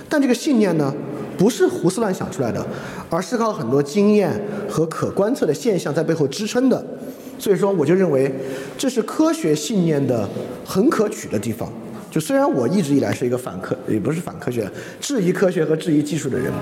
[0.06, 0.94] 但这个信念呢，
[1.38, 2.64] 不是胡思乱想出来的，
[3.08, 4.30] 而是靠很多经验
[4.68, 6.84] 和可观测的现象在背后支撑的。
[7.38, 8.30] 所以说，我就认为
[8.76, 10.28] 这是科学信念的
[10.64, 11.72] 很可取的地方。
[12.11, 14.68] 就虽然我一直以来是一个反科，也不是反科学，
[15.00, 16.52] 质疑科学和质疑技术的人，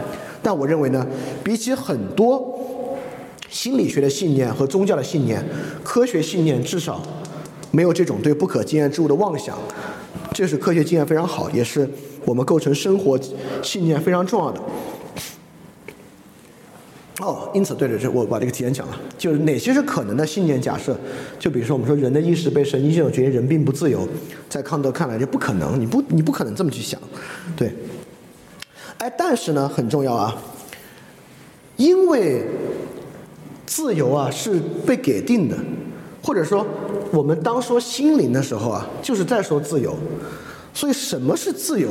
[0.42, 1.07] 但我认为呢，
[1.42, 2.59] 比起很多
[3.49, 5.42] 心理学的信念和宗教的信念，
[5.82, 7.03] 科学信念至少
[7.70, 9.57] 没有这种对不可经验之物的妄想。
[10.34, 11.88] 这是科学经验非常好，也是
[12.24, 13.18] 我们构成生活
[13.62, 14.61] 信念非常重要的。
[17.20, 20.96] 哦，因此对着这我把这个提前讲了，就是哪些是可能的信念假设？
[21.38, 24.06] 就比如说我们说人的意识被神经系统决定，人并不自由，
[24.48, 27.00] 在康德看来就不可能，你不你不可能这么去想，
[27.56, 27.72] 对。
[28.98, 30.36] 哎，但是呢很重要啊，
[31.76, 32.42] 因为
[33.66, 35.56] 自由啊是被给定的。
[36.20, 36.66] 或者说，
[37.10, 39.96] 我们当说心灵的时候啊，就是在说自由。
[40.74, 41.88] 所以，什么是自由？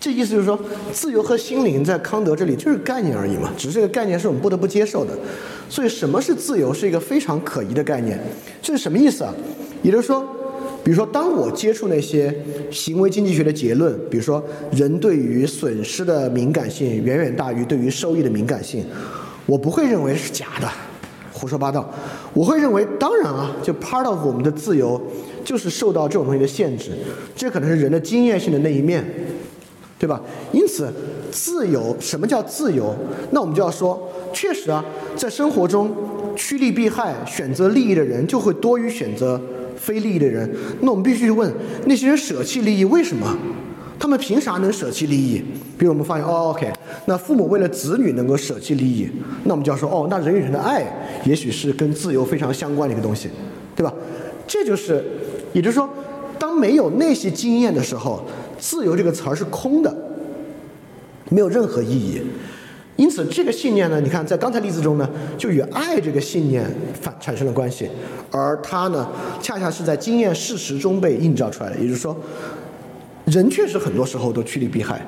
[0.00, 0.58] 这意思就是说，
[0.90, 5.12] 自由和心灵在康德这里就是概念而已嘛，只是这个概念是我们不得不接受的。
[5.68, 8.18] 所以，什么是自由是一个非常可疑的概念。
[8.62, 9.34] 这是什么意思啊？
[9.82, 10.26] 也就是说，
[10.82, 12.34] 比如说，当我接触那些
[12.70, 14.42] 行为经济学的结论，比如说
[14.72, 18.84] 人对于损失的敏感性远远大于对于收益的敏感性，
[19.44, 20.68] 我不会认为是假的。
[21.32, 21.88] 胡说八道，
[22.34, 25.00] 我会认为，当然啊，就 part of 我们的自由，
[25.44, 26.90] 就是受到这种东西的限制，
[27.36, 29.02] 这可能是人的经验性的那一面，
[30.00, 30.18] 对吧？
[30.50, 30.90] 因此，
[31.30, 32.96] 自由，什么叫自由？
[33.32, 34.82] 那我们就要说，确实啊，
[35.14, 35.94] 在生活中
[36.34, 39.38] 趋利避害、选择利益的人就会多于选择
[39.76, 40.50] 非利益的人。
[40.80, 41.52] 那我们必须问，
[41.84, 43.36] 那些人舍弃利益，为什么？
[43.98, 45.44] 他们凭啥能舍弃利益？
[45.76, 46.72] 比如我们发现，哦，OK，
[47.04, 49.06] 那父母为了子女能够舍弃利益，
[49.44, 50.82] 那我们就要说，哦，那人与人的爱，
[51.26, 53.28] 也许是跟自由非常相关的一个东西，
[53.76, 53.92] 对吧？
[54.46, 55.04] 这就是，
[55.52, 55.86] 也就是说，
[56.38, 58.24] 当没有那些经验的时候，
[58.60, 59.92] 自由这个词儿是空的，
[61.30, 62.22] 没有任何意义。
[62.96, 65.08] 因此，这个信念呢，你看在刚才例子中呢，
[65.38, 66.64] 就与爱这个信念
[67.00, 67.88] 反产生了关系，
[68.30, 69.08] 而它呢，
[69.40, 72.16] 恰恰是在经验事实中被映照出来的，也就是说。
[73.26, 75.06] 人确实很多时候都趋利避害，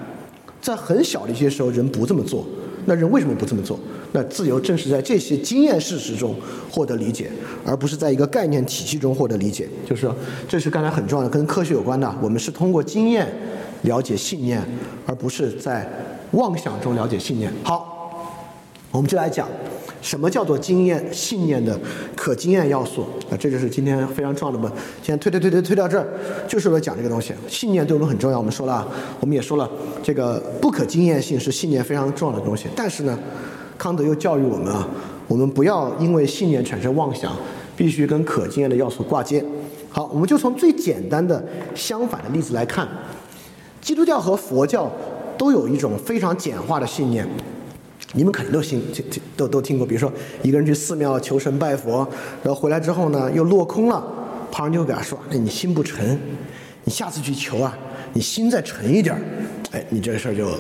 [0.61, 2.47] 在很小的一些时候，人不这么做。
[2.87, 3.79] 那人为什么不这么做？
[4.13, 6.35] 那自由正是在这些经验事实中
[6.71, 7.31] 获得理解，
[7.65, 9.69] 而不是在一个概念体系中获得理解。
[9.89, 10.15] 就是说，
[10.49, 12.13] 这是刚才很重要的，跟科学有关的。
[12.21, 13.27] 我们是通过经验
[13.83, 14.61] 了解信念，
[15.07, 15.89] 而不是在
[16.33, 17.53] 妄想中了解信念。
[17.63, 18.02] 好，
[18.93, 19.49] 我们就来讲
[20.01, 21.79] 什么叫做经验信念的
[22.15, 23.03] 可经验要素。
[23.31, 24.71] 啊，这就是今天非常重要的嘛。
[25.03, 26.07] 现在推推推推推到这儿，
[26.47, 27.33] 就是为了讲这个东西。
[27.49, 28.87] 信念对我们很重要，我们说了，
[29.21, 29.69] 我们也说了，
[30.03, 32.67] 这个不可经验性是信念非常重要的东西。
[32.77, 33.19] 但是呢，
[33.79, 34.87] 康德又教育我们啊，
[35.27, 37.33] 我们不要因为信念产生妄想，
[37.77, 39.43] 必须跟可经验的要素挂接。
[39.89, 41.43] 好，我们就从最简单的
[41.75, 42.87] 相反的例子来看，
[43.81, 44.91] 基督教和佛教
[45.39, 47.27] 都有一种非常简化的信念。
[48.15, 49.87] 你们肯定都信，听听都都听过。
[49.87, 52.07] 比如说，一个人去寺庙求神拜佛，
[52.43, 54.05] 然后回来之后呢，又落空了，
[54.51, 56.19] 旁人就会给他说：“那你心不诚，
[56.85, 57.77] 你下次去求啊，
[58.13, 59.21] 你心再诚一点儿，
[59.71, 60.51] 哎，你这事儿就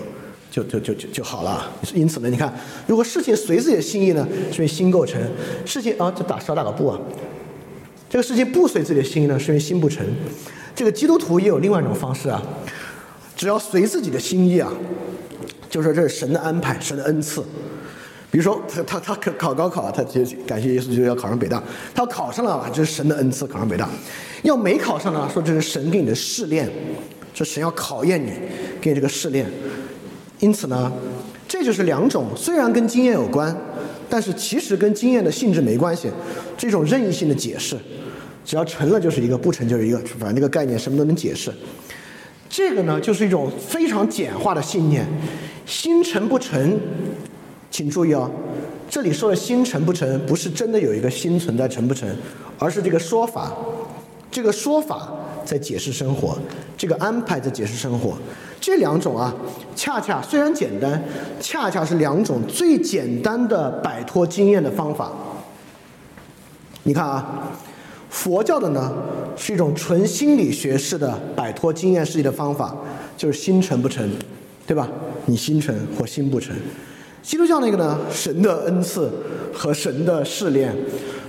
[0.50, 2.53] 就就就就就好了。”因此呢，你看，
[2.86, 5.20] 如果事情随自己的心意呢，是因为心够诚；
[5.66, 6.98] 事情啊，就打少打个不啊。
[8.09, 10.07] 这个事情不随自己的心意呢，是因为心不诚。
[10.74, 12.42] 这个基督徒也有另外一种方式啊，
[13.36, 14.72] 只要随自己的心意啊。
[15.73, 17.43] 就说这是神的安排，神的恩赐。
[18.31, 21.62] 比如说，他他他考高考，他就感谢耶稣，就要考上北大。
[21.95, 23.89] 他考上了，这是神的恩赐，考上北大。
[24.43, 26.70] 要没考上呢，说这是神给你的试炼，
[27.33, 28.35] 这神要考验你，
[28.83, 29.47] 给你这个试炼。
[30.41, 30.93] 因此呢，
[31.49, 33.57] 这就是两种虽然跟经验有关，
[34.11, 36.11] 但是其实跟经验的性质没关系，
[36.59, 37.79] 这种任意性的解释，
[38.45, 41.51] 只要成了就是一个，不成就是一个，反正这个概念什么都能解释。
[42.53, 45.07] 这个呢，就是一种非常简化的信念，
[45.64, 46.78] 心诚不诚，
[47.70, 48.30] 请注意哦，
[48.90, 52.07] 这里说的心诚不诚，不是真的有一个心存在诚不诚，
[52.59, 53.50] 而是这个说法，
[54.30, 55.11] 这个说法
[55.46, 56.36] 在解释生活，
[56.76, 58.18] 这个安排在解释生活，
[58.61, 59.34] 这两种啊，
[59.74, 61.03] 恰恰虽然简单，
[61.40, 65.11] 恰恰是两种最简单的摆脱经验的方法。
[66.82, 67.50] 你看啊。
[68.12, 68.92] 佛教的呢，
[69.34, 72.76] 是一种纯心理学式的摆脱经验世界的方法，
[73.16, 74.06] 就是心诚不诚，
[74.66, 74.86] 对吧？
[75.24, 76.54] 你心诚或心不诚。
[77.22, 79.10] 基督教那个呢，神的恩赐
[79.52, 80.70] 和神的试炼，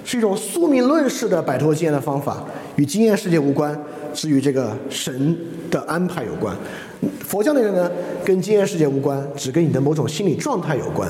[0.04, 2.44] 是一种宿命论式的摆脱经验的方法，
[2.76, 3.82] 与经验世界无关，
[4.14, 5.38] 是与这个神
[5.72, 6.54] 的安排有关。
[7.22, 7.90] 佛教那个呢，
[8.26, 11.10] 跟经验世界无关，只跟你的某种心理状态有关。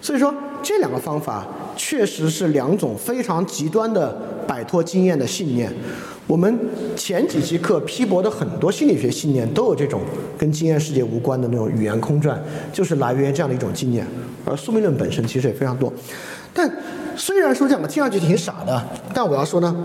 [0.00, 0.32] 所以说，
[0.62, 1.46] 这两个方法
[1.76, 4.16] 确实是两种非常极端的
[4.46, 5.72] 摆脱经验的信念。
[6.26, 6.58] 我们
[6.96, 10.00] 前几期课批驳的很多心理学信念都有这种
[10.38, 14.06] 跟经验世界无关的那种语言空转，就是来源于这样的一种经验。
[14.44, 15.92] 而宿命论本身其实也非常多。
[16.54, 16.70] 但
[17.16, 19.76] 虽然说讲的听上去挺傻的，但我要说呢，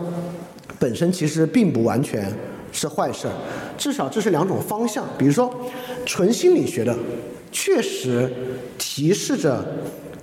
[0.79, 2.31] 本身其实并不完全
[2.71, 3.33] 是坏事儿。
[3.77, 5.03] 至少这是两种方向。
[5.17, 5.53] 比如说，
[6.05, 6.95] 纯心理学的
[7.51, 8.29] 确实
[8.77, 9.65] 提示着。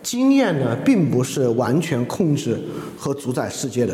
[0.03, 2.57] 经验呢，并不是完全控制
[2.97, 3.93] 和主宰世界的。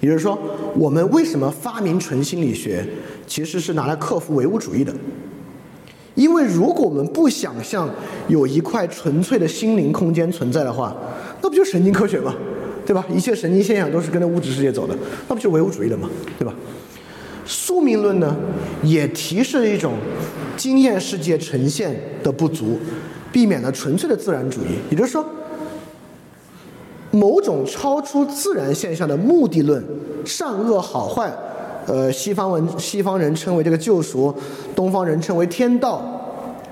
[0.00, 0.38] 也就是说，
[0.74, 2.86] 我们为什么发明纯心理学，
[3.26, 4.92] 其实是拿来克服唯物主义的。
[6.14, 7.88] 因为如果我们不想象
[8.28, 10.94] 有一块纯粹的心灵空间存在的话，
[11.40, 12.34] 那不就神经科学吗？
[12.84, 13.02] 对吧？
[13.10, 14.94] 一切神经现象都是跟着物质世界走的，
[15.26, 16.10] 那不就唯物主义了吗？
[16.38, 16.54] 对吧？
[17.46, 18.36] 宿命论呢，
[18.82, 19.94] 也提示一种
[20.56, 22.78] 经验世界呈现的不足，
[23.32, 24.78] 避免了纯粹的自然主义。
[24.90, 25.24] 也就是说。
[27.12, 29.82] 某种超出自然现象的目的论，
[30.22, 31.32] 善恶好坏，
[31.86, 34.34] 呃，西方文西方人称为这个救赎，
[34.74, 36.02] 东方人称为天道，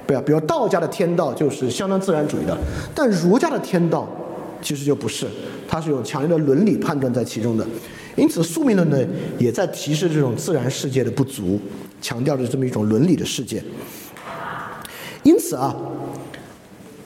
[0.07, 2.55] 不要，比如道家的天道就是相当自然主义的，
[2.95, 4.07] 但儒家的天道
[4.61, 5.27] 其实就不是，
[5.67, 7.65] 它是有强烈的伦理判断在其中的，
[8.17, 8.99] 因此宿命论呢
[9.39, 11.61] 也在提示这种自然世界的不足，
[12.01, 13.63] 强调着这么一种伦理的世界，
[15.23, 15.75] 因此啊，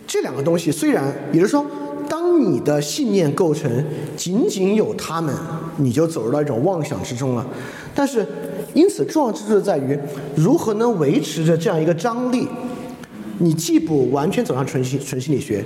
[0.06, 1.64] 这两个东西虽然，也就是说。
[2.08, 3.70] 当你的信念构成
[4.16, 5.34] 仅仅有他们，
[5.76, 7.46] 你就走入到一种妄想之中了。
[7.94, 8.26] 但是，
[8.72, 9.98] 因此重要之处在于
[10.34, 12.48] 如何能维持着这样一个张力。
[13.40, 15.62] 你既不完全走上纯心纯心理学，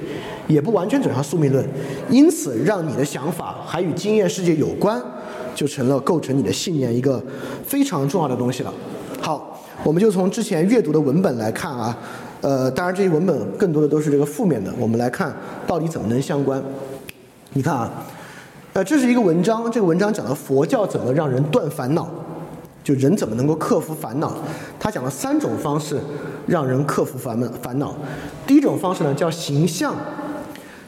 [0.48, 1.64] 也不完全走上宿命论，
[2.10, 5.00] 因此让你的想法还与经验世界有关，
[5.54, 7.22] 就成了构成你的信念一个
[7.64, 8.72] 非常重要的东西了。
[9.20, 11.96] 好，我们就从之前阅读的文本来看啊。
[12.42, 14.74] 呃，当然这些文本更多的都是这个负面的。
[14.76, 15.32] 我们来看
[15.64, 16.60] 到底怎么能相关？
[17.52, 17.88] 你看啊，
[18.72, 22.08] 呃，这是一个文章，这个文章讲了佛教怎么让人断烦恼，
[22.82, 24.34] 就人怎么能够克服烦恼。
[24.80, 26.00] 他讲了三种方式
[26.44, 27.94] 让人克服烦闷烦恼。
[28.44, 29.94] 第一种方式呢叫形象，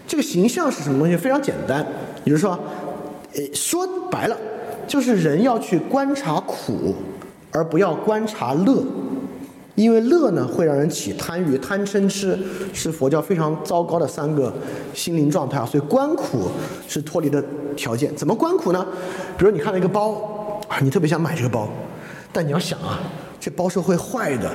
[0.09, 1.17] 这个形象是什么东西？
[1.17, 1.87] 非常简单，
[2.25, 2.59] 也就是说，
[3.35, 4.37] 呃，说白了
[4.87, 6.95] 就是人要去观察苦，
[7.53, 8.83] 而不要观察乐。
[9.75, 12.39] 因为乐呢会让人起贪欲，贪嗔痴
[12.73, 14.53] 是佛教非常糟糕的三个
[14.93, 16.49] 心灵状态啊，所以观苦
[16.87, 17.43] 是脱离的
[17.75, 18.15] 条件。
[18.15, 18.87] 怎么观苦呢？
[19.37, 20.13] 比如你看到一个包
[20.69, 21.69] 啊，你特别想买这个包，
[22.33, 23.01] 但你要想啊，
[23.41, 24.49] 这包是会坏的。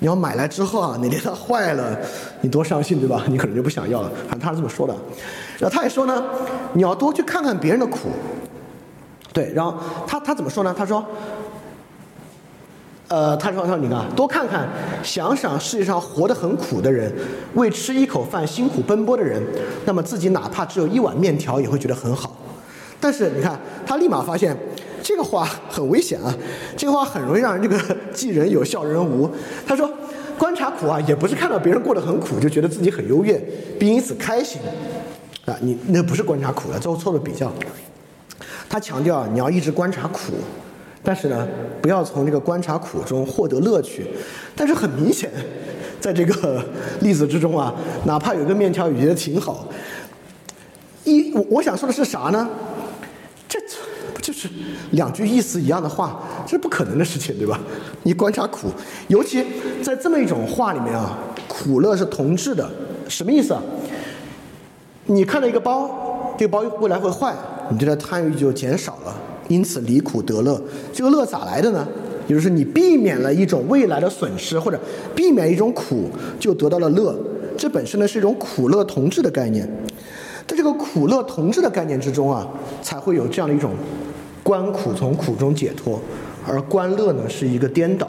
[0.00, 1.96] 你要买来之后啊，哪天它坏了，
[2.40, 3.22] 你多伤心对吧？
[3.28, 4.10] 你可能就不想要了。
[4.28, 4.94] 反正他是这么说的。
[5.60, 6.20] 然后他也说呢，
[6.72, 8.08] 你要多去看看别人的苦。
[9.32, 9.74] 对，然后
[10.06, 10.74] 他他怎么说呢？
[10.76, 11.04] 他说。
[13.08, 14.66] 呃，他说：“他说你看，多看看，
[15.02, 17.12] 想想世界上活得很苦的人，
[17.52, 19.42] 为吃一口饭辛苦奔波的人，
[19.84, 22.34] 那么自己哪怕只有一碗面条，也会觉得很好。
[22.98, 24.56] 但是你看，他立马发现
[25.02, 26.34] 这个话很危险啊，
[26.74, 29.30] 这个话很容易让人这个记人有笑人无。
[29.66, 29.90] 他说，
[30.38, 33.38] 观察苦啊，也不是看到别人过得很苦就觉得自己很优越，
[33.78, 34.58] 并因此开心
[35.44, 37.52] 啊，你那不是观察苦了，做错了比较。
[38.72, 40.32] 他强调，你要一直观察苦。”
[41.04, 41.46] 但是呢，
[41.82, 44.06] 不要从这个观察苦中获得乐趣。
[44.56, 45.30] 但是很明显，
[46.00, 46.64] 在这个
[47.00, 47.74] 例子之中啊，
[48.06, 49.66] 哪怕有一个面条，也觉得挺好。
[51.04, 52.48] 一，我我想说的是啥呢？
[53.46, 53.58] 这
[54.14, 54.48] 不就是
[54.92, 56.22] 两句意思一样的话？
[56.46, 57.60] 这是不可能的事情，对吧？
[58.04, 58.68] 你观察苦，
[59.08, 59.44] 尤其
[59.82, 62.70] 在这么一种话里面啊，苦乐是同质的，
[63.06, 63.62] 什么意思啊？
[65.06, 67.34] 你看到一个包，这个包未来会坏，
[67.72, 69.16] 你对它贪欲就减少了。
[69.48, 70.58] 因此离苦得乐，
[70.92, 71.86] 这个乐咋来的呢？
[72.28, 74.78] 也就是你避免了一种未来的损失，或者
[75.14, 76.08] 避免一种苦，
[76.38, 77.14] 就得到了乐。
[77.58, 79.68] 这本身呢是一种苦乐同质的概念。
[80.46, 82.48] 在这个苦乐同质的概念之中啊，
[82.80, 83.72] 才会有这样的一种
[84.42, 86.00] 观苦从苦中解脱，
[86.46, 88.08] 而观乐呢是一个颠倒。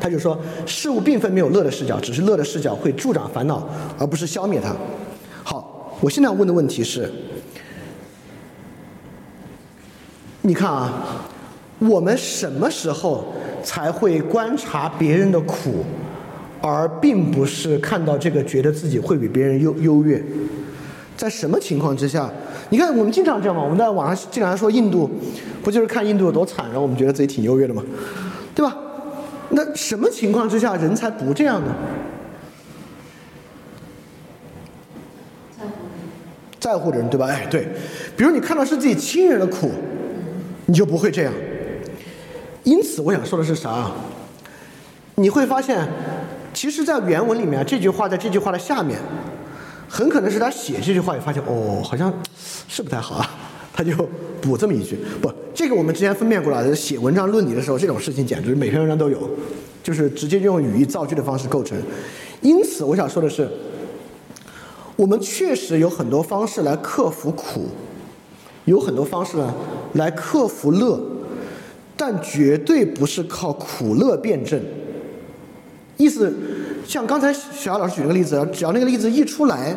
[0.00, 3.68] 他就说事物并非没有乐的视角，只是乐的视角会助长烦恼，
[3.98, 4.74] 而不是消灭它。
[5.42, 7.12] 好，我现在问的问题是。
[10.42, 10.92] 你看啊，
[11.78, 13.24] 我们什么时候
[13.62, 15.84] 才会观察别人的苦，
[16.60, 20.22] 而并不是看到这个觉得自己会比别人优优越？
[21.16, 22.30] 在什么情况之下？
[22.70, 25.10] 你看我们经常这样嘛，我们在网上经常说印度，
[25.62, 27.82] 不就是看印度有多惨，然后我们觉得自己挺优越的嘛，
[28.54, 28.76] 对吧？
[29.50, 31.74] 那什么情况之下人才不这样呢？
[36.60, 37.26] 在乎的人对吧？
[37.26, 37.66] 哎，对，
[38.16, 39.70] 比如你看到是自己亲人的苦。
[40.68, 41.32] 你就不会这样。
[42.62, 43.90] 因此，我想说的是啥？
[45.14, 45.88] 你会发现，
[46.52, 48.98] 其实，在原文里面，这句话在这句话的下面，
[49.88, 52.12] 很可能是他写这句话也发现，哦，好像
[52.68, 53.30] 是不太好啊，
[53.72, 53.96] 他就
[54.42, 54.98] 补这么一句。
[55.22, 59.30] 不，这个我们之前分辨过了，写文章论理的时候，这种事情简直每篇文章都有，
[59.82, 61.78] 就是直接用语义造句的方式构成。
[62.42, 63.48] 因此，我想说的是，
[64.96, 67.68] 我们确实有很多方式来克服苦。
[68.68, 69.54] 有很多方式呢，
[69.94, 71.00] 来克服乐，
[71.96, 74.60] 但绝对不是靠苦乐辩证。
[75.96, 76.32] 意思，
[76.86, 79.76] 像刚才小姚老师举那个例子，只要那个例子一出来，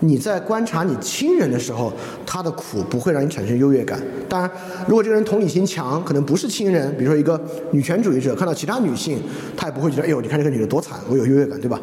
[0.00, 1.92] 你在观察你亲人的时候，
[2.26, 3.98] 他的苦不会让你产生优越感。
[4.28, 4.50] 当然，
[4.86, 9.18] 如果这个人同理心强，可能不是亲人，比如说一个女权主义者，看到其他女性，
[9.56, 11.80] 他也不会觉得，哎呦，你看这个女的多惨，我有优越感，对吧？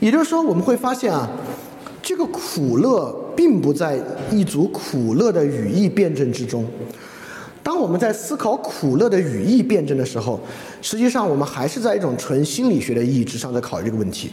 [0.00, 1.30] 也就是说，我们会发现啊。
[2.02, 3.98] 这个苦乐并不在
[4.30, 6.64] 一组苦乐的语义辩证之中。
[7.62, 10.40] 当我们在思考苦乐的语义辩证的时候，
[10.80, 14.30] 实际上我们还是在一种纯心理学的意义之上在考虑这个问题，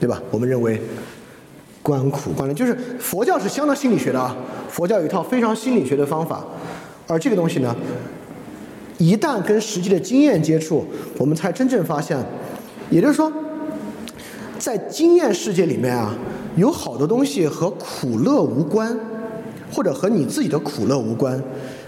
[0.00, 0.20] 对吧？
[0.30, 0.80] 我们认为
[1.82, 4.36] 观苦观乐就是佛教是相当心理学的啊，
[4.68, 6.44] 佛教有一套非常心理学的方法，
[7.06, 7.74] 而这个东西呢，
[8.98, 10.84] 一旦跟实际的经验接触，
[11.18, 12.18] 我们才真正发现，
[12.90, 13.32] 也就是说，
[14.58, 16.14] 在经验世界里面啊。
[16.56, 18.96] 有好多东西和苦乐无关，
[19.72, 21.42] 或者和你自己的苦乐无关，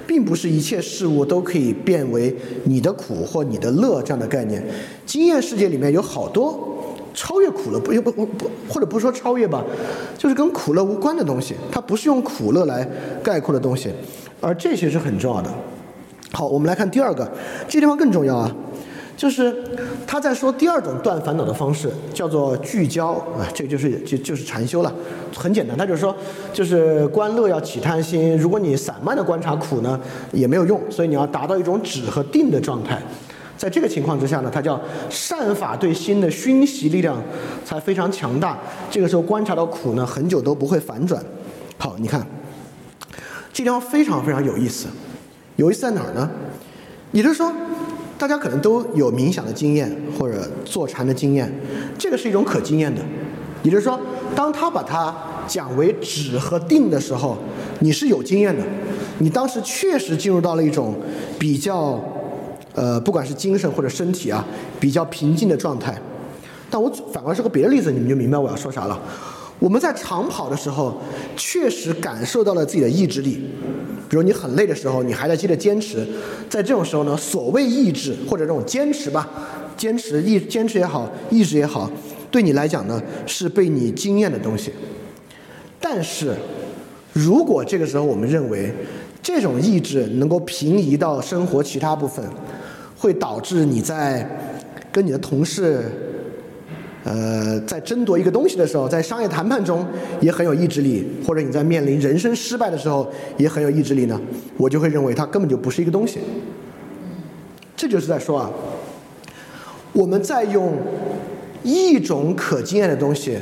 [0.08, 4.60] 并不是一切事物都可以变为你的苦或你的乐这样的概念。
[5.06, 6.58] 经验世界里面有好多
[7.14, 9.62] 超越苦乐不不不不，或者不说超越吧，
[10.18, 12.84] 就是跟苦乐无关的东西，它不是用苦乐来
[13.22, 13.88] 概括的东西，
[14.40, 15.54] 而这些是很重要的。
[16.32, 17.30] 好，我们来看第二个，
[17.68, 18.52] 这地方更重要啊。
[19.16, 19.56] 就是
[20.06, 24.92] 他在说第二种断烦恼的方式，叫做聚焦啊，这就是就就是禅修了，
[25.34, 25.74] 很简单。
[25.74, 26.14] 他就是说，
[26.52, 29.98] 就是观乐要起贪心，如果你散漫的观察苦呢，
[30.32, 33.00] 也没有用，所以你要达到一种止和定的状态。
[33.56, 37.16] 在这个情况之下呢，它叫善法对心的熏习力量
[37.64, 38.58] 才非常强大。
[38.90, 41.24] 这个时候观察到苦呢，很久都不会反转。
[41.78, 42.26] 好，你看，
[43.50, 44.88] 这地方非常非常有意思，
[45.56, 46.30] 有意思在哪儿呢？
[47.12, 47.50] 也就是说。
[48.18, 51.52] 大家可能都有冥想的经验或者坐禅的经验，
[51.98, 53.00] 这个是一种可经验的。
[53.62, 53.98] 也就是说，
[54.34, 55.14] 当他把它
[55.48, 57.36] 讲为止和定的时候，
[57.80, 58.62] 你是有经验的，
[59.18, 60.94] 你当时确实进入到了一种
[61.38, 62.00] 比较
[62.74, 64.44] 呃，不管是精神或者身体啊，
[64.78, 66.00] 比较平静的状态。
[66.70, 69.00] 但我反过来说个别的例子，你们就明白我要说啥了。
[69.58, 71.00] 我们在长跑的时候，
[71.36, 73.40] 确实感受到了自己的意志力。
[74.08, 76.06] 比如你很累的时候，你还在接着坚持。
[76.48, 79.28] 在这种时候呢，所谓意志或者这种坚持吧，
[79.76, 81.90] 坚持意坚持也好，意志也好，
[82.30, 84.70] 对你来讲呢，是被你惊艳的东西。
[85.80, 86.34] 但是，
[87.12, 88.72] 如果这个时候我们认为
[89.22, 92.24] 这种意志能够平移到生活其他部分，
[92.96, 94.28] 会导致你在
[94.92, 95.90] 跟你的同事。
[97.06, 99.86] 呃，在争夺一个东西的时候，在商业谈判中
[100.20, 104.20] 也很有意志力，或者你在面临人生失败的时候也很有意志力呢，
[104.56, 106.18] 我就会认为它根本就不是一个东西。
[107.76, 108.50] 这就是在说啊，
[109.92, 110.72] 我们在用
[111.62, 113.38] 一种可经验的东西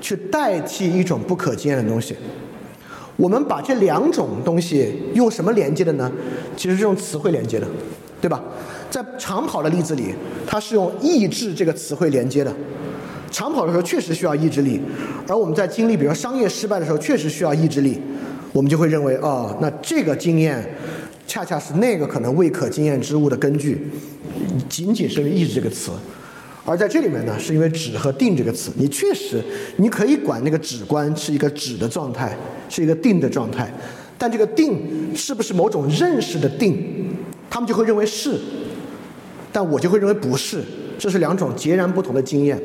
[0.00, 2.16] 去代替一种不可经验的东西。
[3.16, 6.10] 我们把这两种东西用什么连接的呢？
[6.56, 7.66] 其实是用词汇连接的，
[8.20, 8.42] 对吧？
[8.90, 10.12] 在长跑的例子里，
[10.44, 12.52] 它是用意志这个词汇连接的。
[13.34, 14.80] 长跑的时候确实需要意志力，
[15.26, 18.00] 而我们在经历比如说商业失败的时候确实需要意志力，
[18.52, 20.64] 我们就会认为哦，那这个经验
[21.26, 23.90] 恰恰是那个可能未可经验之物的根据，
[24.68, 25.90] 仅仅是因为意志这个词，
[26.64, 29.42] 而在这里面呢，是因为止和定这个词，你确实
[29.78, 33.68] 你可以管那个止观是一个止的状态，是一个定的状态，
[34.16, 37.12] 但这个定是不是某种认识的定，
[37.50, 38.38] 他们就会认为是，
[39.50, 40.62] 但我就会认为不是，
[40.96, 42.56] 这是两种截然不同的经验。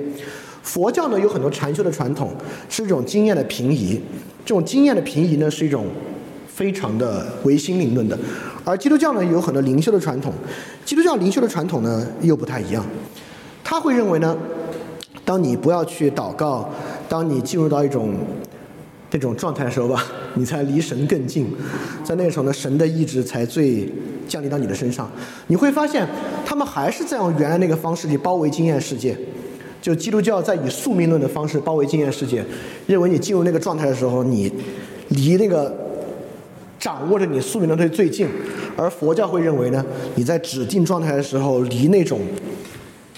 [0.69, 2.31] 佛教呢有很多禅修的传统，
[2.69, 3.99] 是一种经验的平移。
[4.45, 5.87] 这种经验的平移呢是一种
[6.47, 8.15] 非常的唯心灵论的，
[8.63, 10.31] 而基督教呢有很多灵修的传统。
[10.85, 12.85] 基督教灵修的传统呢又不太一样，
[13.63, 14.37] 他会认为呢，
[15.25, 16.69] 当你不要去祷告，
[17.07, 18.13] 当你进入到一种
[19.09, 20.05] 这种状态的时候吧，
[20.35, 21.47] 你才离神更近，
[22.03, 23.91] 在那个时候呢，神的意志才最
[24.27, 25.09] 降临到你的身上。
[25.47, 26.07] 你会发现，
[26.45, 29.17] 他们还是在用原来那个方式去包围经验世界。
[29.81, 32.43] 就基督教在以宿命论的方式包围经验世界，
[32.85, 34.51] 认为你进入那个状态的时候，你
[35.09, 35.73] 离那个
[36.77, 38.27] 掌握着你宿命论的最近；
[38.75, 42.19] 而佛教会认为呢，你在指定状态的时候，离那种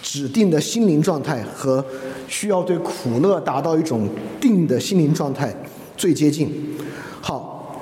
[0.01, 1.84] 指定的心灵状态和
[2.28, 4.07] 需要对苦乐达到一种
[4.39, 5.53] 定的心灵状态
[5.97, 6.78] 最接近。
[7.22, 7.82] 好，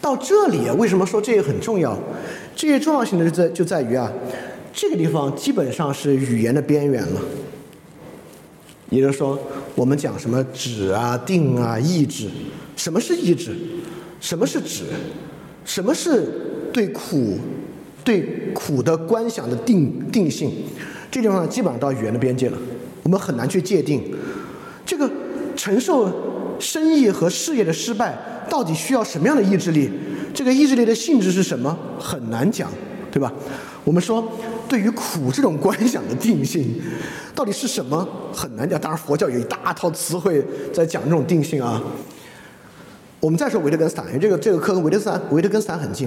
[0.00, 1.98] 到这里为什么说这个很重要？
[2.54, 4.12] 这些重要性的就在就在于啊，
[4.72, 7.20] 这个地方基本上是语言的边缘了。
[8.90, 9.38] 也就是说，
[9.74, 12.28] 我们讲什么止啊、定啊、意志，
[12.76, 13.54] 什么是意志？
[14.20, 14.84] 什么是止？
[15.64, 17.38] 什么是对苦、
[18.02, 20.50] 对苦的观想的定定性？
[21.10, 22.58] 这地方，基本上到语言的边界了，
[23.02, 24.02] 我们很难去界定。
[24.86, 25.10] 这个
[25.54, 26.10] 承受
[26.58, 28.18] 生意和事业的失败，
[28.48, 29.90] 到底需要什么样的意志力？
[30.32, 31.78] 这个意志力的性质是什么？
[31.98, 32.70] 很难讲，
[33.10, 33.32] 对吧？
[33.84, 34.26] 我们说。
[34.68, 36.78] 对于苦这种观想的定性，
[37.34, 38.78] 到底是什么很难讲。
[38.78, 41.82] 当然，佛教有一大套词汇在讲这种定性啊。
[43.18, 46.06] 我们再说维特根斯坦，因为这个这个课跟维特斯坦维特根斯坦很近。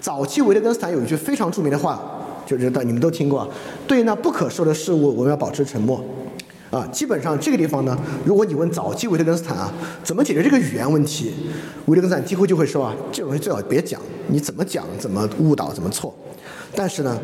[0.00, 2.00] 早期维特根斯坦有一句非常著名的话，
[2.46, 3.46] 就是你们都听过：
[3.86, 6.02] 对那不可说的事物，我们要保持沉默。
[6.70, 7.94] 啊，基本上这个地方呢，
[8.24, 9.70] 如果你问早期维特根斯坦啊，
[10.02, 11.34] 怎么解决这个语言问题，
[11.84, 16.14] 维特根斯坦几乎就会说啊，这种东西最好别讲，你怎么讲怎么误导怎么错。
[16.74, 17.20] 但是呢。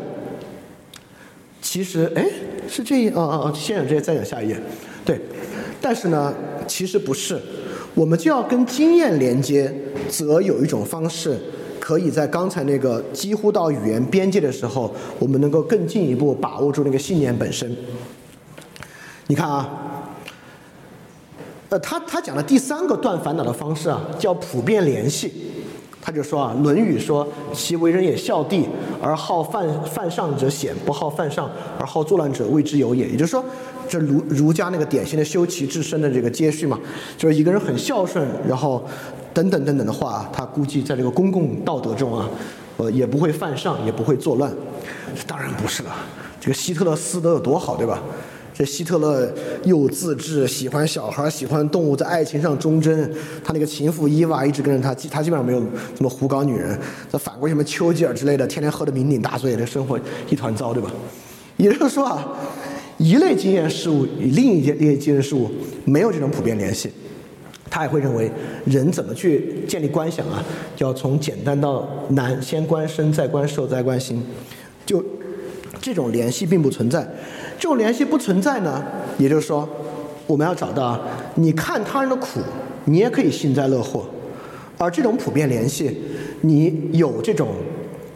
[1.61, 2.23] 其实，哎，
[2.69, 4.57] 是这样，哦哦哦，先讲这些，再讲下一页。
[5.03, 5.19] 对，
[5.81, 6.31] 但是呢，
[6.67, 7.41] 其实不是，
[7.95, 9.73] 我们就要跟经验连接，
[10.07, 11.35] 则有一种方式，
[11.79, 17.75] 可以在刚才那个几乎到语言边界的时候，我们能够更进一步把握住那个信念本身。
[19.25, 20.13] 你看啊，
[21.69, 25.33] 呃，他他讲的第三个断烦恼的方式啊，叫普遍联系。
[26.05, 28.69] 他就说啊，《论语》说：“其为人也孝弟，
[29.01, 31.49] 而好犯犯上者显；不好犯上
[31.79, 33.43] 而好作乱者，谓之有也。”也就是说，
[33.89, 36.79] 这儒儒家那个典型的修齐治身的这个接续嘛，
[37.17, 38.85] 就是一个人很孝顺，然后
[39.33, 42.29] 等等等等的话，他估计在这个公共道德中啊，
[42.77, 44.53] 呃，也不会犯上，也不会作乱。
[45.25, 45.89] 当然不是了，
[46.39, 47.99] 这个希特勒斯德有多好，对吧？
[48.57, 49.29] 这希特勒
[49.65, 53.13] 又自制，喜欢小孩，喜欢动物，在爱情上忠贞。
[53.43, 55.61] 他那个情妇伊娃一直跟着他，他基本上没有
[55.93, 56.79] 怎么胡搞女人。
[57.09, 59.99] 再反过什么丘吉尔之类的，天天喝的酩酊大醉，这生活
[60.29, 60.89] 一团糟，对吧？
[61.57, 62.25] 也就是说啊，
[62.97, 65.51] 一类经验事物与另一类经验事物
[65.83, 66.89] 没有这种普遍联系。
[67.69, 68.31] 他也会认为，
[68.63, 70.41] 人怎么去建立观想啊？
[70.77, 74.23] 要从简单到难，先观身，再观受，再观心。
[74.85, 75.03] 就
[75.81, 77.05] 这种联系并不存在。
[77.57, 78.83] 这种联系不存在呢，
[79.17, 79.67] 也就是说，
[80.27, 80.99] 我们要找到，
[81.35, 82.39] 你看他人的苦，
[82.85, 84.05] 你也可以幸灾乐祸，
[84.77, 85.97] 而这种普遍联系，
[86.41, 87.49] 你有这种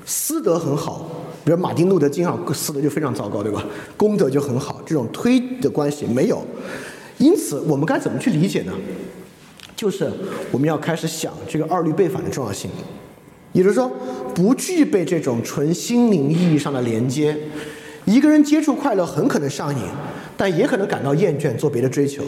[0.06, 1.10] 私德很好，
[1.44, 3.64] 比如马丁路德金啊，私德就非常糟糕，对吧？
[3.96, 6.44] 功德就很好，这种推的关系没有。
[7.18, 8.74] 因此，我们该怎么去理解呢？
[9.76, 10.12] 就是
[10.52, 12.70] 我们要开始想这个二律背反的重要性，
[13.54, 13.90] 也就是说，
[14.36, 17.38] 不具备这种纯心灵意义上的连接，
[18.10, 19.84] 一个人接触快乐很可能上瘾，
[20.36, 22.24] 但也可能感到厌倦，做别的追求。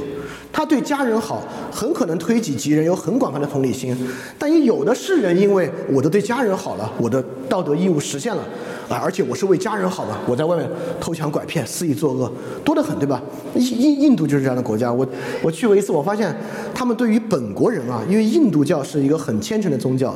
[0.52, 3.96] 他对家人好，很可能推己及人，有很广泛的同理心，
[4.38, 8.44] 但也有的是人，因为我的对家人好了，我的道德义务实现了。
[8.90, 10.70] 啊，而且我是为家人好嘛，我在外面
[11.00, 12.30] 偷抢拐骗、肆意作恶，
[12.62, 13.22] 多得很，对吧？
[13.56, 14.92] 印印度就是这样的国家。
[14.92, 15.08] 我
[15.42, 16.36] 我去过一次，我发现
[16.76, 20.14] 他们对于本国人啊，因为印度教是一个很虔诚的宗教，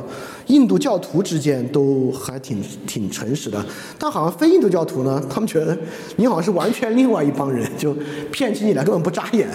[0.48, 3.64] 印度教徒之间都还挺挺诚实的。
[3.98, 5.74] 但好像非印度教徒呢，他们觉得
[6.16, 7.96] 你好像是完全另外一帮人，就
[8.30, 9.48] 骗起你来根本不眨眼。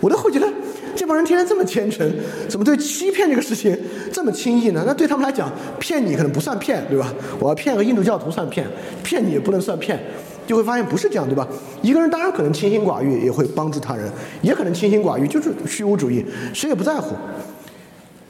[0.00, 0.48] 我我都会觉得。
[0.96, 2.12] 这帮人天天这么虔诚，
[2.48, 3.76] 怎么对欺骗这个事情
[4.12, 4.82] 这么轻易呢？
[4.84, 5.48] 那对他们来讲，
[5.78, 7.14] 骗你可能不算骗，对吧？
[7.38, 8.66] 我要骗个印度教徒算骗，
[9.04, 9.96] 骗你也不能算骗，
[10.44, 11.46] 就会发现不是这样，对吧？
[11.82, 14.10] 一个人当然可能清心寡欲，也会帮助他人，
[14.42, 17.14] 也可能清心寡欲，就是虚无主义，谁也不在乎。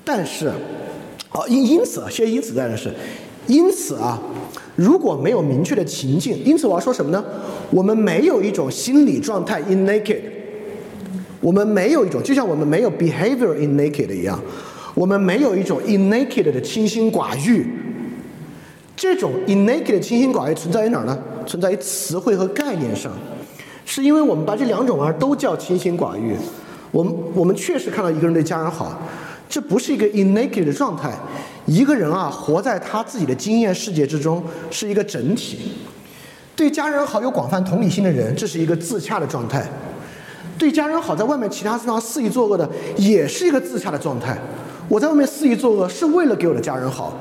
[0.05, 0.49] 但是，
[1.33, 2.93] 哦，因因此啊，先因此在的是，
[3.47, 4.21] 因此啊，
[4.77, 7.25] 如果没有明确的情境，因此我要说什么呢？
[7.71, 10.21] 我们没有一种心理状态 in naked。
[11.41, 14.41] 我们没有一种，就像我们没有 behavior in naked 一样，
[14.95, 17.67] 我们没有一种 in naked 的清心寡欲。
[18.97, 21.17] 这种 in naked 的清心寡欲存在于哪儿呢？
[21.47, 23.13] 存在于词汇和概念上，
[23.87, 26.35] 是因为我们把这两种玩意儿都叫清心寡欲。
[26.91, 29.01] 我们我们确实看到一个人对家人好，
[29.49, 31.13] 这不是一个 in naked 的状态。
[31.67, 35.73] 一个人啊，活在他自己的经验世界之中，是一个整体。
[36.57, 39.65] 对家人好、有广泛同理心的人，这是一个自洽的状态。
[40.59, 44.37] 对家人好，在外面其他地方肆意作恶的，也是一个自洽的状态。
[44.89, 47.17] 我在外面肆意作恶，是为了给我的家人好。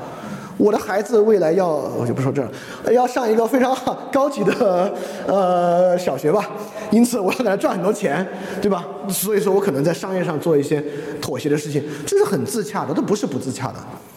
[0.58, 3.78] 我的孩子未来要，我就不说这了，要上一个非常
[4.12, 4.92] 高级的
[5.28, 6.50] 呃小学吧，
[6.90, 8.28] 因此我要给他赚很多钱，
[8.60, 8.84] 对吧？
[9.08, 10.84] 所以说我可能在商业上做一些
[11.22, 13.76] 妥协的事情，这是很自洽的，这不是不自洽的。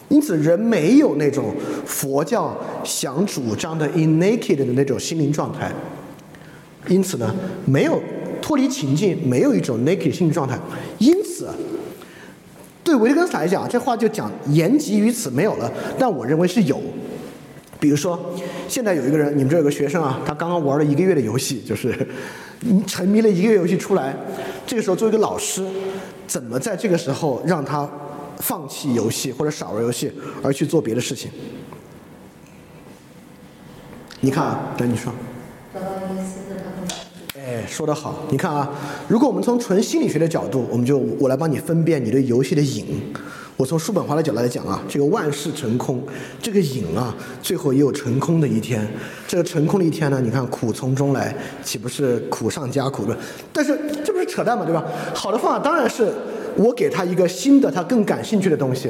[0.09, 1.53] 因此，人没有那种
[1.85, 5.71] 佛教想主张的 in naked 的那种心灵状态。
[6.87, 7.31] 因此呢，
[7.65, 8.01] 没有。
[8.51, 10.59] 脱离情境，没有一种 naked 心理状态，
[10.97, 11.49] 因此，
[12.83, 15.71] 对维特根斯坦来讲，这话就讲言及于此没有了。
[15.97, 16.77] 但我认为是有，
[17.79, 18.19] 比如说，
[18.67, 21.95] 现在有一个人，你们这有个学生啊，他刚刚玩了一个月的游戏，就是
[22.85, 24.13] 沉迷了一个月游戏出来，
[24.67, 25.65] 这个时候作为一个老师，
[26.27, 27.89] 怎么在这个时候让他
[28.39, 30.11] 放弃游戏或者少玩游戏，
[30.43, 31.31] 而去做别的事情？
[34.19, 35.09] 你看啊，等你说。
[37.67, 38.23] 说得好！
[38.29, 38.69] 你看啊，
[39.07, 42.85] 如果我们从纯心理学的角度，我们就我来帮你分辨你对游戏的瘾。
[43.57, 46.01] 我从叔本华的角度来讲啊，这个万事成空，
[46.41, 48.87] 这个瘾啊，最后也有成空的一天。
[49.27, 53.15] 这个成空的一天呢，你看苦从中来，岂不是苦上加苦的？
[53.53, 54.83] 但是这不是扯淡嘛，对吧？
[55.13, 56.11] 好的方法当然是
[56.55, 58.89] 我给他一个新的、他更感兴趣的东西，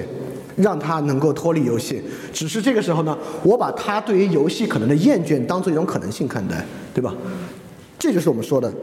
[0.55, 2.01] 让他能够脱离游戏。
[2.31, 7.13] 只是这个时候呢，我把他对于游戏可能的厌倦当做一种可能性看待，对吧？
[8.01, 8.73] 这就是我们说的，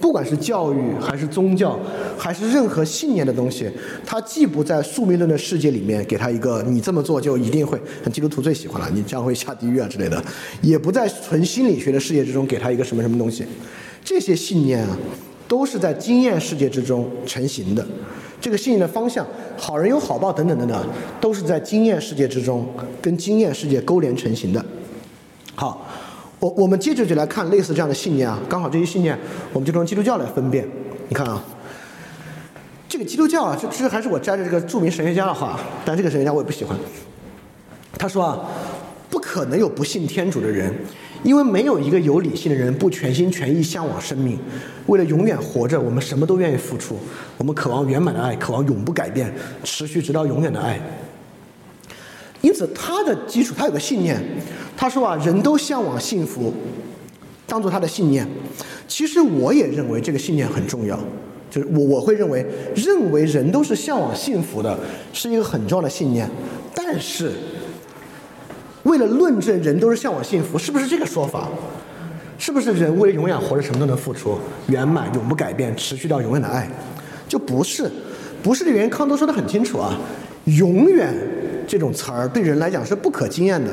[0.00, 1.76] 不管是教育还是宗教，
[2.16, 3.68] 还是任何信念的东西，
[4.06, 7.76] 它既不在宿命论的世界里面给他一个你这么做就一定会，
[8.12, 10.22] 基督徒最喜欢了，你将会下地狱啊之类的，
[10.62, 13.44] 也不在纯心理学的世界之中给他一个什么什么东西，
[14.04, 14.96] 这些信念啊，
[15.48, 17.84] 都是在经验世界之中成型的。
[18.40, 19.26] 这个信念的方向，
[19.56, 20.86] 好人有好报等等等等，
[21.20, 22.64] 都是在经验世界之中
[23.02, 24.64] 跟经验世界勾连成型的。
[25.56, 25.89] 好。
[26.40, 29.16] 我我们接着就来看类似这样的信念啊，刚好这些信念，
[29.52, 30.66] 我们就从基督教来分辨。
[31.08, 31.42] 你看啊，
[32.88, 36.74] 这个基督教啊，这这还是我摘的这个著名神学家的话，但这个神学家我也不喜欢。
[37.98, 38.40] 他说啊，
[39.10, 40.72] 不可能有不信天主的人，
[41.22, 44.38] 因为没有一个有理性的人不全心全意向往生命，
[44.86, 46.98] 为了永远活着，我们什么都愿意付出，
[47.36, 49.30] 我们渴望圆满的爱，渴望永不改变、
[49.62, 50.80] 持续直到永远的爱。
[52.40, 54.18] 因此，他的基础，他有个信念。
[54.76, 56.52] 他说啊，人都向往幸福，
[57.46, 58.26] 当做他的信念。
[58.88, 60.98] 其实我也认为这个信念很重要，
[61.50, 62.44] 就是我我会认为，
[62.74, 64.78] 认为人都是向往幸福的，
[65.12, 66.28] 是一个很重要的信念。
[66.74, 67.32] 但是，
[68.84, 71.48] 为了论证人都是向往幸福，是不是这个说法？
[72.38, 74.38] 是不是人为了永远活着，什么都能付出，
[74.68, 76.66] 圆满、永不改变、持续到永远的爱？
[77.28, 77.90] 就不是，
[78.42, 79.94] 不是的原因，康德说的很清楚啊，
[80.56, 81.14] 永远。
[81.66, 83.70] 这种词儿对人来讲是不可经验的，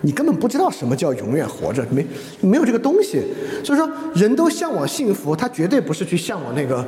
[0.00, 2.06] 你根本不知道什么叫永远活着，没
[2.40, 3.22] 没有这个东西。
[3.62, 6.82] 所以说，人都向往幸福，他绝对不是去向往那个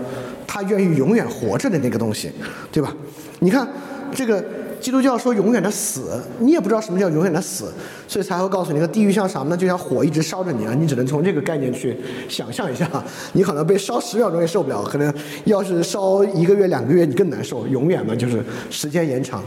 [0.47, 2.31] 他愿意永远活着的那个东西，
[2.73, 2.95] 对吧？
[3.41, 3.69] 你看
[4.15, 4.43] 这个
[4.81, 7.73] 基督教说永远的死，你也不知道什么叫永远的死，
[8.07, 9.57] 所以才会告诉你，个地狱像什么呢？
[9.57, 11.97] 就像火一直烧着你啊，你只能从这个概念去
[12.29, 12.89] 想象一下，
[13.33, 15.13] 你可能被烧十秒钟也受不了，可能
[15.45, 19.43] 要是烧一个月、两个月，你更难受，永远嘛就是时间延长，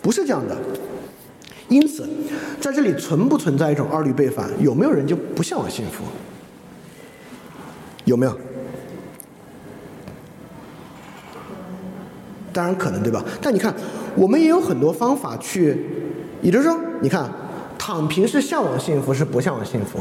[0.00, 0.56] 不是这样的。
[1.68, 2.06] 因此，
[2.60, 4.50] 在这里存不存在一种二律背反？
[4.60, 6.04] 有没有人就不向往幸福？
[8.04, 8.38] 有没有？
[12.52, 13.24] 当然可能，对吧？
[13.42, 13.74] 但你看，
[14.16, 15.76] 我们也有很多方法去，
[16.40, 17.28] 也就是说，你看，
[17.78, 19.98] 躺平是向往幸福，是不向往幸福？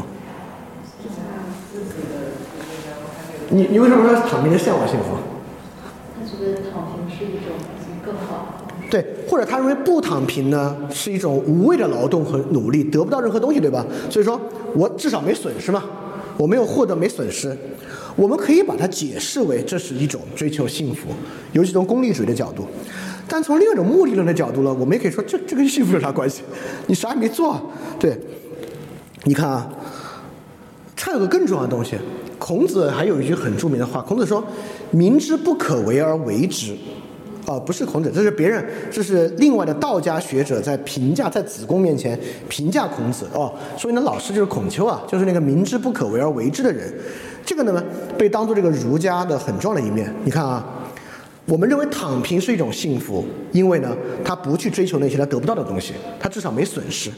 [3.50, 5.18] 你你为什么说躺平是向往幸福？
[6.18, 7.54] 他觉得躺平是一种
[8.06, 8.60] 更好。
[8.90, 13.84] 对，或者他认为不躺平呢是一种无谓的劳动和努力，得不到任何东西，对吧？
[14.10, 14.40] 所以说
[14.76, 15.84] 我至少没损失嘛，
[16.38, 17.56] 我没有获得，没损失。
[18.16, 21.10] 我们可以把它解释为这是一种追求幸福，
[21.54, 22.68] 尤其从功利主义的角度。
[23.28, 26.44] 但从另一种目的论的角度呢，我们也可以说这这跟幸福有啥关系？
[26.88, 27.60] 你啥也没做。
[28.00, 28.18] 对，
[29.24, 29.70] 你看啊，
[30.96, 31.98] 还有个更重要的东西。
[32.38, 34.44] 孔子还有一句很著名的话，孔子说
[34.92, 36.76] ：“明知不可为而为之。”
[37.48, 42.20] 哦，不是孔子，这是别人，这是另外的道家学者在评价，在子贡面前
[42.50, 43.26] 评价孔子。
[43.34, 46.94] 哦，说明的老师就是孔丘啊，就是那个明知不可为而为之的人。
[47.46, 47.84] 这个呢，
[48.18, 50.14] 被当做这个儒家的很重要的一面。
[50.24, 50.66] 你看啊，
[51.46, 57.10] 我们认为躺平是一种幸福，因为呢，他不去追求那些他得不到的东西，他至少没损失。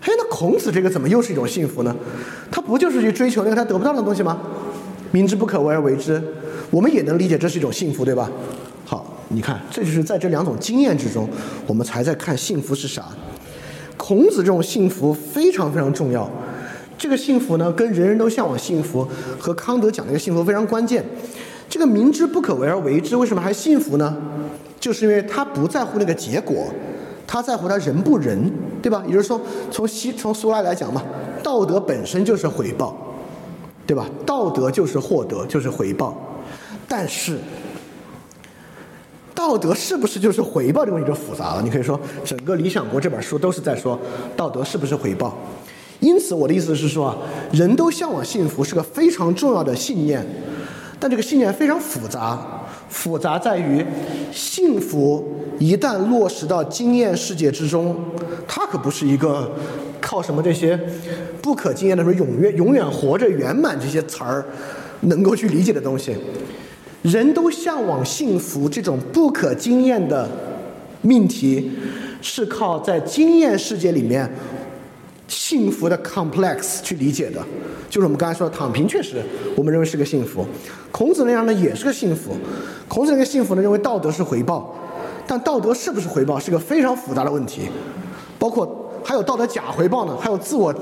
[0.00, 1.94] 嘿，那孔子这个怎么又是一种幸福呢？
[2.50, 4.40] 他不就是去追求那个他得不到的东西吗？
[5.12, 6.20] 明知不可为而为之，
[6.70, 8.28] 我们也能理解这是一种幸福，对吧？
[8.84, 11.28] 好，你看，这就是在这两种经验之中，
[11.66, 13.04] 我们才在看幸福是啥。
[13.96, 16.28] 孔子这种幸福非常非常重要。
[16.98, 19.06] 这个幸福呢，跟人人都向往幸福
[19.38, 21.04] 和康德讲的一个幸福非常关键。
[21.72, 24.14] 这个明知不可为而为之，为什么还幸福呢？
[24.78, 26.66] 就是因为他不在乎那个结果，
[27.26, 29.02] 他在乎他人不仁，对吧？
[29.06, 29.40] 也就是说，
[29.70, 31.02] 从西从苏拉来讲嘛，
[31.42, 32.94] 道德本身就是回报，
[33.86, 34.06] 对吧？
[34.26, 36.14] 道德就是获得，就是回报。
[36.86, 37.38] 但是，
[39.34, 40.84] 道德是不是就是回报？
[40.84, 41.62] 这个问题就复杂了。
[41.62, 43.98] 你可以说，整个《理想国》这本书都是在说
[44.36, 45.34] 道德是不是回报。
[46.00, 47.16] 因此，我的意思是说啊，
[47.50, 50.22] 人都向往幸福是个非常重要的信念，
[51.02, 52.38] 但这个信念非常复杂，
[52.88, 53.84] 复杂在于
[54.32, 57.96] 幸福一旦落实到经验世界之中，
[58.46, 59.50] 它可不是一个
[60.00, 60.78] 靠什么这些
[61.42, 64.44] 不可经验的说永远永远活着圆满这些词儿
[65.00, 66.14] 能够去理解的东西。
[67.02, 70.30] 人都向往幸福这种不可经验的
[71.00, 71.68] 命题，
[72.20, 74.30] 是靠在经验世界里面。
[75.32, 77.42] 幸福的 complex 去理解的，
[77.88, 79.22] 就是我们刚才说的躺平，确实
[79.56, 80.46] 我们认为是个幸福。
[80.90, 82.36] 孔子那样呢也是个幸福。
[82.86, 84.74] 孔子那个幸福呢，认为道德是回报，
[85.26, 87.62] 但道德是不是回报是个非常复杂的问题。
[88.38, 90.74] 包括还有道德假回报呢，还有自我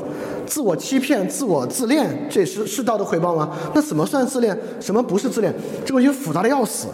[0.44, 3.56] 自我欺骗、自我自恋，这是是道德回报吗？
[3.72, 4.59] 那怎么算自恋？
[4.81, 5.55] 什么不是自恋？
[5.85, 6.89] 这个问题复杂的要死。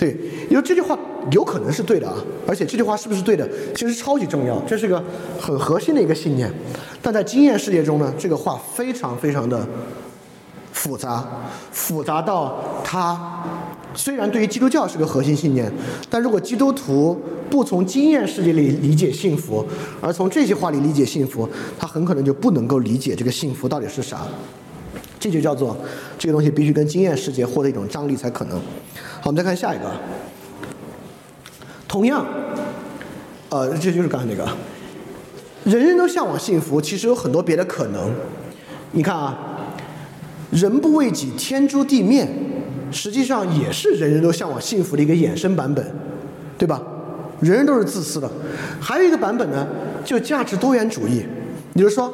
[0.00, 0.16] 对，
[0.48, 0.98] 因为这句话
[1.30, 2.16] 有可能是对的啊，
[2.46, 5.04] 而且这句话是不是对的，其实超级重要，这是个
[5.38, 6.50] 很核心的一个信念。
[7.02, 9.68] 但在经验世界中呢，这个话非常非常的
[10.72, 11.22] 复杂，
[11.70, 13.44] 复杂到它
[13.92, 15.70] 虽然对于基督教是个核心信念，
[16.08, 17.20] 但如果基督徒
[17.50, 19.62] 不从经验世界里理解幸福，
[20.00, 21.46] 而从这些话里理解幸福，
[21.78, 24.22] 他很可能就不能够理解这个幸福到底是啥。
[25.18, 25.76] 这就叫做
[26.18, 28.58] 这个东西必须跟经验世界获得一种张力才可能。
[29.20, 29.90] 好，我们再看下一个。
[31.86, 32.24] 同样，
[33.50, 34.48] 呃，这就是刚才那个，
[35.64, 38.10] 人人都向往幸福，其实有很多别的可能。
[38.92, 39.38] 你看啊，
[40.50, 42.26] 人不为己，天诛地灭，
[42.90, 45.84] 实际上也是人人都向往幸福的一个衍生版本，
[46.56, 46.80] 对吧？
[47.40, 48.30] 人人都是自私的。
[48.80, 49.66] 还有一个版本呢，
[50.04, 51.24] 就价值多元主义，
[51.74, 52.12] 也就是说。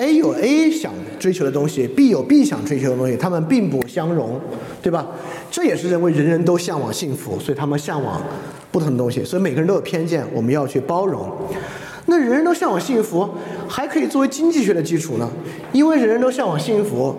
[0.00, 4.40] A 有 A 想追求的东西，B 有 B 想追求的东西，他们并不相容，
[4.80, 5.06] 对吧？
[5.50, 8.22] 这也是认为人人都向往幸福，所以他们向往
[8.70, 11.30] 不同的东西，所以每个人都有偏见，我们要去包容。
[12.06, 13.28] 那人人都向往幸福，
[13.68, 15.30] 还可以作为经济学的基础呢？
[15.72, 17.14] 因为人人都向往幸福，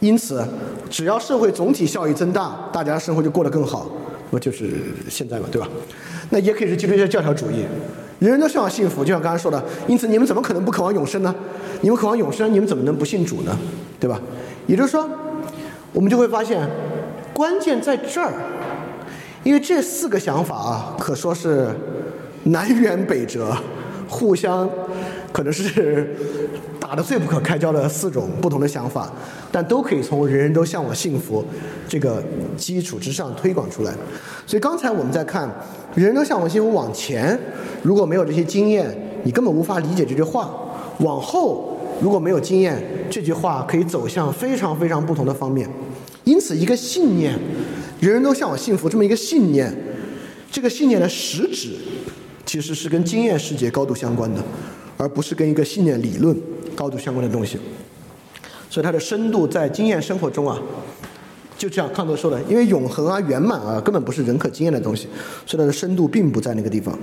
[0.00, 0.46] 因此
[0.90, 3.90] 只要社会总体效益增大，大家生活就过得更好，
[4.30, 4.70] 不就是
[5.08, 5.68] 现在嘛，对吧？
[6.30, 7.64] 那也可以是基督教教条主义。
[8.26, 11.32] 人人都向往幸福，就像刚才说的，因此你们怎么可能不渴望永生呢？
[11.80, 13.56] 你们渴望永生，你们怎么能不信主呢？
[14.00, 14.20] 对吧？
[14.66, 15.08] 也就是说，
[15.92, 16.68] 我们就会发现，
[17.32, 18.32] 关键在这儿，
[19.44, 21.68] 因为这四个想法啊，可说是
[22.42, 23.56] 南辕北辙，
[24.08, 24.68] 互相
[25.36, 26.08] 可能是
[26.80, 29.12] 打得最不可开交的四种不同的想法，
[29.52, 31.44] 但都可以从“人人都向往幸福”
[31.86, 32.24] 这个
[32.56, 33.92] 基础之上推广出来。
[34.46, 35.46] 所以刚才我们在看
[35.94, 37.38] “人人都向往幸福”往前，
[37.82, 38.90] 如果没有这些经验，
[39.24, 40.48] 你根本无法理解这句话；
[41.00, 45.68] 往后，如果没有经验，这句话可以走向非常非常不同的方面。
[46.24, 47.38] 因此，一个信念
[48.00, 49.70] “人人都向往幸福”这么一个信念，
[50.50, 51.74] 这个信念的实质
[52.46, 54.42] 其实是跟经验世界高度相关的。
[54.96, 56.36] 而不是跟一个信念理论
[56.74, 57.58] 高度相关的东西，
[58.70, 60.58] 所以它的深度在经验生活中啊，
[61.56, 65.08] 就像康德说的，因为永恒啊、圆满啊，根本不是人可经验的东西，
[65.46, 66.98] 所以它的深度并不在那个地方。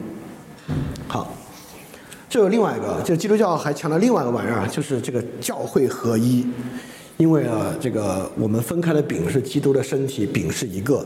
[1.07, 1.35] 好，
[2.29, 6.45] 这有另外一个，就基督教还强调另外一个玩意儿，就是这个教会合一。
[7.17, 11.05] 因为啊，这个我们分开的饼是基督的身体，饼是一个，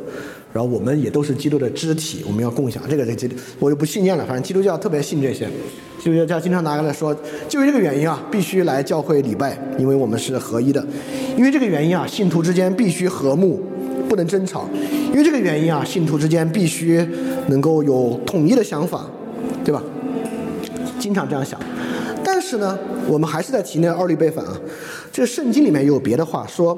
[0.53, 4.25] 然后我们也都是基督的肢体，我们要共享这个这基督，我就不信念了。
[4.25, 5.47] 反正基督教特别信这些，
[5.99, 7.15] 基督教经常拿过来说，
[7.47, 10.85] 就为这个原因啊，必须来教会礼拜，因为我们是合一的。
[11.37, 13.61] 因为这个原因啊，信徒之间必须和睦，
[14.09, 14.67] 不能争吵。
[15.11, 17.05] 因为这个原因啊，信徒之间必须
[17.47, 19.05] 能够有统一的想法，
[19.63, 19.83] 对吧？
[20.97, 21.59] 经常这样想。
[22.23, 24.59] 但是呢，我们还是在提那个二律背反啊。
[25.11, 26.77] 这圣经里面也有别的话说，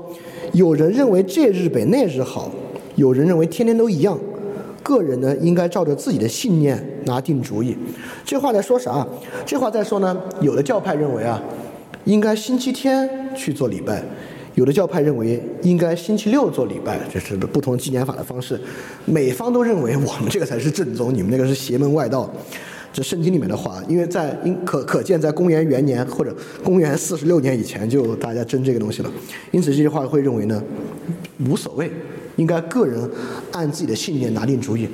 [0.54, 2.52] 有人认为这日比那日好，
[3.00, 4.20] 有人认为天天都一样。
[4.84, 7.78] 个人呢，应该照着自己的信念拿定主意。
[8.26, 9.08] 这话在说啥？
[9.46, 11.42] 这话在说呢，有的教派认为啊，
[12.04, 14.02] 应该星期天去做礼拜；
[14.56, 17.00] 有的教派认为应该星期六做礼拜。
[17.12, 18.60] 这是不同纪年法的方式。
[19.06, 22.30] 每方都认为我们这个才是正宗，你们那个是邪门外道。
[22.92, 29.12] 这圣经里面的话，因为在因可可见，在公元元年或者公元四十六年以前，就大家争这个东西了。
[29.52, 30.64] 因此这句话会认为呢，
[31.48, 31.92] 无所谓，
[32.40, 33.08] 应该个人
[33.52, 34.88] 按自己的信念拿定主意。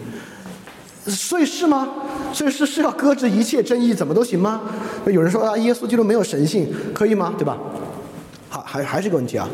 [1.07, 1.87] 所以是吗？
[2.33, 4.61] 所以是是要搁置一切争议，怎么都行吗？
[5.05, 7.35] 有人说啊，耶稣基督没有神性，可以吗？
[7.37, 7.57] 对吧？
[8.49, 9.47] 好，还还是个问题啊。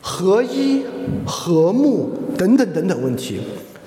[0.00, 0.84] 合一、
[1.26, 3.40] 和睦等等等等问题。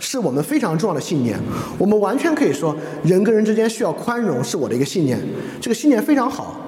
[0.06, 1.40] 是我们非常重要的信念，
[1.78, 2.76] 我们完全可以说，
[3.06, 5.18] 人跟人之间需要宽容，是我的一个信念。
[5.61, 6.60] 这个信念非常好，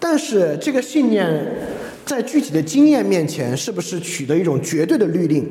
[0.00, 1.46] 但是这个信念
[2.04, 5.48] 在具体的经验面前，是不是取得一种绝对的律令？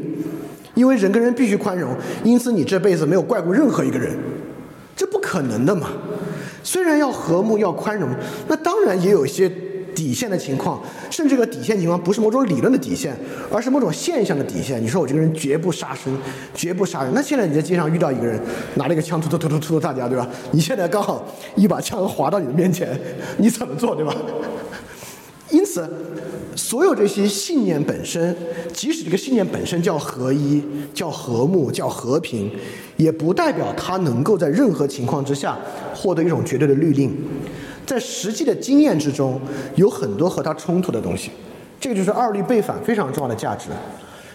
[0.76, 4.16] 因为人跟人必须宽容，因此你这辈子没有怪过任何一个人，
[4.96, 5.90] 这不可能的嘛。
[6.64, 8.10] 虽然要和睦要宽容，
[8.48, 9.52] 那当然也有一些。
[9.94, 13.14] 底线的情况，甚至这个底线情况不是某种理论的底线，
[13.52, 14.82] 而是某种现象的底线。
[14.82, 16.18] 你说我这个人绝不杀生，
[16.56, 17.12] 绝不杀人。
[17.14, 18.40] 那现在你在街上遇到一个人
[18.76, 20.26] 拿了一个枪突突突突突大家，对吧？
[20.52, 22.98] 你现在刚好一把枪划到你的面前，
[23.38, 24.16] 你怎么做，对吧？
[25.52, 25.88] 因此，
[26.56, 28.36] 所有这些信念本身，
[28.74, 30.64] 即使这个信念本身叫合一、
[30.94, 32.50] 叫和睦、叫和平，
[32.98, 35.58] 也不代表它能够在任何情况之下
[35.94, 37.14] 获得一种绝对的律令。
[37.86, 39.40] 在实际的经验之中，
[39.76, 41.32] 有很多和它冲突的东西，
[41.80, 43.70] 这个就是二律背反非常重要的价值。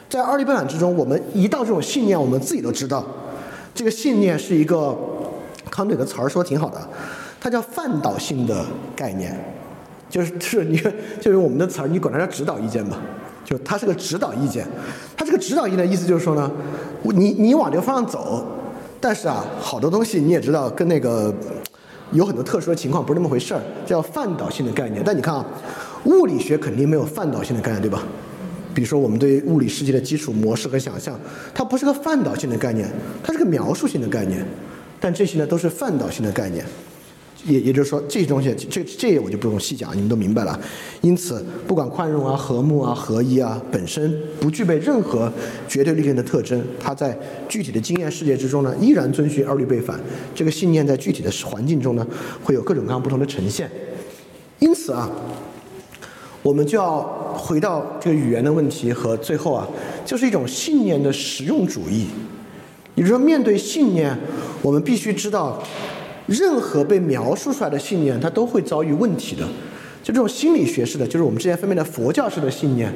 [0.08, 3.04] 在二律背反之中，我们一到这种信念，我们自己都知道，
[3.74, 4.96] 这个信念是一个
[5.70, 6.88] 康德有个词儿说挺好的，
[7.40, 8.64] 它叫范导性的
[8.94, 9.34] 概念，
[10.08, 10.80] 就是是你
[11.20, 12.98] 就是我们的词儿，你管它叫指导意见吧，
[13.44, 14.66] 就它是个指导意见。
[15.16, 16.50] 它这个指导意见的意思就是说呢，
[17.02, 18.46] 你你往这个方向走，
[19.00, 21.34] 但是啊，好多东西你也知道跟那个。
[22.12, 25.02] 有很多特殊的情况不是那么回事儿，叫范导性的概念。
[25.04, 25.44] 但你看啊，
[26.04, 28.04] 物理学肯定没有范导性的概念，对吧？
[28.72, 31.18] 比如说我们对物理世界的基础模式和想象，
[31.52, 32.88] 它不是个范导性的概念，
[33.24, 34.46] 它是个描述性的概念。
[35.00, 36.64] 但这些呢，都是范导性的概念。
[37.46, 40.58] 也也就是说，这些东西，这这我就不用细讲，你们都明白了。
[41.00, 45.32] 因此，不管宽容啊、和睦啊、合一啊，本身不具备任何
[45.68, 47.16] 绝对力量的特征，它在
[47.48, 50.00] 具体的经验世界之中呢，依然遵循二律背反。
[50.34, 52.04] 这个信念在具体的环境中呢，
[52.42, 53.70] 会有各种各样不同的呈现。
[54.58, 55.08] 因此啊，
[56.42, 57.00] 我们就要
[57.36, 59.68] 回到这个语言的问题和最后啊，
[60.04, 62.06] 就是一种信念的实用主义。
[62.96, 64.18] 也就是说，面对信念，
[64.62, 65.62] 我们必须知道。
[66.26, 69.42] 任何被描述出来的信念，它都会遭遇问题的。
[70.02, 72.92] 就这种心理学式的，就是我们之前分辨的佛教式的信念，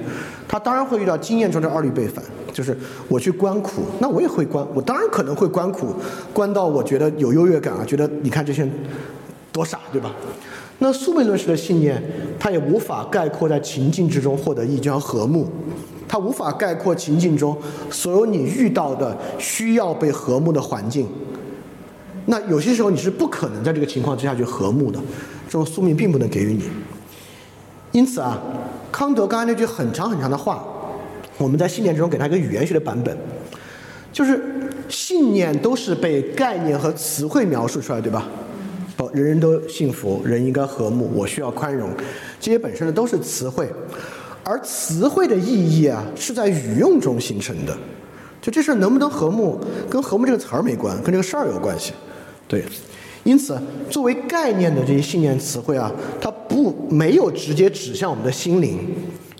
[0.46, 2.24] 它当然会遇到经验中的二律背反。
[2.52, 2.76] 就是
[3.08, 5.94] 我去观苦，那我也会观，我当然可能会观苦，
[6.32, 8.70] 观到我觉得有优越感啊，觉得你看这些人
[9.52, 10.12] 多傻，对吧？
[10.78, 12.02] 那宿命论式的信念，
[12.38, 15.48] 它也无法概括在情境之中获得一交和睦，
[16.08, 17.56] 它无法概括情境中
[17.90, 21.06] 所有你遇到的需要被和睦的环境。
[22.30, 25.00] 那有些时候你是不可能在这个情况之下去和睦的，
[25.46, 26.62] 这种宿命并不能给予你。
[27.90, 28.40] 因此啊，
[28.92, 30.64] 康德刚才那句很长很长的话，
[31.38, 33.18] 我们在信念之中给他一个语言学的版本，
[34.12, 34.40] 就是
[34.88, 38.28] 信念都是被概念和词汇描述出来，对吧？
[38.98, 41.90] 哦，人人都幸福，人应该和睦，我需要宽容，
[42.38, 43.68] 这些本身呢都是词汇，
[44.44, 47.76] 而词汇的意义啊是在语用中形成的。
[48.40, 49.58] 就这事儿能不能和睦，
[49.90, 51.92] 跟和睦这个词儿没关，跟这个事儿有关系。
[52.50, 52.64] 对，
[53.22, 53.56] 因此
[53.88, 58.80] 作为概念的这些信念词汇啊，它不没有直接指向我们的心灵，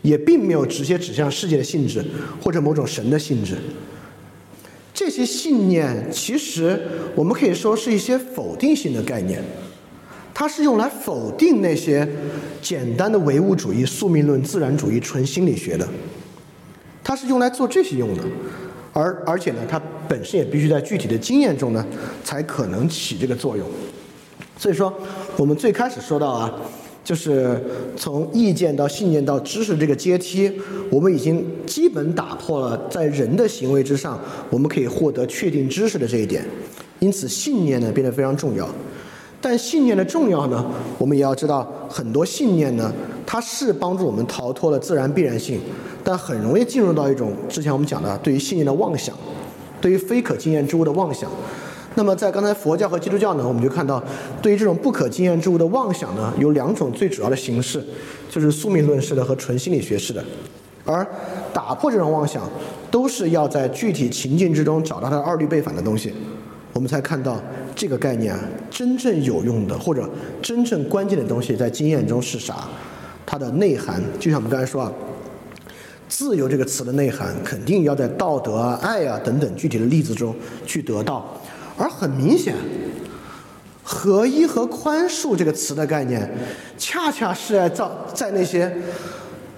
[0.03, 2.05] 也并没有直接指向世界的性质
[2.41, 3.57] 或者某种神的性质。
[4.95, 6.81] 这些信念其实
[7.17, 9.43] 我们可以说是一些否定性的概念，
[10.33, 12.09] 它是用来否定那些
[12.63, 15.89] 简单的唯物主义、宿命论、自然主义、纯心理学的，
[17.03, 18.23] 它是用来做这些用的。
[19.01, 21.85] 而而且呢，它本身也必须在具体的经验中呢，
[22.23, 23.67] 才可能起这个作用。
[24.59, 24.93] 所以说，
[25.37, 26.53] 我们最开始说到啊，
[27.03, 27.59] 就是
[27.97, 30.53] 从意见到信念到知识这个阶梯，
[30.91, 34.21] 我们已经基本打破了在人的行为之上，
[34.51, 36.45] 我们可以获得确定知识的这一点。
[36.99, 38.69] 因此，信念呢变得非常重要。
[39.41, 40.65] 但信念的重要呢，
[40.99, 42.93] 我们也要知道，很多信念呢，
[43.27, 45.59] 它是帮助我们逃脱了自然必然性，
[46.05, 49.17] 但很容易进入到一种之前我们讲的对于信念的妄想，
[49.81, 51.31] 对于非可经验之物的妄想。
[51.95, 54.03] 那么在刚才佛教和基督教呢，我们就看到，
[54.43, 57.83] 对于这种不可经验之物的妄想呢，有两种最主要的形式，
[58.29, 60.23] 就是宿命论式的和纯心理学式的。
[60.85, 61.07] 而
[61.53, 62.43] 打破这种妄想，
[62.91, 66.13] 都是要在具体情境之中找到它的二律背反的东西。
[66.73, 67.41] 我们才看到
[67.75, 68.41] 这个概念啊，
[68.71, 70.09] 真正有用的或者
[70.41, 72.69] 真正关键的东西在经验中是啥？
[73.27, 74.93] 它的内涵，就像我们刚才说啊，
[76.09, 80.35] 自由这个词的内涵，肯定要在道德啊、爱啊等等具体的例子中
[80.67, 81.41] 去得到。
[81.77, 82.55] 而很明显，
[83.83, 86.29] 合一和宽恕这个词的概念，
[86.77, 88.71] 恰恰是在在在那些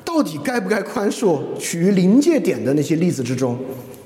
[0.05, 3.59] 到底该不该宽恕、处于临界点的那些例子之中。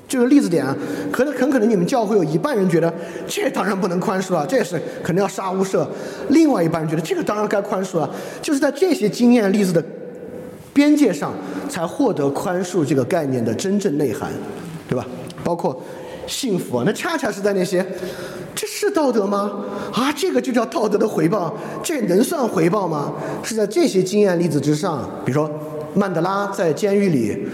[0.07, 0.73] 这个例子点啊，
[1.11, 2.93] 可能很可能你们教会有一半人觉得
[3.27, 5.85] 这当然不能宽恕啊，这也是肯定要杀无赦；
[6.29, 8.09] 另外一半人觉得这个当然该宽恕啊，
[8.41, 9.83] 就是在这些经验例子的
[10.73, 11.33] 边界上，
[11.67, 14.31] 才获得宽恕这个概念的真正内涵，
[14.87, 15.05] 对吧？
[15.43, 15.77] 包括
[16.25, 17.85] 幸福啊，那恰恰是在那些
[18.55, 19.65] 这是道德吗？
[19.91, 21.53] 啊，这个就叫道德的回报，
[21.83, 23.11] 这能算回报吗？
[23.43, 25.51] 是在这些经验例子之上，比如说
[25.93, 27.45] 曼德拉在监狱里。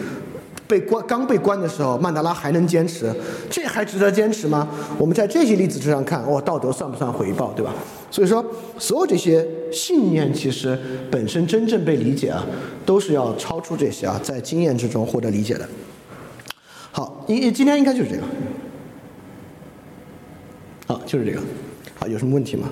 [0.68, 3.14] 被关刚被关的时候，曼德拉还能坚持，
[3.50, 4.68] 这还值得坚持吗？
[4.98, 7.74] 我们在这些例子之上看，哇，道德算不算回报，对吧？
[8.10, 8.44] 所以说，
[8.78, 10.80] 所有这些信念其实
[11.12, 12.46] 本身真正被理解啊，
[12.86, 15.68] 都是要超出这些啊，在经验之中获得理解的。
[16.92, 18.24] 好，今今天应该就是这个。
[20.88, 21.42] 好，就是这个。
[22.00, 22.70] 好，有什么问题吗？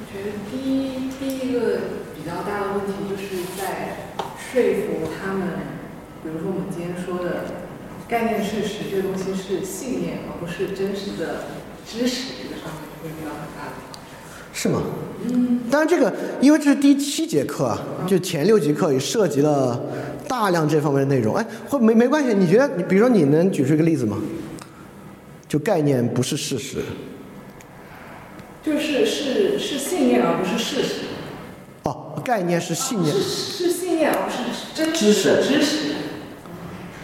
[0.00, 1.80] 我觉得第一第一个
[2.16, 4.11] 比较大的问题就是在。
[4.52, 5.48] 说服他们，
[6.22, 7.44] 比如说我们今天说的
[8.06, 11.44] 概念事实，这个东西是信念，而不是真实的
[11.88, 13.98] 知识，这个上面会遇到很大的。
[14.52, 14.82] 是吗？
[15.24, 15.60] 嗯。
[15.70, 16.12] 当然，这个
[16.42, 19.80] 因为这是第七节课啊，就前六节课也涉及了
[20.28, 21.34] 大量这方面的内容。
[21.34, 22.34] 哎，或没没关系？
[22.34, 24.18] 你觉得你比如说你能举出一个例子吗？
[25.48, 26.82] 就概念不是事实。
[28.62, 30.94] 就是是是信念，而不是事实。
[32.14, 33.14] 哦，概念是信念。
[33.14, 34.36] 是是信念，而不是
[34.74, 35.76] 真实的知识。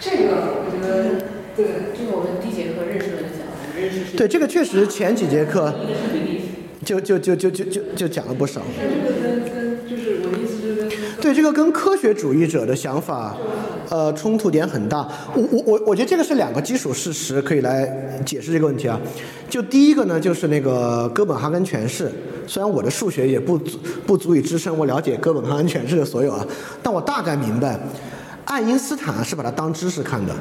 [0.01, 1.27] 这个我觉得，
[1.57, 1.67] 对，
[1.97, 4.17] 这个我们第一节课认识的就讲了，认识。
[4.17, 5.75] 对，这个确实前几节课
[6.85, 8.63] 就就就就就就就讲了不少。
[8.79, 10.89] 这个跟跟就是我意思是跟。
[11.21, 13.37] 对，这个跟科学主义者的想法，
[13.91, 15.09] 呃，冲突点很大。
[15.35, 17.87] 我我我我觉得这个是两个基础事实可以来
[18.25, 19.01] 解释这个问题啊。
[19.49, 22.13] 就第一个呢，就是那个哥本哈根诠释。
[22.47, 26.47] 虽然我的数学也不足不足以支撑我了解哥本哈根诠释的所有啊，
[26.83, 27.79] 但我大概明白，
[28.47, 30.35] 爱因斯坦是把它当知识看的，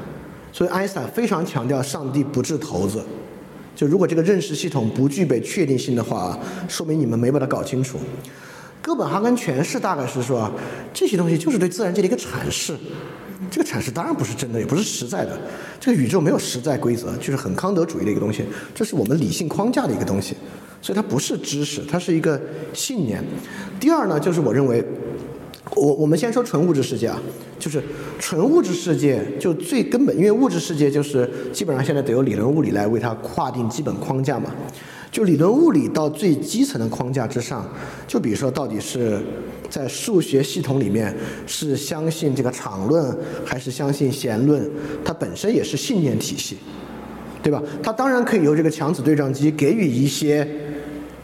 [0.54, 3.04] 所以爱因斯坦非常强调上帝不掷骰子，
[3.76, 7.98] 就如果这个认识系统不具备确定性的话，说明你们没把它搞清楚。
[8.82, 10.50] 哥本哈根诠释大概是说，
[10.94, 12.74] 这些东西就是对自然界的一个阐释，
[13.50, 15.40] 这个阐释当然不是真的，也不是实在的，
[15.80, 18.44] 这个宇宙没有实在规则，就是很康德主义的一个东西，
[18.74, 20.36] 这是我们理性框架的一个东西。
[20.80, 22.40] 所以它不是知识，它是一个
[22.72, 23.24] 信念。
[23.80, 24.84] 第二呢，就是我认为，
[25.76, 27.20] 我我们先说纯物质世界啊，
[27.58, 27.82] 就是
[28.20, 34.52] 纯物质世界就最根本，因为物质世界就是基本上现在得由理论物理来为它划定基本框架嘛。
[35.18, 37.68] 就理论物理到最基层的框架之上，
[38.06, 39.20] 就比如说到底是
[39.68, 41.12] 在数学系统里面
[41.48, 44.70] 是相信这个场论还是相信弦论，
[45.04, 46.60] 它本身也是信念体系。
[47.42, 47.64] 对吧？
[47.82, 50.46] 它当然可以由这个强子对撞机给予一些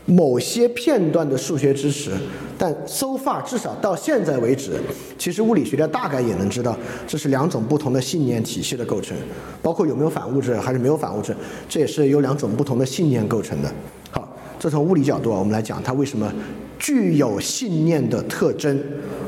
[0.05, 2.11] 某些片段的数学知识，
[2.57, 4.71] 但 so far 至少到现在为止，
[5.17, 6.77] 其实物理学家大概也能知道
[7.07, 9.15] 这是两种不同的信念体系的构成，
[9.61, 11.33] 包括有没有反物质还是没有反物质，
[11.69, 13.71] 这也是由两种不同的信念构成的。
[14.11, 16.29] 好，这从物理角度啊，我们来讲它为什么
[16.77, 18.77] 具有信念的特征，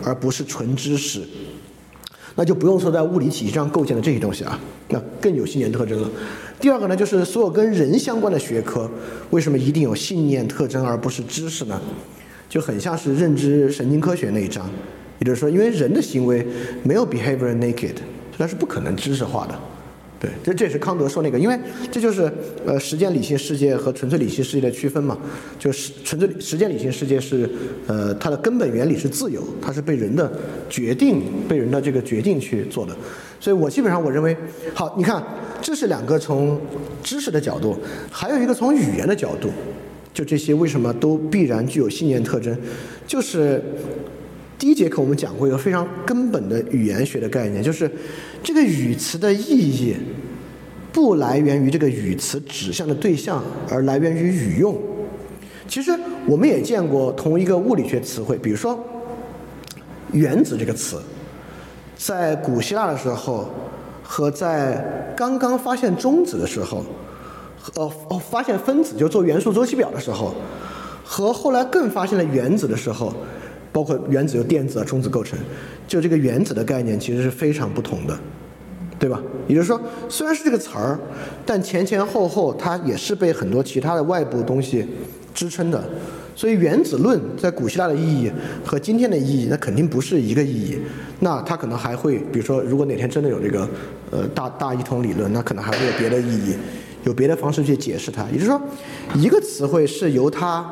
[0.04, 1.22] 而不是纯知识。
[2.38, 6.10] 那就不用说在物理体系上构建的这些东西啊，那更有信念特征了。
[6.60, 8.90] 第二个呢，就是所有跟人相关的学科，
[9.30, 11.80] 为什么一定有信念特征而不是知识呢？
[12.48, 14.70] 就很像是认知神经科学那一章，
[15.20, 16.46] 也就是说，因为人的行为
[16.84, 17.96] 没有 behavior naked，
[18.38, 19.60] 它是不可能知识化的。
[20.20, 21.60] 对，这这也是康德说那个，因为
[21.92, 22.32] 这就是
[22.66, 25.18] 呃实践理性世界和纯粹理性世界的区分嘛。
[25.60, 27.50] 就是纯粹实践理性世界是
[27.86, 30.32] 呃它的根本原理是自由，它是被人的
[30.70, 32.96] 决定被人的这个决定去做的。
[33.40, 34.36] 所以我基本上我认为，
[34.74, 35.22] 好，你看
[35.62, 36.60] 这是两个从
[37.04, 37.78] 知识的角度，
[38.10, 39.50] 还有一个从语言的角度，
[40.14, 42.58] 就这些为什么都必然具有信念特征，
[43.06, 43.62] 就是
[44.58, 47.92] 第一节课我们讲过一个非常根本的语言学的概念，就是
[48.46, 49.96] 这个语词的意义
[50.94, 54.80] 不来源于这个语词指向的对象，而来源于语用。
[55.68, 55.92] 其实
[56.28, 58.80] 我们也见过同一个物理学词汇，比如说
[60.14, 61.02] “原子”这个词，
[61.98, 63.50] 在古希腊的时候
[64.04, 66.86] 和在刚刚发现中子的时候，
[67.74, 70.36] 呃哦发现分子就做元素周期表的时候，
[71.04, 73.12] 和后来更发现了原子的时候。
[73.74, 75.38] 包括原子由电子啊中子构成，
[75.86, 78.18] 就这个原子的概念其实是非常不同的，
[79.06, 79.22] 对吧？
[79.48, 79.80] 也就是说，
[80.10, 80.98] 虽然是这个词儿，
[81.46, 84.84] 但前前后后它也是被很多其他的外部东西
[85.32, 85.84] 支撑的。
[86.36, 88.32] 所以原子论在古希腊的意义
[88.66, 90.80] 和今天的意义，那肯定不是一个意义。
[91.20, 93.70] 那它可能还会，比如说，如果哪天真的有这个
[94.10, 96.56] 呃大大一统理论，那可能还会有别的意义，
[97.04, 98.24] 有别的方式去解释它。
[98.32, 98.60] 也就是说，
[99.14, 100.66] 一个词汇是由它。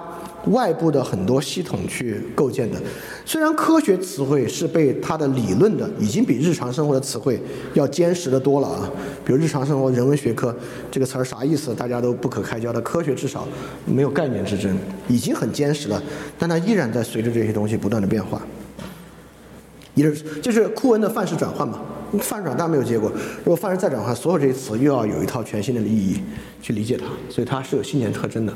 [0.48, 2.78] 外部的很多系统去构建的，
[3.26, 7.42] 虽然科学词汇是被它的理论的，已经比日常生活的词汇
[7.74, 8.90] 要坚实的多了啊。
[9.24, 10.54] 比如日常生活人文学科
[10.92, 13.48] 这个词儿啥意思，大家都不可开交的，科学至少
[13.86, 16.04] 没有概念之争，已经很坚实了，
[16.38, 18.42] 但它依然在随着这些东西不断的变化。
[19.96, 21.80] 也就是就是库恩的范式转换嘛，
[22.20, 23.10] 范式转大没有结果，
[23.46, 26.20] 如果范式再转换，所有这些词又要有一套全新的意义
[26.62, 28.54] 去理解它，所以它是有信念特征的。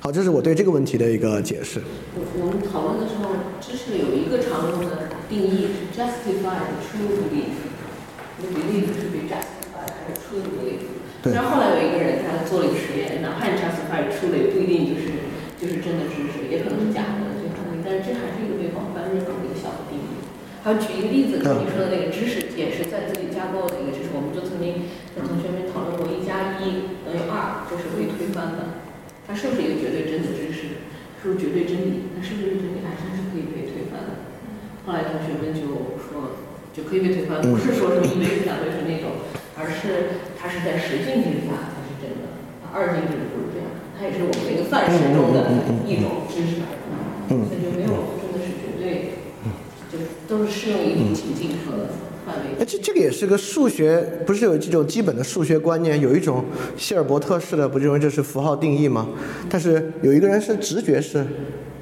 [0.00, 1.76] 好，这是我对这个问题的一个解释。
[2.16, 7.68] 我我们讨论的时候，知识有一个常用的定义是 justify true belief。
[8.40, 10.88] 那 belief 是被 justify 还是 true belief？
[11.20, 15.20] 虽然后来有一个人他做了一个实验，哪怕你 justify true 也不一定就是
[15.60, 17.52] 就是真的知识，也可能是假的，就
[17.84, 20.16] 但是这还是一个被广泛认可的一个小的定义。
[20.64, 28.79] 还有举一个例子，你说的那个知识也是在自己架构的一个知识，我们就曾经跟同学们讨论过，一加一等于二，这是可以推翻的。
[29.30, 30.82] 它是不是一个绝对真的知识？
[31.22, 32.10] 是不是绝对真理？
[32.18, 32.82] 它是不是真理？
[32.82, 34.26] 还是是可以被推翻的？
[34.82, 36.42] 后来同学们就说，
[36.74, 39.22] 就可以被推翻，不是说什么一对是两对是那种，
[39.54, 42.34] 而是它是在实境之下才是真的。
[42.74, 45.46] 二进制不是这样，它也是我们一个范式中的
[45.86, 46.66] 一种知识，
[47.30, 49.14] 所以就没有真的是绝对，
[49.94, 51.86] 就都是适用于一种情境和
[52.58, 56.00] 哎，这这个也是个数学，不是有这种基本的数学观念？
[56.00, 56.44] 有一种
[56.76, 59.08] 希尔伯特式的，不认为这是符号定义吗？
[59.48, 61.24] 但是有一个人是直觉是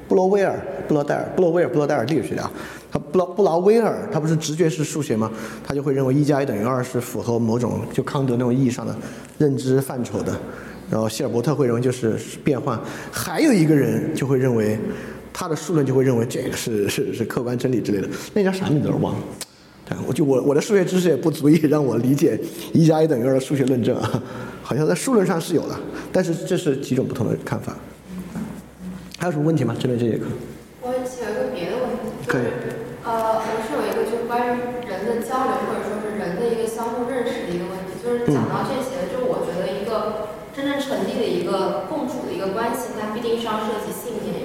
[0.07, 2.49] 布罗威尔、布罗代尔、布罗威尔、布罗代尔力学家，
[2.91, 5.31] 他布劳布劳威尔，他不是直觉式数学吗？
[5.65, 8.95] 他就会认为一加一等于二是符合某种就康德那种意义上的
[9.37, 10.35] 认知范畴的。
[10.89, 12.79] 然后希尔伯特会认为就是变换。
[13.11, 14.75] 还有一个人就会认为
[15.31, 18.09] 他的数论就会认为这个是是是客观真理之类的。
[18.33, 19.19] 那叫啥名字忘了。
[20.07, 22.39] 我就我我的数学知识也不足以让我理解
[22.73, 24.21] 一加一等于二的数学论证啊，
[24.61, 25.75] 好像在数论上是有的，
[26.11, 27.75] 但是这是几种不同的看法。
[29.17, 29.75] 还有什么问题吗？
[29.77, 30.25] 针对这节课？
[30.81, 32.07] 我有一个别的问题。
[32.25, 32.47] 可以。
[33.03, 44.38] 呃，我是有一个就是关于人的交流或者说是人的一个相互认识的一个问题，就是讲到这些，就我觉得一个真正成立的一个共处的一个关系，它必定是要涉及信念，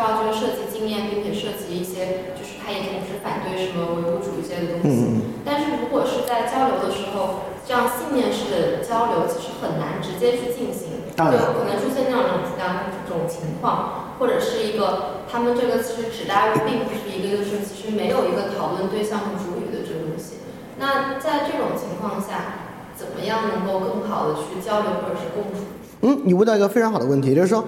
[0.00, 2.32] 因为说到就是涉及经验，并且涉及一些。
[2.32, 20.40] 就是他也同时反对什么唯物主义这些的东西，但是如果是在交流的时候，这样信念式的交流其实很难直接去进行，就可能出现那种两种情况，或者是一个他们这个其实指代入并不是一个，就是其实没有一个讨论对象和主语的这个东西。
[20.78, 25.66] 那在这种情况下，怎么样能够更好的去交流或者是共处？
[26.02, 27.64] 嗯，你问到一个非常好的问题，就是说。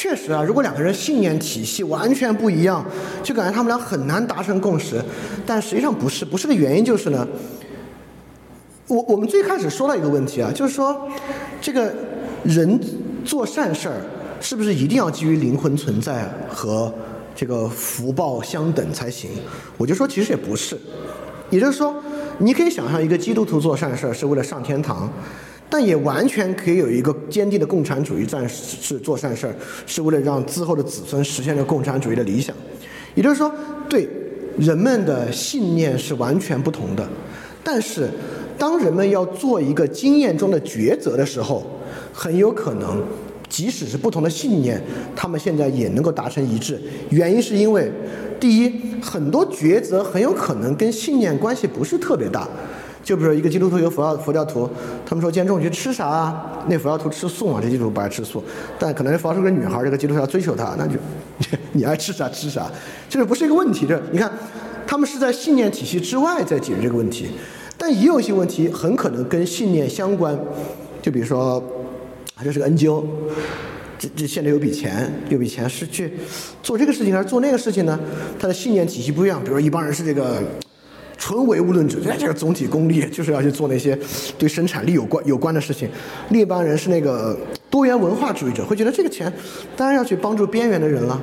[0.00, 2.86] 确实啊，如果两个人信念体系完全不一样，
[3.20, 5.02] 就感觉他们俩很难达成共识。
[5.44, 7.26] 但实际上不是，不是的原因就是呢，
[8.86, 11.08] 我我们最开始说到一个问题啊，就是说
[11.60, 11.92] 这个
[12.44, 12.78] 人
[13.24, 13.96] 做善事儿
[14.40, 16.94] 是不是一定要基于灵魂存在和
[17.34, 19.28] 这个福报相等才行？
[19.76, 20.78] 我就说其实也不是，
[21.50, 21.92] 也就是说，
[22.38, 25.12] 你可以想象一个基督徒做善事儿是为了上天堂。
[25.70, 29.54] 但也完全可以有一个坚定的共产主义战是做善事儿，
[29.86, 32.56] 是为了让之后的子孙实现这共产主义的理想。
[33.14, 33.52] 也就是说，
[33.88, 34.08] 对
[34.56, 37.06] 人们的信念是完全不同的。
[37.62, 38.08] 但是，
[38.56, 41.66] 当人们要做一个经验中的抉择的时候，
[42.14, 43.02] 很有可能，
[43.48, 44.82] 即使是不同的信念，
[45.14, 46.80] 他们现在也能够达成一致。
[47.10, 47.90] 原因是因为，
[48.40, 48.72] 第一，
[49.02, 52.48] 很多抉择很有可能跟信念关系不是特别大。
[53.08, 54.68] 就比如说一个基督徒一个佛教佛教徒，
[55.06, 56.62] 他们说今天中午去吃啥啊？
[56.68, 58.44] 那佛教徒吃素嘛，这基督徒不爱吃素。
[58.78, 60.96] 但可能佛教是个女孩，这个基督徒要追求她，那就
[61.72, 62.70] 你爱吃啥吃啥，
[63.08, 63.86] 这个不是一个问题。
[63.86, 64.30] 这你看，
[64.86, 67.28] 他们是在信念体系之外在解决这个问题，
[67.78, 70.38] 但也有一些问题很可能跟信念相关。
[71.00, 71.64] 就比如说，
[72.44, 73.06] 这是个 NGO，
[73.98, 76.12] 这这现在有笔钱，有笔钱是去
[76.62, 77.98] 做这个事情还是做那个事情呢？
[78.38, 79.40] 他的信念体系不一样。
[79.42, 80.42] 比如说一帮人是这个。
[81.18, 83.98] 纯唯物论者，这个总体功利就是要去做那些
[84.38, 85.90] 对生产力有关有关的事情。
[86.30, 87.36] 另一帮人是那个
[87.68, 89.30] 多元文化主义者，会觉得这个钱
[89.76, 91.20] 当然要去帮助边缘的人了。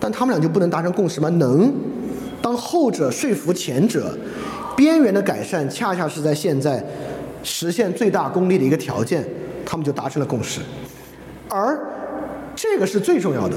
[0.00, 1.28] 但他们俩就不能达成共识吗？
[1.28, 1.72] 能。
[2.42, 4.16] 当后者说服前者，
[4.76, 6.84] 边缘的改善恰恰是在现在
[7.42, 9.24] 实现最大功利的一个条件，
[9.64, 10.60] 他们就达成了共识。
[11.48, 11.78] 而
[12.54, 13.56] 这个是最重要的。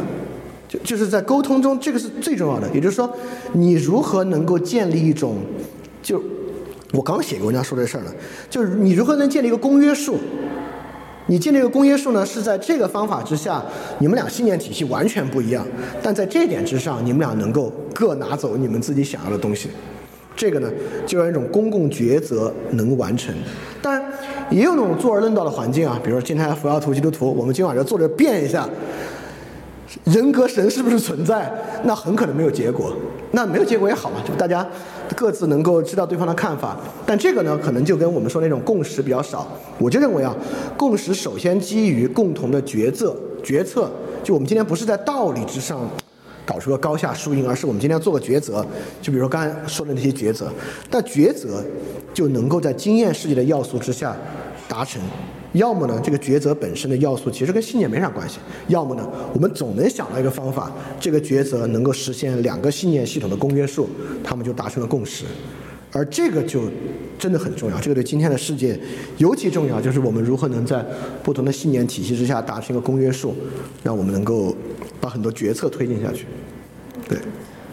[0.70, 2.70] 就就是在沟通中，这个是最重要的。
[2.70, 3.12] 也就是说，
[3.54, 5.38] 你如何能够建立一种，
[6.02, 6.24] 就
[6.94, 8.14] 我刚写过文章说这事儿了，
[8.50, 10.18] 就是你如何能建立一个公约数？
[11.26, 13.64] 你建立一个公约数呢，是在这个方法之下，
[14.00, 15.66] 你们俩信念体系完全不一样，
[16.02, 19.70] 但在这点之上，你们俩能够各拿走你们自己想要的东西。
[20.36, 20.72] 这个呢，
[21.06, 23.34] 就让一种公共抉择能完成。
[23.82, 24.04] 当然，
[24.50, 28.68] 也有那种坐而论道的环境啊，比如说今天佛教徒、基督徒，我们今晚就坐着辩一下。
[30.06, 31.52] 人格神是不是存在？
[31.84, 32.94] 那很可能没有结果。
[33.32, 34.68] 那没有结果也好嘛，就大家
[35.16, 36.76] 各自能够知道对方的看法。
[37.06, 39.48] 但这个呢，可能就跟我们说那种共识比较少。
[39.78, 40.36] 我就认为啊，
[40.76, 43.16] 共识首先基于共同的决策。
[43.44, 43.90] 决策
[44.24, 45.88] 就我们今天不是在道理之上
[46.46, 48.66] 搞出个高下输赢，而是我们今天要做个抉择。
[49.02, 50.52] 就比如说刚才说的那些抉择，
[50.90, 51.64] 但抉择
[52.14, 54.18] 就能够在经验世界的要素之下
[54.68, 55.00] 达成。
[55.54, 63.90] 要么呢，这个抉择本身的要素其实跟信念没啥关系；要么呢，我们总能想到一个方法，这个抉择能够实现两个信念系统的公约数，
[64.24, 65.26] 他们就达成了共识。
[65.92, 66.66] 而这个就
[67.18, 68.80] 真的很重要，这个对今天的世界
[69.18, 70.86] 尤其重要，就是我们如何能在
[71.24, 73.36] 不同的信念体系之下达成一个公约数，
[73.82, 74.56] 让我们能够
[75.02, 76.28] 把很多决策推进下去。
[77.08, 77.18] 对。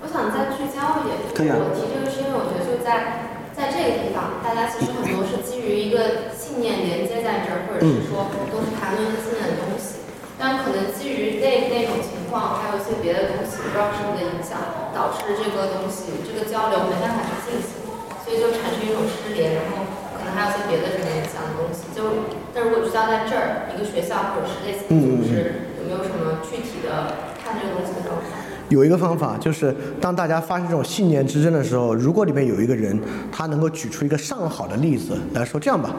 [0.01, 6.33] 我想再聚焦一点，就是我提这个是因为我觉得就在在这个地方，大家其实很多是基于一个。
[6.47, 10.01] 信念连接在这儿，或者是说都是谈论信念的东西，
[10.41, 14.57] 但可能基于那那种情况，还有一些别的东西，不知道什么的影响，
[14.97, 17.81] 导致这个东西这个交流没办法去进行，
[18.25, 19.85] 所以就产生一种失联，然后
[20.17, 21.89] 可能还有些别的什么影响的东西。
[21.97, 28.36] 就但如果聚焦在这儿，一个学校或者是类似的组织，有没有什么具体的看这个东西的方法？
[28.69, 32.99] 有一个方法，就是当大家发生这种信念之争的时候，如果里面有一个人，
[33.31, 35.95] 他能够举出一个上好的例子来说，这样吧，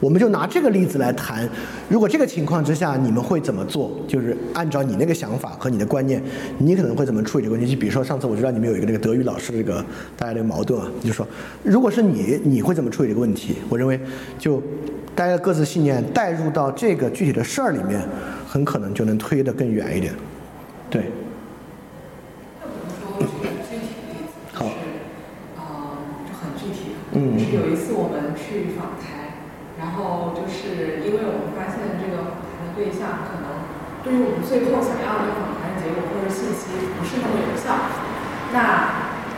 [0.00, 1.48] 我们就拿这个例子来谈，
[1.88, 3.92] 如果这个情况之下，你们会怎么做？
[4.08, 6.20] 就是按照你那个想法和你的观念，
[6.58, 7.72] 你可能会怎么处理这个问题？
[7.72, 9.84] 就比如说上次我知道你们有一个那个德语老师这个
[10.16, 11.26] 大家这个矛盾啊，就说
[11.62, 13.56] 如果是你，你会怎么处理这个问题？
[13.68, 14.00] 我认为
[14.38, 14.60] 就
[15.14, 18.02] 大家各自信念带入到这个具体的事儿里面，
[18.44, 20.12] 很可能就能推得更远一点，
[20.90, 21.02] 对。
[23.26, 23.32] 是
[25.56, 25.60] 嗯
[26.26, 29.40] 就很具体嗯是有一次我们去访谈，
[29.78, 33.64] 然后就是因为我们发现这个访谈的对象可能
[34.04, 37.74] 对于我们最后想要的访谈结果或者信息不是那么有效，
[38.52, 38.56] 那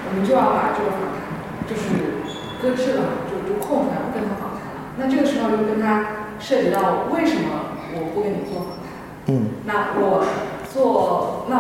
[0.09, 1.23] 我们就要把这个访谈
[1.67, 2.21] 就是
[2.61, 4.93] 搁置了，就就空出来不跟他访谈了。
[4.99, 8.91] 那这个时候就跟他涉及到为什么我不跟你做访谈？
[9.27, 9.63] 嗯。
[9.65, 10.27] 那我
[10.73, 11.55] 做那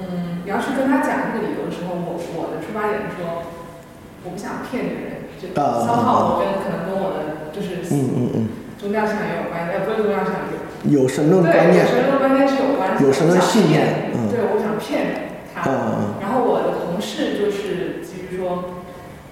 [0.00, 3.44] 嗯，你要是跟他讲这个理由的时候，我我的出发点是说，
[4.24, 5.10] 我不想骗这个人。
[5.40, 8.48] 消耗我跟可能跟我的就是嗯嗯嗯。
[8.76, 10.44] 宗教信仰也有关系，呃不是宗教信仰，
[10.84, 11.08] 有。
[11.08, 15.64] 神论观念，有神论观念是有关系，有神论信念，嗯，对，我想骗他，
[16.20, 18.84] 然后我的同事就是基于说，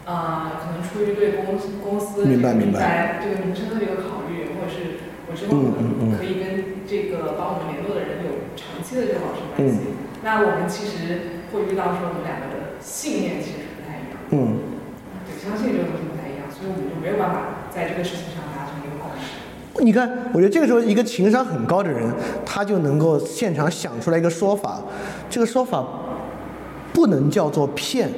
[0.08, 3.20] 啊，可能出于对公公司明白明白。
[3.20, 9.92] 这个名声的这个考虑，或者是我之后可能可以跟这个帮我们联络的人有长期的这个保持关系，
[10.28, 14.58] 那我们其实会遇到说我们两个的信念其实不太一样，嗯。
[15.42, 17.40] 相信这个东西不太一样，所以我们就没有办法
[17.74, 19.82] 在这个事情上达成一个共识。
[19.82, 22.12] 你看，我觉得这个时候一个情商很高的人，
[22.44, 24.82] 他就能够现场想出来一个说法，
[25.30, 25.82] 这个说法
[26.92, 28.10] 不能叫做骗，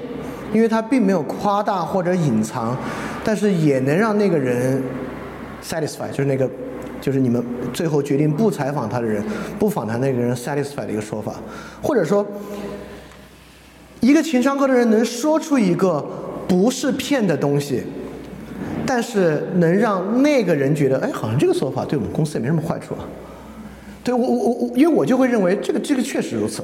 [0.53, 2.77] 因为他并没有夸大或者隐藏，
[3.23, 4.83] 但是也能让那个人
[5.63, 6.51] satisfy，就是那个
[7.01, 9.23] 就是你们最后决定不采访他的人，
[9.59, 11.35] 不访谈那个人 satisfied 的一个说法，
[11.83, 12.27] 或者说，
[14.01, 16.05] 一个情商高的人能说出一个
[16.47, 17.83] 不是骗的东西，
[18.87, 23.01] 但是能让那个人觉得，哎，好像这个说法对我们公司也没什么坏处啊。
[24.03, 26.63] 对我我我，因为我就会认为这个这个确实如此。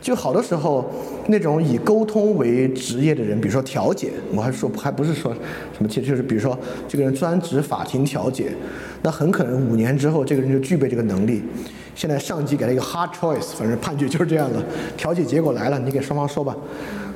[0.00, 0.88] 就好多时候，
[1.26, 5.34] 那种以沟通为职业的人，比如说调解，我还说还不是说
[5.76, 6.56] 什么，其实就是比如说
[6.86, 8.52] 这个人专职法庭调解，
[9.02, 11.42] 那很可能五年之后这个人就具备这个能力。
[11.96, 14.64] 现在上级给了一个 hard choice，反正判决就是这样的，
[14.96, 16.56] 调解结果来了，你给双方说吧，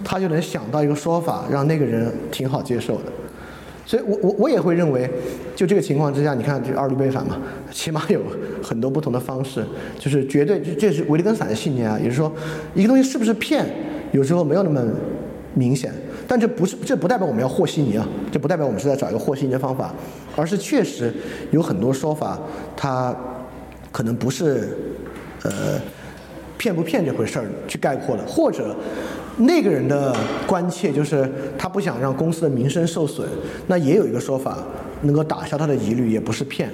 [0.05, 3.05] 他就能想到一个说法，让那个人挺好接受的。
[3.85, 5.11] 所以我我我也会认为，
[5.57, 7.37] 就这个情况之下，你看这二律背反嘛，
[7.73, 8.23] 起码有
[8.63, 9.65] 很多不同的方式，
[9.99, 12.33] 就是绝对这这是维特根斯坦的信念啊，也就是说，
[12.75, 13.67] 一个东西是不是骗，
[14.13, 14.81] 有时候没有那么
[15.55, 15.93] 明显，
[16.29, 19.93] 但这不是这不代表我们要和稀泥啊，这不代表我们是在找一个和稀泥的方法，
[20.37, 21.13] 而是确实
[21.51, 22.41] 有很多说法，
[22.77, 23.15] 它
[23.91, 24.79] 可能不是
[25.43, 25.81] 呃
[26.57, 28.77] 骗不骗这回事儿去概括的，或者。
[29.37, 30.15] 那个人的
[30.47, 33.27] 关切就是他不想让公司的名声受损，
[33.67, 34.59] 那也有一个说法
[35.03, 36.69] 能够打消他的疑虑，也不是骗。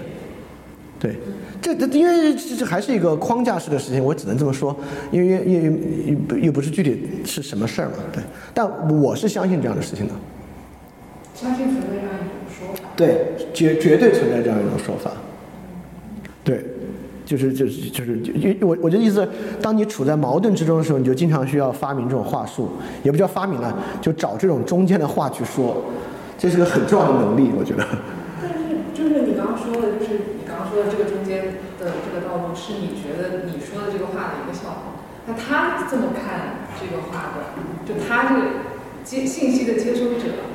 [0.98, 1.16] 对，
[1.62, 4.76] 这这因为这这还是一个框架式的事情，我只能这么说，
[5.12, 8.20] 因为又又又不是具体是什么事儿嘛，对。
[8.52, 8.68] 但
[9.00, 10.14] 我是相信这样的事情的。
[11.34, 12.90] 相信存在这样一种说法。
[12.96, 15.12] 对，绝绝对存在这样一种说法。
[16.42, 16.64] 对。
[17.28, 19.28] 就是就是就是，因我我的意思，
[19.60, 22.70] 当你处在矛盾之中的时候，你就经常需要发明这种话术，
[23.04, 23.68] 也不叫发明了，
[24.00, 25.84] 就找这种中间的话去说，
[26.38, 27.84] 这是个很重要的能力，我觉得。
[28.40, 35.04] 但是就是你刚刚说的，就是你刚刚说的这个中间的这个道路，是你觉得你说的这个话的一个效果。
[35.28, 37.52] 那他这么看这个话的，
[37.84, 38.64] 就他这个
[39.04, 40.48] 接信息的接收者，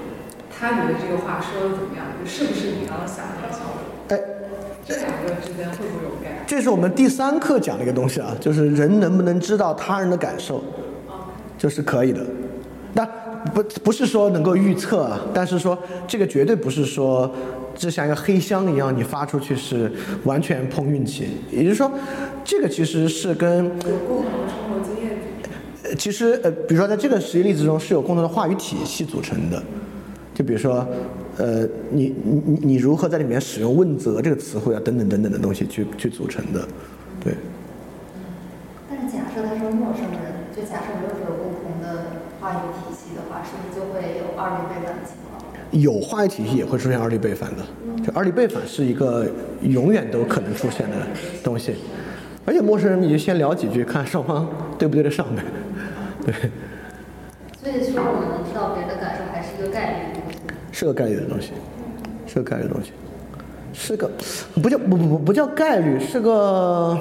[0.50, 2.18] 他觉得这个话说的怎么样？
[2.18, 3.78] 就是不是你刚刚想的那个效果？
[4.10, 4.42] 哎。
[4.86, 10.62] 这两个之间会不会有概这是我们第三课讲的一个东西啊，就是人能不能知道他人的感受，
[11.58, 12.20] 就是可以的。
[12.94, 13.06] 那
[13.54, 17.34] 不不是说能够预测啊，但是说这个绝对不是说，
[17.76, 19.90] 就像一个黑箱一样，你发出去是
[20.26, 21.30] 完全碰运气。
[21.50, 21.90] 也就是说，
[22.44, 23.72] 这个其实是跟有
[24.08, 25.18] 共同的生活经验。
[25.84, 29.64] 呃，其实呃，比如说在这个实际例子中是有共同的话语体系组成的，
[30.34, 30.86] 就比如说。
[31.38, 36.68] 呃，你你你你如何在里面使用问责这个词汇啊，等等等等的东西去去组成的，
[37.24, 37.34] 对。
[38.88, 42.06] 但是假设他是陌生人，就假设没有这个共同的
[42.40, 45.42] 话语体系的话，是不是就会有二律背反的情况？
[45.72, 47.64] 有话语体系也会出现二律背反的，
[48.06, 49.28] 就二律背反是一个
[49.62, 50.98] 永远都可能出现的
[51.44, 51.74] 东西，
[52.46, 54.48] 而且陌生人你就先聊几句，看双方
[54.78, 55.42] 对不对得上呗，
[56.24, 56.34] 对。
[57.60, 60.20] 所以说，我们能知道别人的感受，还是一个概率。
[60.74, 61.52] 是个概率的东西，
[62.28, 62.92] 是个概率的东西，
[63.72, 64.12] 是个
[64.62, 67.00] 不叫不不不不叫概率，是个。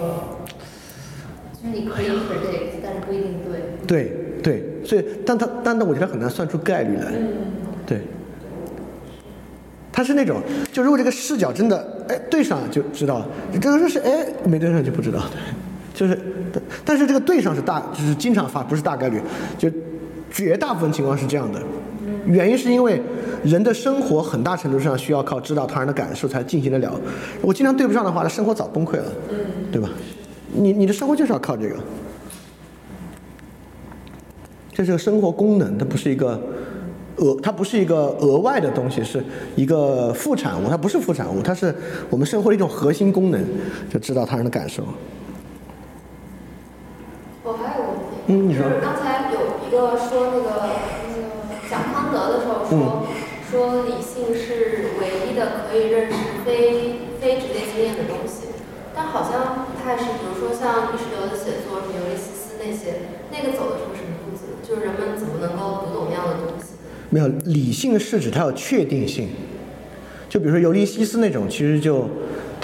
[1.55, 3.63] 就是你可以 predict，但是不一定对。
[3.87, 4.13] 对
[4.43, 7.13] 对，所以但他但他我觉得很难算出概率来，
[7.87, 8.01] 对。
[9.93, 10.43] 他是那种，
[10.73, 15.39] 就如果这个视角真的哎对上就知道了，这个是哎没对上就不知道，对，
[15.95, 16.19] 就是，
[16.85, 19.21] 但是这个对上是大，就是经常发，不是大概率，
[19.57, 19.71] 就
[20.31, 21.61] 绝大部分情况是这样的。
[22.25, 23.01] 原因是因为
[23.43, 27.01] 人的生活很大程度上需要靠知道他人的感受才进行得了。
[27.41, 29.13] 如果经常对不上的话，他生活早崩溃了，
[29.73, 29.89] 对吧？
[30.55, 31.77] 你你的生活就是要靠这个，
[34.73, 36.41] 这是个生活功能，它不是一个
[37.17, 39.25] 额，它不是一个额外的东西，是
[39.57, 41.75] 一个副产物，它不是副产物，它是
[42.11, 43.43] 我们生活的一种核心功能，
[43.91, 44.85] 就知道他人的感受。
[47.43, 50.92] 我还有个问题，嗯，你说，刚才有一个说那个。
[52.73, 53.07] 说
[53.51, 58.49] 说理性是唯一的可以认识非非直接经验的东西，
[58.97, 60.05] 但好像不太是。
[60.05, 63.01] 比如说像意识流的写作，什么尤利西斯那些，
[63.31, 64.57] 那个走的是个什么路子？
[64.67, 66.73] 就是人们怎么能够读懂那样的东西？
[67.11, 69.29] 没有，理性是指它有确定性。
[70.31, 72.09] 就比如说尤利西斯那种，其实就。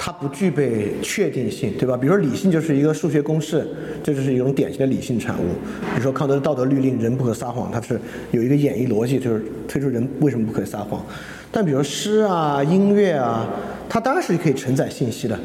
[0.01, 1.97] 它不具备确定性，对吧？
[1.97, 3.67] 比如说理性就是一个数学公式，
[4.01, 5.43] 这就是一种典型的理性产物。
[5.81, 7.99] 比如说康德的道德律令，人不可撒谎，它是
[8.31, 11.05] 有一个演绎逻辑，就是推出人为什么不可以撒谎。
[11.51, 13.45] 但比如诗啊、音乐啊，
[13.89, 15.37] 它当然是可以承载信息的，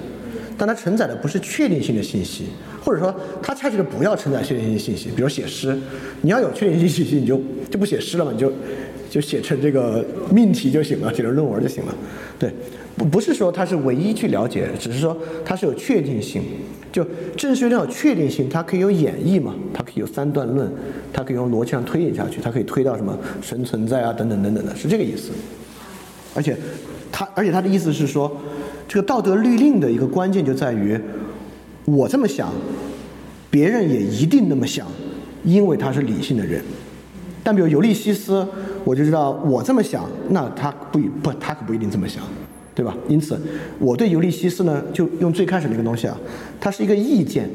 [0.57, 2.45] 但它承载的不是确定性的信息，
[2.81, 3.13] 或者说
[3.43, 5.11] 它恰恰不要承载确定性信息。
[5.17, 5.77] 比如写诗，
[6.21, 8.53] 你要有确定性信息，你就就不写诗了嘛，你就
[9.11, 11.95] 就写成这个命题就行了，写成论文就行了，
[12.39, 12.49] 对。
[12.97, 16.43] 不不是说它是唯一去了解，只是说它是有确定性。
[16.93, 17.05] 就
[17.37, 20.73] 正是因为有确定性，它可以有演绎嘛，它可以有三段论，
[21.13, 25.33] 它可以用逻辑上推演下去，它可以推到什么神存在啊等等等等的，是这个意思。
[26.37, 26.57] 而且，
[27.11, 28.31] 他而且他的意思是说，
[28.87, 30.97] 这个道德律令的一个关键就在于，
[31.85, 32.53] 我这么想，
[33.51, 34.87] 别人也一定那么想，
[35.43, 36.63] 因为他是理性的人。
[37.43, 38.47] 但比如尤利西斯，
[38.85, 42.23] 我就知道我这么想，那他不不，他可不一定这么想，
[42.75, 42.97] 对吧？
[43.09, 43.39] 因此，
[43.79, 46.19] 我对尤利西斯呢，就用最开始那个东西啊，
[46.61, 47.49] 它是一个意见。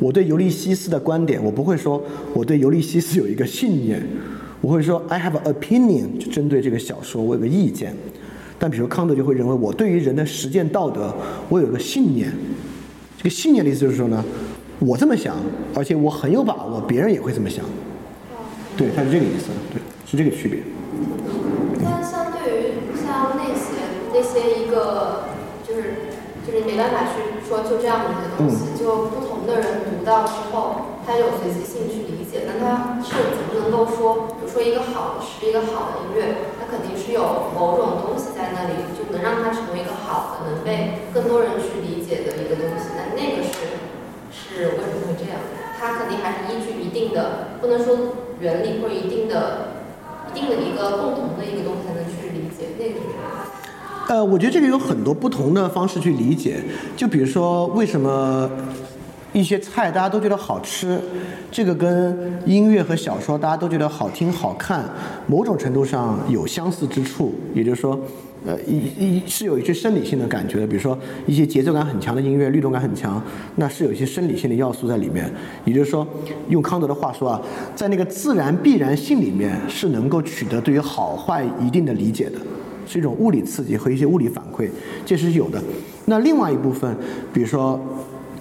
[0.00, 2.02] 我对尤利西斯的观点，我不会说
[2.34, 4.02] 我对尤利西斯有一个信念，
[4.60, 7.94] 我会说 I have an opinion，就针对这个小说我有个意见。
[8.58, 11.14] 但比如康德就会认为，我对于人的实践道德，
[11.48, 12.32] 我有个信念。
[13.16, 14.24] 这个信念的意思就是说呢，
[14.80, 15.36] 我这么想，
[15.74, 17.64] 而且我很有把握，别人也会这么想。
[18.76, 20.58] 对，它是这个意思，对，是这个区别。
[21.82, 22.64] 但相对于
[23.04, 25.28] 像那些那些一个，
[25.68, 42.96] 就是就是没办法去说就这样的一个东西，就不同的人读到之后，他有随机性去理解，那他是怎么能够说，比如说一个好的是一个好的音乐，它肯定是有某种东西在那里，就能让它成为一个好的，能被更多人去理解的一个东西。
[42.96, 43.76] 那那个是
[44.32, 45.36] 是为什么会这样？
[45.78, 47.96] 它肯定还是依据一定的，不能说。
[48.40, 49.68] 原理或者一定的、
[50.28, 53.22] 一定的一个共同的一个东西才能去理解那个是什么？
[54.12, 56.60] 呃，我觉得这个有很多不同的方式去理解。
[56.94, 58.46] 就比如说，为什么
[59.32, 61.00] 一些菜大家都觉得好吃，
[61.50, 64.84] 这个跟音乐和小说大家都觉得好听好看，
[65.26, 67.32] 某种程度上有相似之处。
[67.54, 67.98] 也就是说。
[68.44, 70.98] 呃，一一是有一些生理性的感觉的，比如说
[71.28, 73.22] 一些节奏感很强的音乐，律动感很强，
[73.54, 75.32] 那是有一些生理性的要素在里面。
[75.64, 76.04] 也就是说，
[76.48, 77.40] 用康德的话说啊，
[77.76, 82.32] 在那个自然必然性里面是能够取得对于好坏一定的理解的，
[82.92, 84.68] 是一种物理刺激和一些物理反馈，
[85.06, 85.58] 这是有的。
[86.04, 86.94] 那另外一部分，
[87.32, 87.80] 比如说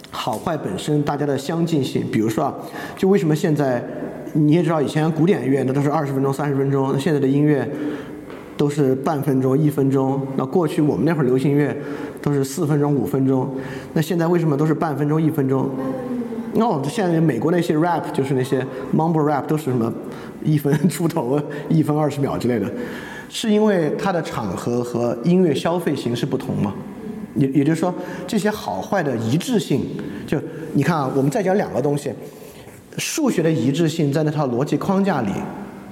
[0.10, 2.54] 好坏本身大家的相近性，比如说啊，
[2.98, 3.82] 就为什么现在
[4.34, 7.70] 你也知道以前古典乐那都是二十分钟、三十分钟，那现在的音乐。
[8.58, 10.22] 都是半分钟、一分钟。
[10.38, 11.76] 那过去我们那会儿流行乐
[12.22, 13.50] 都是四分钟、五分钟。
[13.94, 15.68] 那现在为什么都是半分钟、一分钟？
[16.54, 18.64] 那哦，现在美国那些 rap 就是那些
[18.96, 19.92] mumble rap 都是什么
[20.44, 22.72] 一分出头、一分二十秒之类的，
[23.34, 26.74] 是因为它的场合和音乐消费形式不同吗？
[27.34, 27.96] 也也就是说，
[28.28, 29.82] 这些好坏的一致性，
[30.28, 30.38] 就
[30.74, 32.12] 你看啊，我们再讲两个东西，
[32.98, 35.32] 数学的一致性在那套逻辑框架里。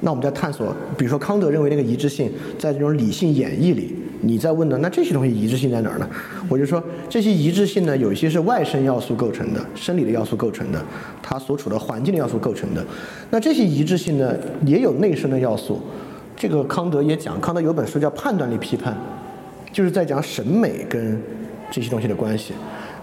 [0.01, 4.77] 那我们在探索，比如说康德认为那个一致性，在这种理性演绎里，你在问的？
[4.79, 6.09] 那这些东西一致性在哪儿呢？
[6.49, 10.81] 我就说这些一致性呢，有一些是外生要素构成的，生理的要素构成的，
[11.23, 12.85] 它所处的环境的要素构成的。
[13.29, 14.35] 那这些一致性呢，
[14.65, 15.81] 也有内生的要素。
[16.39, 18.93] 这个康德也讲，康德有本书叫《判断力批判》，
[19.73, 21.21] 就是在讲审美跟
[21.69, 22.53] 这些东西的关系。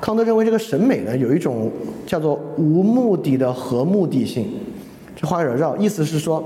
[0.01, 1.71] 康德认为这个审美呢，有一种
[2.07, 4.49] 叫做无目的的和目的性。
[5.15, 6.43] 这话有点绕，意思是说。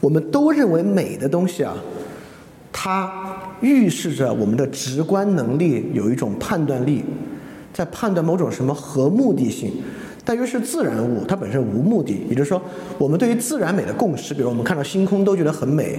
[0.00, 1.74] 我们都认为美的东西啊，
[2.70, 3.10] 它
[3.60, 7.04] 预示着我们的直观能力有一种判断力，
[7.72, 9.72] 在判断某种什么和目的性，
[10.28, 12.26] 但于是自然物，它本身无目的。
[12.28, 12.60] 也就是说，
[12.98, 15.98] 我们对于自然美的共识，比如我们看到星空都觉得很美，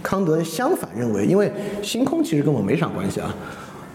[0.00, 1.50] 康德相反认为，因为
[1.82, 3.34] 星空其实跟我没啥关系啊。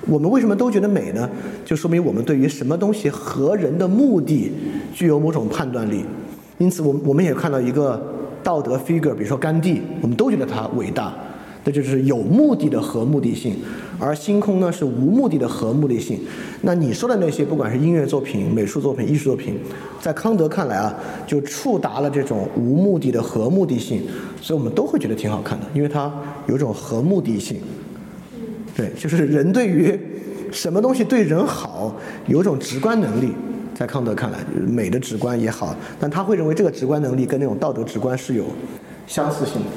[0.06, 1.30] 我们为什么都觉得美呢？
[1.64, 4.52] 就说明我们对于什么东西和人的目的
[4.94, 6.04] 具有某种判断力。
[6.58, 8.16] 因此，我我们也看到一个。
[8.42, 11.14] 道德 figure，比如说甘地，我们都觉得他伟大，
[11.64, 13.56] 这就是有目的的和目的性，
[14.00, 16.20] 而星空呢是无目的的和目的性。
[16.62, 19.60] 那你说的那些，不管是音乐作品、美术作品、艺术作品，
[20.00, 20.96] 在康德看来啊，
[21.28, 24.02] 就触达了这种无目的的和目的性，
[24.42, 26.12] 所以我们都会觉得挺好看的，因为它
[26.48, 27.58] 有种和目的性。
[28.76, 30.00] 对，就是人对于
[30.52, 31.94] 什么东西对人好，
[32.28, 33.34] 有种直观能力。
[33.76, 38.44] 在康德看来，美的直观也好，但他会认为这个直观能力跟那种道德直观是有
[39.08, 39.68] 相似性的。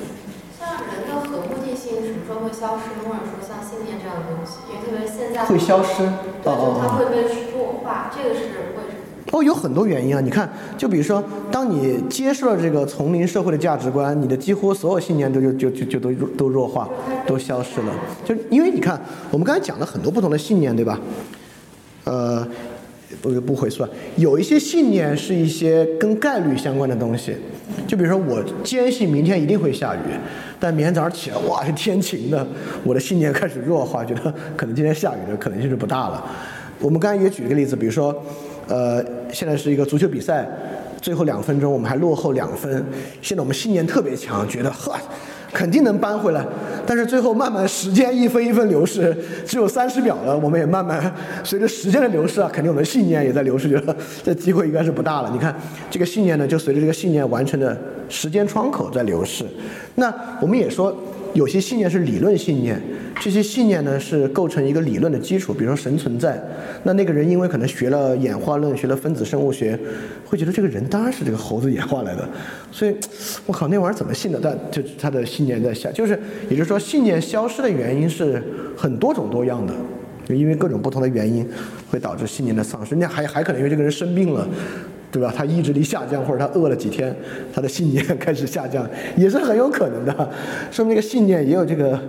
[0.59, 2.95] 像人的和目的性什么时候会消失？
[3.03, 6.05] 或者说像信念这样的东西，因为特别现在会消失，
[6.45, 9.33] 对，就它会被弱化，这个是为什么？
[9.33, 10.21] 哦，有很多原因啊！
[10.21, 10.49] 你看，
[10.79, 16.89] 就比如说，当你接受了这个丛林社会的价值观，你的几乎所有信念都就就就就都都弱化，
[17.27, 17.93] 都消失了。
[18.25, 19.01] 就因为你看，
[19.33, 21.01] 我们刚才讲了很多不同的信念，对吧？
[22.05, 22.47] 呃。
[23.21, 27.37] 不不回算，有一些信念是一些跟概率相关的东西，
[27.87, 29.99] 就比如说我坚信明天一定会下雨，
[30.59, 32.47] 但明天早上起来哇是天晴的，
[32.85, 36.25] 我的信念开始弱化，觉得可能今天下雨的可能性是不大了。
[36.81, 38.25] 我们刚才也举一个例子，比如说，
[38.67, 40.49] 呃，现在是一个足球比赛，
[41.01, 42.85] 最后两分钟我们还落后两分，
[43.21, 44.97] 现在我们信念特别强，觉得呵。
[45.53, 46.45] 肯定能扳回来，
[46.87, 49.15] 但是最后慢慢时间一分一分流逝，
[49.47, 50.37] 只有三十秒了。
[50.37, 51.13] 我们也慢慢
[51.45, 55.31] 随着时间的流逝啊，肯定我们的信念也在流逝，觉得这机会应该是不大了。
[55.33, 55.55] 你看
[55.91, 57.77] 这个信念呢，就随着这个信念完成的
[58.09, 59.45] 时间窗口在流逝。
[59.97, 60.97] 那我们也说，
[61.35, 62.81] 有些信念是理论信念，
[63.21, 66.43] 这些信念呢是构成一个理论的基础，比如说神存在。
[66.83, 69.79] 那那个人因为可能学了演化论，学了分子生物学，
[70.27, 72.29] 会觉得这个人当然是这个猴子演化来的。
[72.71, 72.95] 所以，
[73.47, 74.39] 我靠，那玩意儿怎么信的？
[74.43, 76.19] 但就他的信念在下，就是
[76.51, 78.43] 也就是说，信念消失的原因是
[78.77, 79.73] 很多种多样的。
[80.25, 81.49] 就因为各种不同的原因，
[81.91, 82.95] 会导致信念的丧失。
[82.95, 84.47] 那还还可能因为这个人生病了，
[85.13, 85.33] 对吧？
[85.37, 87.15] 他意志力下降，或者他饿了几天，
[87.53, 90.31] 他的信念 开始下降，也是很有可能的。
[90.71, 92.01] 说明这个信念也有这个，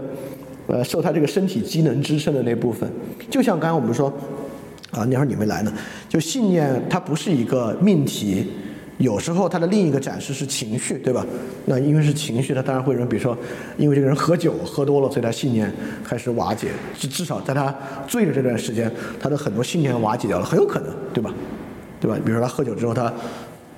[0.67, 2.89] 呃，受他这个身体机能支撑的那部分。
[3.29, 4.07] 就像刚才我们说，
[4.91, 5.73] 啊，那会儿你没来呢，
[6.07, 8.47] 就信念它不是一个命题。
[8.99, 11.25] 有时候他的另一个展示是情绪，对吧？
[11.65, 13.35] 那因为是情绪，他当然会认，比如说，
[13.75, 15.69] 因为这个人喝酒喝多了，所以他信念
[16.05, 16.67] 开始瓦解。
[16.97, 17.75] 至至少在他
[18.07, 18.89] 醉的这段时间，
[19.19, 21.33] 他的很多信念瓦解掉了，很有可能，对吧？
[22.03, 22.17] 对吧？
[22.25, 23.13] 比如说他喝酒之后，他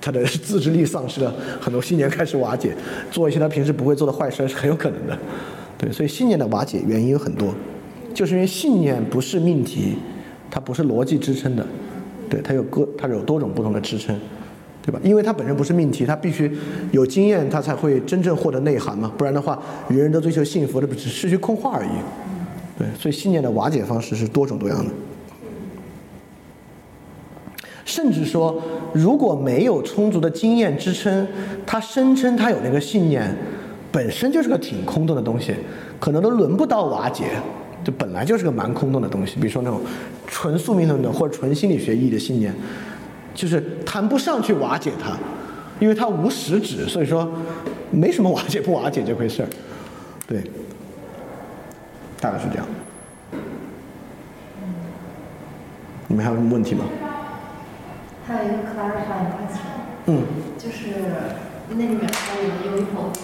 [0.00, 2.74] 他的 自制力丧失了，很多信念开始瓦解，
[3.08, 5.16] 做一些他平时不会做的坏事是很有可能的。
[5.78, 7.54] 对，所以信念的瓦解原因有很多，
[8.12, 9.96] 就是因为信念不是命题，
[10.50, 11.64] 它不是逻辑支撑的，
[12.28, 14.18] 对，它有各它有多种不同的支撑。
[14.82, 15.00] 对吧？
[15.02, 16.48] 因为它本身不是命题，它必须
[16.92, 19.10] 有经验，它才会真正获得内涵嘛。
[19.18, 21.88] 不然的话，人人都追求幸福，那不只是句空话而已。
[22.78, 24.90] 对，所以信念的瓦解方式是多种多样的。
[27.86, 28.60] 甚至说，
[28.92, 31.26] 如果没有充足的经验支撑，
[31.64, 33.34] 他声称他有那个信念，
[33.90, 35.54] 本身就是个挺空洞的东西，
[35.98, 37.24] 可能都轮不到瓦解。
[37.82, 39.36] 就本来就是个蛮空洞的东西。
[39.36, 39.80] 比如说那种
[40.26, 42.52] 纯宿命论的或者纯心理学意义的信念。
[43.34, 45.14] 就是谈不上去瓦解它，
[45.78, 47.30] 因为它无实质，所以说
[47.90, 49.48] 没什么瓦解不瓦解这回事儿，
[50.26, 50.42] 对，
[52.18, 52.66] 大概是这样。
[56.08, 56.84] 你们还有什么问题吗？
[58.26, 59.70] 还有一个 clarifying question，
[60.06, 60.26] 嗯，
[60.58, 60.96] 就是
[61.68, 63.22] 那里面还有一个有一否定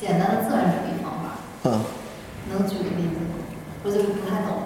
[0.00, 1.24] 简单的自然主义方法，
[1.64, 1.80] 嗯，
[2.50, 3.34] 能举个例子吗？
[3.82, 4.58] 我就是不太懂，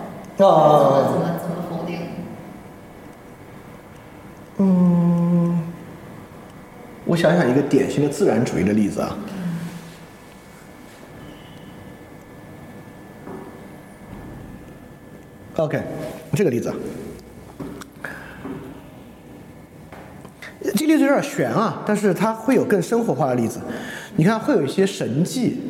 [0.47, 1.99] 啊怎么怎么怎么否定？
[4.59, 5.63] 嗯，
[7.07, 9.17] 我想想一个典型的自然主义的例子啊。
[15.57, 15.83] OK，
[16.35, 16.77] 这个例子啊，
[20.63, 23.61] 这个例子有点悬啊，但是它会有更生活化的例子。
[24.17, 25.61] 你看，会有一些神迹。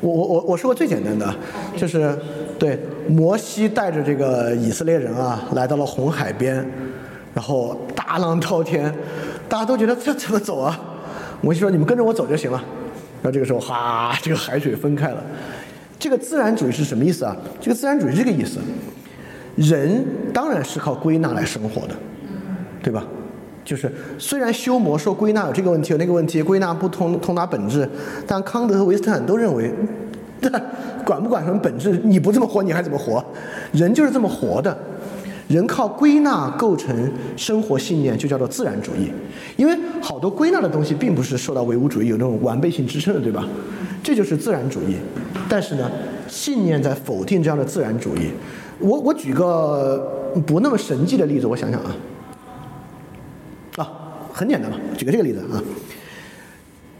[0.00, 1.34] 我我我我说过最简单的，
[1.76, 2.14] 就是
[2.58, 2.78] 对
[3.08, 6.64] 摩西带着这个以色列人啊，来到了红海边。
[7.32, 8.92] 然后大浪滔天，
[9.48, 10.78] 大家都觉得这怎么走啊？
[11.42, 12.56] 摩西说：“你们跟着我走就行了。”
[13.22, 15.22] 然后这个时候，哈，这个海水分开了。
[15.98, 17.36] 这个自然主义是什么意思啊？
[17.60, 18.58] 这个自然主义这个意思，
[19.56, 21.94] 人当然是靠归纳来生活的，
[22.82, 23.04] 对吧？
[23.66, 27.86] 就是虽然修魔说归纳有这个问题有那个问题，归纳不通通达本质，
[28.26, 29.70] 但康德和维斯特坦都认为，
[31.04, 33.22] 管不管什么本质，你不这么活你还怎么活？
[33.72, 34.74] 人就是这么活的。
[35.48, 39.12] 人靠归纳构成生活信念，就叫做自然主义。
[39.56, 43.46] 因为好多归纳的东西，并不是受到唯物主义有那种完备性支撑的，对吧？
[44.02, 44.96] 这就是自然主义。
[45.48, 45.88] 但是呢，
[46.26, 48.30] 信念在否定这样的自然主义。
[48.80, 51.94] 我我举个不那么神迹的例子，我想想，啊，
[54.36, 55.62] 很简单嘛，举个这个例子啊，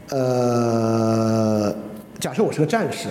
[0.09, 1.75] 呃，
[2.19, 3.07] 假设我是个战士。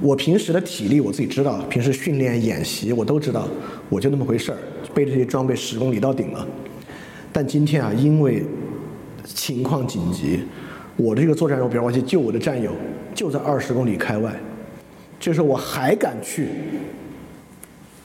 [0.00, 3.46] 我平时的体力我自己知道，平时训练演习我都知道，
[3.90, 4.56] 我就那么回事儿，
[4.94, 6.48] 背着这些装备十公里到顶了。
[7.30, 8.42] 但今天啊，因为
[9.26, 10.40] 情况紧急，
[10.96, 12.72] 我的这个作战任务，比如我去救我的战友，
[13.14, 14.34] 就在二十公里开外，
[15.20, 16.48] 这时候我还敢去，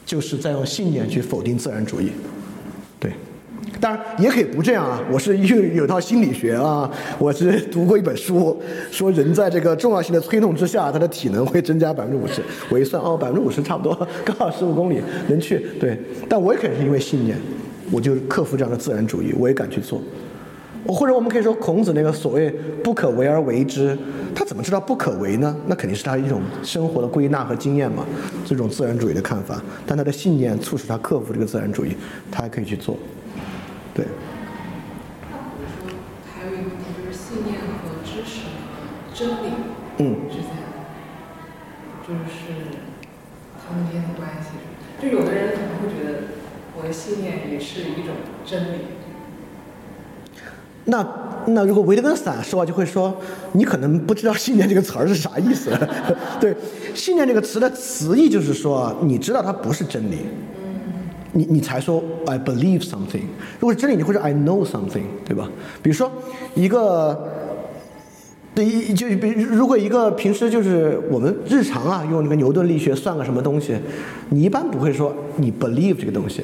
[0.05, 2.11] 就是在用信念去否定自然主义。
[3.79, 4.99] 当然也可以不这样啊！
[5.11, 6.89] 我是又有套心理学啊，
[7.19, 8.59] 我是读过一本书，
[8.91, 12.41] 说人在这个重要性的推动之下，他的体能会增加百分之五十。
[12.69, 15.67] 我一算哦，百分之五十差不多，刚好十五公里能去。
[15.79, 17.37] 对，但我也可能是因为信念，
[17.91, 20.01] 我就克服这样的自然主义，我也敢去做。
[20.87, 22.49] 或者我们可以说，孔子那个所谓
[22.81, 23.97] “不可为而为之”，
[24.33, 25.53] 他怎么知道不可为呢？
[25.67, 28.05] 那肯定是他一种生活的归纳和经验嘛，
[28.45, 29.61] 这种自然主义的看法。
[29.85, 31.89] 但他的信念促使他克服这个自然主义，
[32.31, 32.97] 他还可以去做。
[33.97, 34.05] 对。
[35.25, 35.97] 那比如说，
[36.31, 39.57] 还有一个问题就是信念和知识和真理
[39.97, 40.53] 嗯之间，
[42.05, 42.77] 就是
[43.57, 44.53] 他们之间的关系。
[45.01, 46.27] 就有的人可能会觉得，
[46.77, 48.13] 我的信念也是一种
[48.45, 48.77] 真理。
[50.85, 51.05] 那
[51.47, 53.19] 那如果维特根斯坦说话就会说，
[53.51, 55.69] 你可能不知道“信念”这个词儿是啥意思。
[56.39, 56.55] 对
[56.95, 60.19] ，“信念”这个词的词义就是说，你知道它不是真理，
[61.37, 63.21] 你你才说 I believe something。
[63.59, 65.47] 如果是真理，你会说 I know something，对吧？
[65.83, 66.11] 比如说
[66.55, 67.29] 一个
[68.55, 73.77] 对，一就比如如果一个平时就是我们日常啊用那个牛顿力学算个什么东西，
[74.29, 76.41] 你一般不会说你 believe 这个东西，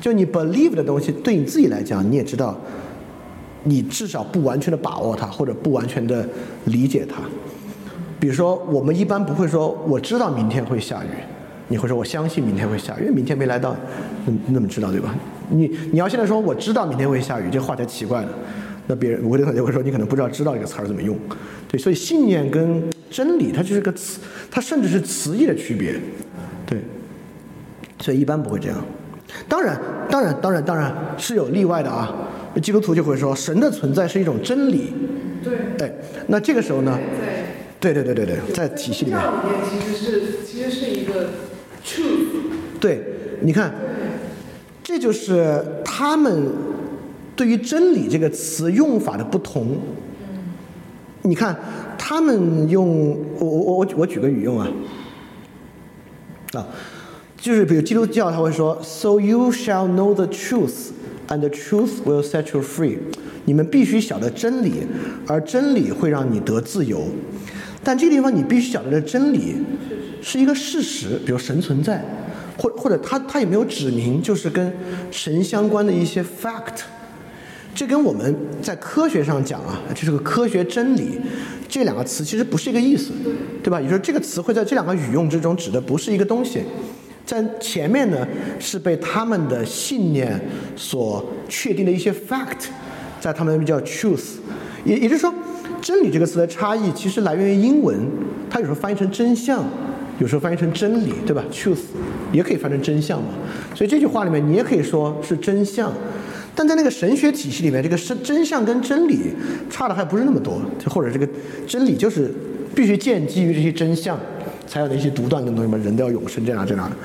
[0.00, 2.58] 就你 believe 的东西对你自己来讲，你也知道，
[3.62, 6.28] 你至少不完全的把握它，或者不完全的
[6.64, 7.22] 理解它。
[8.18, 11.08] 比如说，我们一般不会说我知道明天会下雨，
[11.72, 13.74] 你会说我相信明天会下雨，因为明天没来到，
[14.26, 15.14] 那那么知道对吧？
[15.48, 18.28] 你你要现在说我知道明天会下雨，这话才奇怪呢。
[18.86, 21.16] 那别人我可能就会说你可能不知道“知道”这个词儿怎么用，
[21.68, 24.20] 对，所以信念跟真理它就是个词，
[24.50, 25.94] 它甚至是词义的区别，
[26.66, 26.78] 对，
[28.02, 28.84] 所以一般不会这样。
[29.48, 29.80] 当然，
[30.10, 32.14] 当然，当然，当然是有例外的啊。
[32.60, 34.92] 基督徒就会说神的存在是一种真理，
[35.42, 35.90] 对，哎，
[36.26, 36.98] 那这个时候呢？
[37.80, 39.20] 在对对对对对，在体系里面，
[39.68, 41.30] 其实是其实是一个
[42.80, 43.02] 对，
[43.40, 43.72] 你看，
[44.82, 46.50] 这就是他们
[47.36, 49.76] 对于“真理”这个词用法的不同。
[51.22, 51.56] 你看，
[51.96, 54.68] 他们用我我我我举个语用啊，
[56.54, 56.66] 啊，
[57.36, 60.90] 就是比如基督教他会说，“So you shall know the truth,
[61.28, 62.98] and the truth will set you free。”
[63.44, 64.72] 你们必须晓得真理，
[65.26, 67.02] 而真理会让你得自由。
[67.82, 69.56] 但这个地方你必须晓得的真理
[70.22, 72.02] 是一个事实，比如神存在，
[72.56, 74.72] 或或者他他也没有指明，就是跟
[75.10, 76.82] 神相关的一些 fact。
[77.74, 81.18] 这跟我们在科学上讲啊，这是个科学真理，
[81.68, 83.12] 这两个词其实不是一个意思，
[83.62, 83.80] 对吧？
[83.80, 86.60] 也就是这个词汇在这两个语用之中指的不是一个东西，
[87.24, 88.28] 在前面呢
[88.58, 90.38] 是被他们的信念
[90.76, 92.66] 所确定的一些 fact，
[93.18, 94.34] 在他们那边叫 truth，
[94.84, 95.32] 也也就是说，
[95.80, 97.98] 真理这个词的差异其实来源于英文，
[98.50, 99.64] 它有时候翻译成真相，
[100.22, 101.80] 有时候翻译成真理，对吧？truth
[102.30, 103.30] 也可以翻成真相嘛，
[103.74, 105.92] 所以这句话里面你也可以说是真相。
[106.54, 109.18] 但在那个神学体系里面，这个真真相跟真理
[109.68, 111.28] 差的还不是那么多，就或者这个
[111.66, 112.32] 真理就是
[112.72, 114.16] 必须建基于这些真相，
[114.68, 116.96] 才有那些独断的东西嘛，人都要永生这样这样的。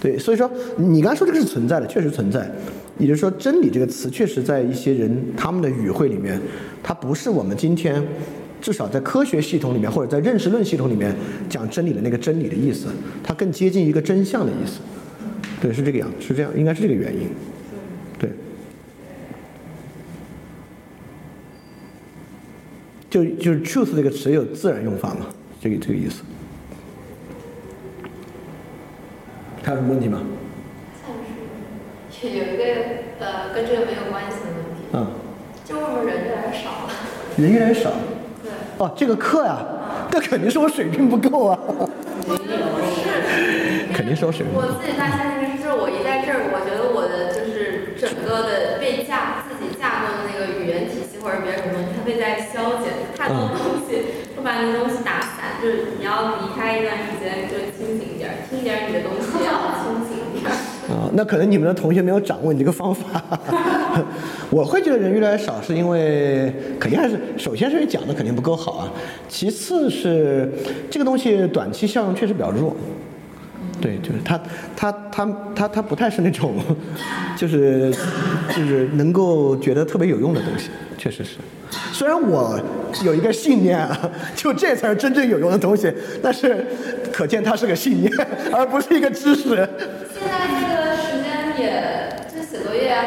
[0.00, 2.50] 对，所以说你刚才说这个是存在的，确实存在。
[2.98, 6.40] 也就是说，真理这个词确实在一些人他们的语汇里面，
[6.82, 8.02] 它不是我们今天
[8.64, 11.14] 至少在科学系统里面或者在认识论系统里面
[11.50, 12.86] 讲真理的那个真理的意思，
[13.22, 14.80] 它更接近一个真相的意思。
[15.60, 17.28] 对，是这个样，是这样，应该是这个原因。
[18.18, 18.30] 对。
[23.10, 25.26] 就就是 truth 这个词有自然用法嘛，
[25.60, 26.22] 这个这个意思。
[29.62, 30.22] 还有什么问题吗？
[32.22, 32.64] 有一个
[33.20, 35.06] 呃跟这个没有关系的问题，嗯，
[35.66, 36.90] 就为什么人越来越少了？
[37.36, 37.92] 人越来越少。
[38.76, 39.58] 对，哦，这个课呀，
[40.10, 41.58] 那肯定是我水平不够啊。
[43.94, 44.66] 肯定是我水平不够。
[44.66, 60.03] 我自己在相信是，就是我一在这儿，我觉得我的就是整个的被架自己架构的那个语言体系或者别的什么东西，它被在消减，太多东西会把那个东西打散，就是你要离开一段时间就清醒一点，听一点你的东西要清
[60.88, 63.22] 啊，那可能你们的同学没有掌握你这个方法。
[64.50, 68.92] 我会觉得人越来越少，是因为肯定还是首先是因为讲的肯定不够好啊，
[69.28, 70.50] 其次是
[70.90, 72.76] 这个东西短期效用确实比较弱。
[73.80, 74.40] 对，就是它，
[74.76, 76.54] 它，它，它，它不太是那种，
[77.36, 77.92] 就是，
[78.56, 81.36] 就是能够觉得特别有用的东西，确实是。
[81.92, 82.58] 虽然我
[83.02, 85.92] 有一个信念啊，就这才是真正有用的东西，
[86.22, 86.64] 但是
[87.12, 88.10] 可见它是个信念，
[88.52, 89.42] 而不是一个知识。
[89.42, 91.26] 现在这个时间
[91.58, 93.02] 也，就写作业啊，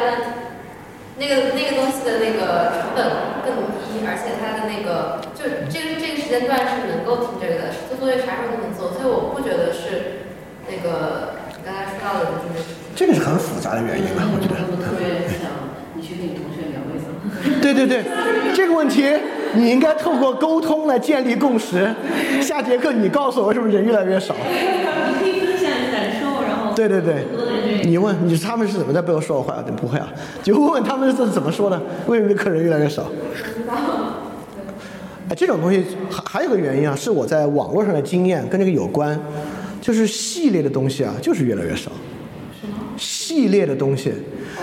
[1.18, 3.00] 那个那个东西的那个成本
[3.44, 3.56] 更
[3.88, 10.28] 低，而且它的那个就这个这个时间段是能够听这个的，做作业啥时候都能做，所以我不觉得是
[10.68, 12.64] 那个你刚才说到的就是。
[12.94, 14.54] 这个是很复杂的原因吧，我觉得。
[14.70, 15.46] 我特别想
[15.94, 17.06] 你去跟你同学聊一聊。
[17.62, 18.02] 对对对，
[18.54, 19.06] 这个问题
[19.54, 21.94] 你应该透过沟通来建立共识。
[22.40, 24.34] 下节课你告诉我，为什么人越来越少？
[24.42, 29.72] 你可以分享你的感受，然后对对对多的人你问你他们是怎么在背后说我坏话的？
[29.72, 30.12] 不会啊，
[30.42, 31.80] 就问问他们是怎么说的？
[32.06, 33.10] 为什么客人越来越少？
[35.28, 39.18] 哎，这种东西还还有个原因啊，是我在网络上的经验跟这个有关，
[39.80, 41.92] 就是系列的东西啊，就是越来越少。
[42.96, 44.12] 系列的东西，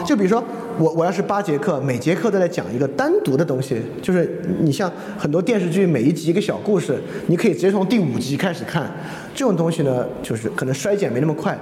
[0.06, 0.44] 就比如说
[0.78, 8.92] 我我要是八节课，每节课都在讲一个单独的东西，就是你像很多电视剧，每一集一个小故事，你可以直接从第五集开始看，
[9.34, 11.58] 这种东西呢，就是可能衰减没那么快。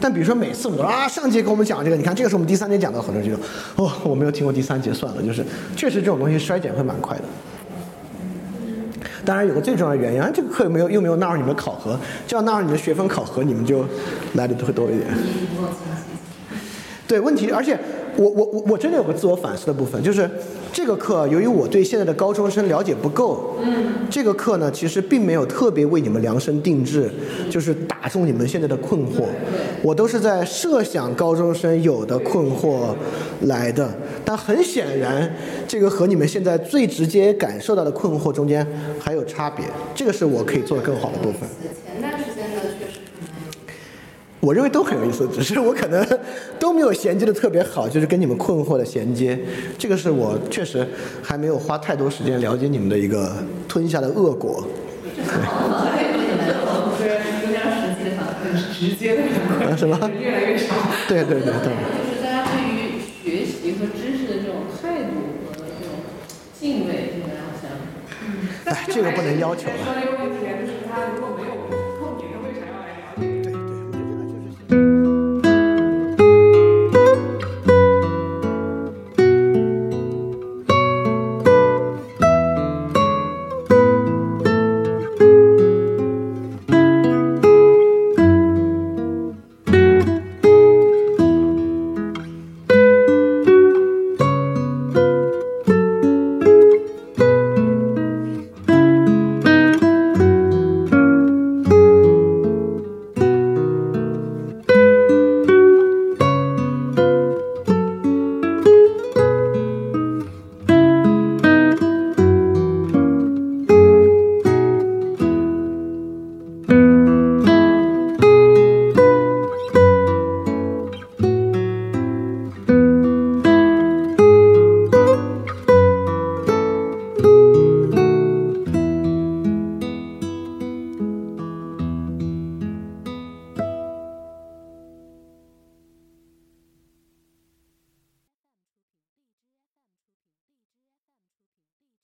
[0.00, 3.44] 但比如说每次我们啊上节给我们讲这个，你看这个是我们第三节讲的，很多人就说
[3.76, 5.44] 哦我没有听过第三节，算了，就是
[5.76, 7.24] 确实这种东西衰减会蛮快的。
[9.24, 13.84] 当然有个最重要的原因，啊，这个课又没有又没有纳入你们考核，这样纳入你们学分考核，你们就
[14.34, 15.08] 来的会多一点。
[17.08, 17.78] 对，问题，而且
[18.16, 20.28] 我我我我真的有个自我反思的部分，就是
[20.72, 27.10] 这个课由于我对现在的高中生了解不够，嗯，这个课呢其实并没有特别为你们量身定制，
[27.50, 29.24] 就是打中你们现在的困惑，
[29.82, 32.94] 我都是在设想高中生有的困惑
[33.42, 33.92] 来的，
[34.24, 35.30] 但很显然，
[35.68, 38.66] 这个和你们现在最直接感受到的困惑中间
[38.98, 39.64] 还有差别，
[39.94, 41.40] 这个是我可以做的更好的部分。
[41.84, 44.35] 前段时间的确实可能有。
[44.46, 46.06] 我认为都很有意思，只是我可能
[46.56, 49.36] 都没有衔接的特别好，就是跟你们困惑的衔接，
[49.76, 50.86] 这个是我确实
[51.20, 53.28] 还没有花太多时间了解你们的一个
[53.66, 54.62] 吞下的恶果。
[55.26, 59.98] 还有一点难度，虽然是更加实际的反馈，直接的什么？
[60.16, 60.76] 越来越少。
[61.08, 61.74] 对对对对。
[61.98, 65.10] 就是大家对于学习和知识的这种态度
[65.58, 65.98] 和这种
[66.60, 67.66] 敬畏，现在好像。
[68.66, 69.74] 哎，这个不能要求了。
[69.82, 70.46] 说一个问题，